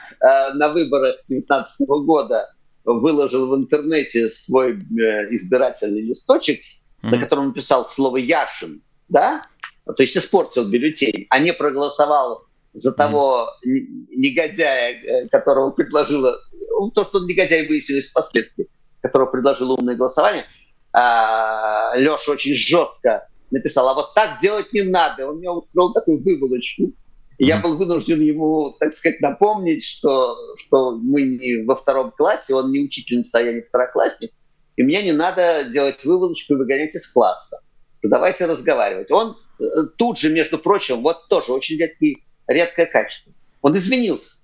на 0.55 0.71
выборах 0.71 1.17
2019 1.29 1.87
года 2.07 2.47
выложил 2.85 3.49
в 3.49 3.57
интернете 3.57 4.31
свой 4.31 4.73
э, 4.73 5.35
избирательный 5.35 6.01
листочек, 6.01 6.63
на 7.03 7.19
котором 7.19 7.49
написал 7.49 7.89
слово 7.89 8.19
«Яшин», 8.19 8.83
да, 9.11 9.43
то 9.85 10.03
есть 10.03 10.17
испортил 10.17 10.69
бюллетень, 10.69 11.27
а 11.29 11.39
не 11.39 11.53
проголосовал 11.53 12.45
за 12.73 12.93
того 12.93 13.49
негодяя, 13.63 14.93
э, 14.93 15.29
которого 15.29 15.71
предложила, 15.71 16.39
ну, 16.53 16.91
то, 16.91 17.05
что 17.05 17.19
он 17.19 17.27
негодяй 17.27 17.67
выяснилось 17.67 18.11
впоследствии, 18.11 18.69
которого 19.03 19.31
предложил 19.31 19.73
умное 19.73 19.97
голосование, 19.97 20.45
а, 20.93 21.95
Леша 21.97 22.33
очень 22.33 22.55
жестко 22.55 23.29
написал, 23.51 23.89
а 23.89 23.95
вот 23.95 24.15
так 24.15 24.41
делать 24.41 24.73
не 24.73 24.83
надо. 24.83 25.29
Он 25.29 25.39
мне 25.39 25.51
устроил 25.51 25.93
такую 25.93 26.23
выволочку. 26.23 26.93
И 27.39 27.47
я 27.47 27.59
был 27.59 27.79
вынужден 27.79 28.21
ему, 28.21 28.77
так 28.79 28.95
сказать, 28.95 29.21
напомнить, 29.21 29.83
что, 29.83 30.37
что 30.59 30.93
мы 30.93 31.23
не 31.23 31.65
во 31.65 31.75
втором 31.75 32.11
классе, 32.11 32.55
он 32.55 32.71
не 32.71 32.81
учительница, 32.81 33.39
а 33.39 33.43
я 33.43 33.53
не 33.55 33.63
второклассник. 33.63 34.31
и 34.77 34.83
мне 34.83 35.03
не 35.03 35.13
надо 35.13 35.65
делать 35.65 36.05
выволочку 36.05 36.55
и 36.55 36.57
выгонять 36.57 36.95
из 36.95 37.11
класса. 37.11 37.61
Давайте 38.03 38.47
разговаривать. 38.47 39.11
Он 39.11 39.37
э, 39.59 39.65
тут 39.97 40.19
же, 40.19 40.31
между 40.31 40.59
прочим, 40.59 41.03
вот 41.03 41.29
тоже 41.29 41.53
очень 41.53 41.79
редкий, 41.79 42.25
редкое 42.47 42.87
качество. 42.87 43.33
Он 43.63 43.77
извинился 43.77 44.39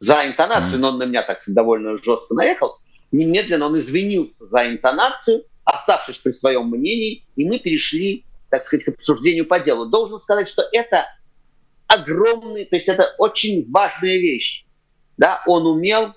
за 0.00 0.26
интонацию, 0.26 0.78
но 0.78 0.90
он 0.90 0.98
на 0.98 1.04
меня 1.04 1.22
так 1.22 1.40
довольно 1.46 1.96
жестко 1.98 2.34
наехал. 2.34 2.78
Немедленно 3.10 3.66
он 3.66 3.78
извинился 3.78 4.46
за 4.46 4.68
интонацию, 4.68 5.44
оставшись 5.64 6.18
при 6.18 6.32
своем 6.32 6.68
мнении, 6.68 7.24
и 7.36 7.44
мы 7.44 7.58
перешли, 7.58 8.24
так 8.50 8.66
сказать, 8.66 8.84
к 8.84 8.88
обсуждению 8.88 9.46
по 9.46 9.58
делу. 9.58 9.86
Должен 9.86 10.20
сказать, 10.20 10.48
что 10.48 10.62
это 10.72 11.06
огромный, 11.86 12.64
то 12.64 12.76
есть 12.76 12.88
это 12.88 13.14
очень 13.18 13.70
важная 13.70 14.18
вещь. 14.18 14.66
Да, 15.16 15.42
он 15.46 15.66
умел, 15.66 16.14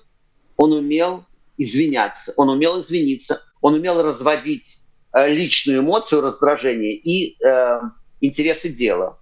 он 0.56 0.72
умел 0.72 1.24
извиняться, 1.56 2.32
он 2.36 2.48
умел 2.50 2.80
извиниться, 2.80 3.42
он 3.60 3.74
умел 3.74 4.02
разводить 4.02 4.78
личную 5.14 5.80
эмоцию 5.80 6.20
раздражения 6.20 6.96
и 6.96 7.36
э, 7.42 7.80
интересы 8.20 8.68
дела. 8.68 9.18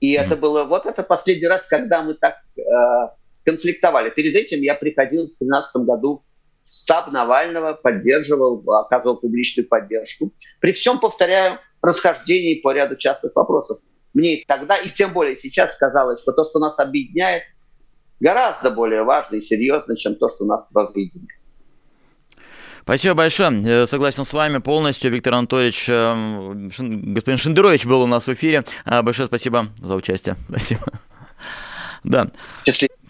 И 0.00 0.14
mm-hmm. 0.14 0.20
это 0.20 0.36
было 0.36 0.64
вот 0.64 0.86
это 0.86 1.02
последний 1.02 1.46
раз, 1.46 1.66
когда 1.68 2.02
мы 2.02 2.14
так 2.14 2.36
э, 2.56 2.62
конфликтовали. 3.44 4.10
Перед 4.10 4.34
этим 4.34 4.60
я 4.60 4.74
приходил 4.74 5.22
в 5.24 5.38
2013 5.38 5.76
году 5.82 6.24
в 6.64 6.70
штаб 6.70 7.10
Навального, 7.12 7.74
поддерживал, 7.74 8.62
оказывал 8.72 9.16
публичную 9.16 9.68
поддержку. 9.68 10.32
При 10.60 10.72
всем, 10.72 11.00
повторяю, 11.00 11.58
расхождении 11.80 12.60
по 12.60 12.72
ряду 12.72 12.96
частных 12.96 13.34
вопросов. 13.34 13.78
Мне 14.14 14.36
и 14.36 14.44
тогда, 14.44 14.76
и 14.76 14.90
тем 14.90 15.12
более 15.12 15.36
сейчас 15.36 15.74
сказалось, 15.74 16.20
что 16.20 16.32
то, 16.32 16.44
что 16.44 16.58
нас 16.58 16.78
объединяет, 16.78 17.42
гораздо 18.20 18.70
более 18.70 19.02
важно 19.02 19.36
и 19.36 19.40
серьезно, 19.40 19.96
чем 19.96 20.14
то, 20.16 20.28
что 20.28 20.44
нас 20.44 20.66
разъединяет. 20.74 21.41
Спасибо 22.82 23.14
большое. 23.14 23.62
Э, 23.64 23.86
согласен 23.86 24.24
с 24.24 24.32
вами 24.32 24.58
полностью. 24.58 25.10
Виктор 25.10 25.34
Анатольевич, 25.34 25.86
э, 25.88 26.70
господин 26.78 27.38
Шендерович 27.38 27.84
был 27.86 28.02
у 28.02 28.06
нас 28.06 28.26
в 28.26 28.32
эфире. 28.32 28.64
А, 28.84 29.02
большое 29.02 29.26
спасибо 29.26 29.68
за 29.78 29.94
участие. 29.94 30.36
Спасибо. 30.48 30.82
Да. 32.04 32.28
Счастливо. 32.66 33.01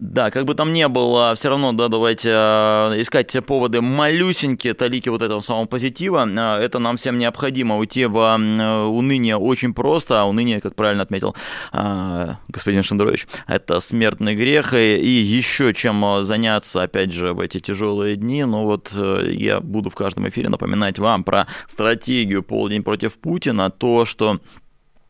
Да, 0.00 0.30
как 0.30 0.44
бы 0.44 0.54
там 0.54 0.72
ни 0.72 0.86
было, 0.86 1.34
все 1.34 1.48
равно, 1.48 1.72
да, 1.72 1.88
давайте 1.88 2.30
э, 2.30 3.00
искать 3.00 3.36
поводы 3.44 3.80
малюсенькие, 3.80 4.74
талики 4.74 5.08
вот 5.08 5.22
этого 5.22 5.40
самого 5.40 5.66
позитива. 5.66 6.24
Э, 6.24 6.62
это 6.62 6.78
нам 6.78 6.96
всем 6.96 7.18
необходимо. 7.18 7.76
Уйти 7.76 8.04
в 8.04 8.16
э, 8.16 8.84
уныние 8.84 9.36
очень 9.36 9.74
просто, 9.74 10.20
а 10.20 10.24
уныние, 10.24 10.60
как 10.60 10.76
правильно 10.76 11.02
отметил 11.02 11.34
господин 11.72 12.82
Шендерович, 12.84 13.26
это 13.48 13.80
смертный 13.80 14.36
грех. 14.36 14.72
И, 14.72 15.08
еще 15.08 15.74
чем 15.74 16.24
заняться, 16.24 16.82
опять 16.82 17.12
же, 17.12 17.32
в 17.32 17.40
эти 17.40 17.58
тяжелые 17.58 18.14
дни. 18.14 18.44
Ну 18.44 18.64
вот 18.64 18.92
я 18.92 19.60
буду 19.60 19.90
в 19.90 19.96
каждом 19.96 20.28
эфире 20.28 20.48
напоминать 20.48 20.98
вам 20.98 21.24
про 21.24 21.48
стратегию 21.66 22.42
«Полдень 22.44 22.84
против 22.84 23.18
Путина», 23.18 23.70
то, 23.70 24.04
что 24.04 24.38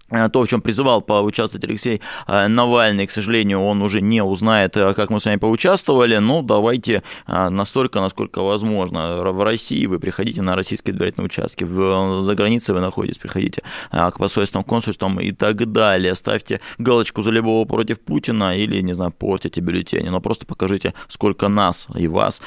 то, 0.08 0.42
в 0.42 0.48
чем 0.48 0.62
призывал 0.62 1.02
поучаствовать 1.02 1.64
Алексей 1.64 2.00
э, 2.26 2.46
Навальный, 2.48 3.06
к 3.06 3.10
сожалению, 3.10 3.62
он 3.62 3.82
уже 3.82 4.00
не 4.00 4.22
узнает, 4.22 4.76
э, 4.76 4.94
как 4.94 5.10
мы 5.10 5.20
с 5.20 5.26
вами 5.26 5.36
поучаствовали. 5.36 6.16
Ну, 6.16 6.42
давайте 6.42 7.02
настолько, 7.26 8.00
насколько 8.00 8.42
возможно. 8.42 9.22
В 9.32 9.44
России 9.44 9.86
вы 9.86 9.98
приходите 9.98 10.42
на 10.42 10.56
российские 10.56 10.94
избирательные 10.94 11.26
участки, 11.26 11.64
за 11.64 12.34
границей 12.34 12.74
вы 12.74 12.80
находитесь, 12.80 13.18
приходите 13.18 13.62
к 13.90 14.12
посольствам, 14.18 14.64
консульствам 14.64 15.20
и 15.20 15.32
так 15.32 15.70
далее. 15.72 16.14
Ставьте 16.14 16.60
галочку 16.78 17.22
за 17.22 17.30
любого 17.30 17.66
против 17.66 18.00
Путина 18.00 18.56
или, 18.56 18.80
не 18.80 18.94
знаю, 18.94 19.12
портите 19.12 19.60
бюллетени. 19.60 20.08
Но 20.08 20.20
просто 20.20 20.46
покажите, 20.46 20.94
сколько 21.08 21.48
нас 21.48 21.86
и 21.94 22.08
вас, 22.08 22.42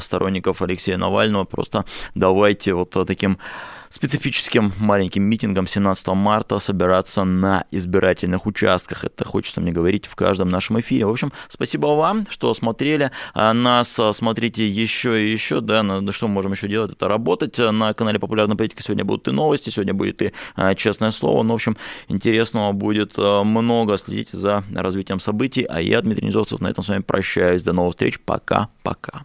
сторонников 0.00 0.62
Алексея 0.62 0.96
Навального. 0.96 1.44
Просто 1.44 1.84
давайте 2.14 2.74
вот 2.74 2.90
таким 3.06 3.38
специфическим 3.90 4.72
маленьким 4.78 5.24
митингом 5.24 5.66
17 5.66 6.06
марта 6.08 6.58
собираться 6.60 7.24
на 7.24 7.64
избирательных 7.72 8.46
участках. 8.46 9.04
Это 9.04 9.24
хочется 9.24 9.60
мне 9.60 9.72
говорить 9.72 10.06
в 10.06 10.14
каждом 10.14 10.48
нашем 10.48 10.78
эфире. 10.80 11.06
В 11.06 11.10
общем, 11.10 11.32
спасибо 11.48 11.86
вам, 11.88 12.26
что 12.30 12.54
смотрели 12.54 13.10
а, 13.34 13.52
нас. 13.52 13.98
А, 13.98 14.12
смотрите 14.12 14.66
еще 14.66 15.22
и 15.22 15.30
еще, 15.30 15.60
да, 15.60 15.82
на, 15.82 16.12
что 16.12 16.28
мы 16.28 16.34
можем 16.34 16.52
еще 16.52 16.68
делать, 16.68 16.92
это 16.92 17.08
работать. 17.08 17.58
На 17.58 17.92
канале 17.92 18.20
Популярной 18.20 18.56
политики 18.56 18.80
сегодня 18.80 19.04
будут 19.04 19.26
и 19.26 19.32
новости, 19.32 19.70
сегодня 19.70 19.92
будет 19.92 20.22
и 20.22 20.32
а, 20.54 20.74
честное 20.76 21.10
слово. 21.10 21.42
Ну, 21.42 21.52
в 21.52 21.56
общем, 21.56 21.76
интересного 22.08 22.72
будет 22.72 23.18
много. 23.18 23.98
Следите 23.98 24.36
за 24.36 24.62
развитием 24.72 25.18
событий. 25.18 25.64
А 25.64 25.80
я, 25.80 26.00
Дмитрий 26.00 26.28
Низовцев, 26.28 26.60
на 26.60 26.68
этом 26.68 26.84
с 26.84 26.88
вами 26.88 27.02
прощаюсь. 27.02 27.62
До 27.62 27.72
новых 27.72 27.94
встреч. 27.94 28.20
Пока-пока. 28.20 29.24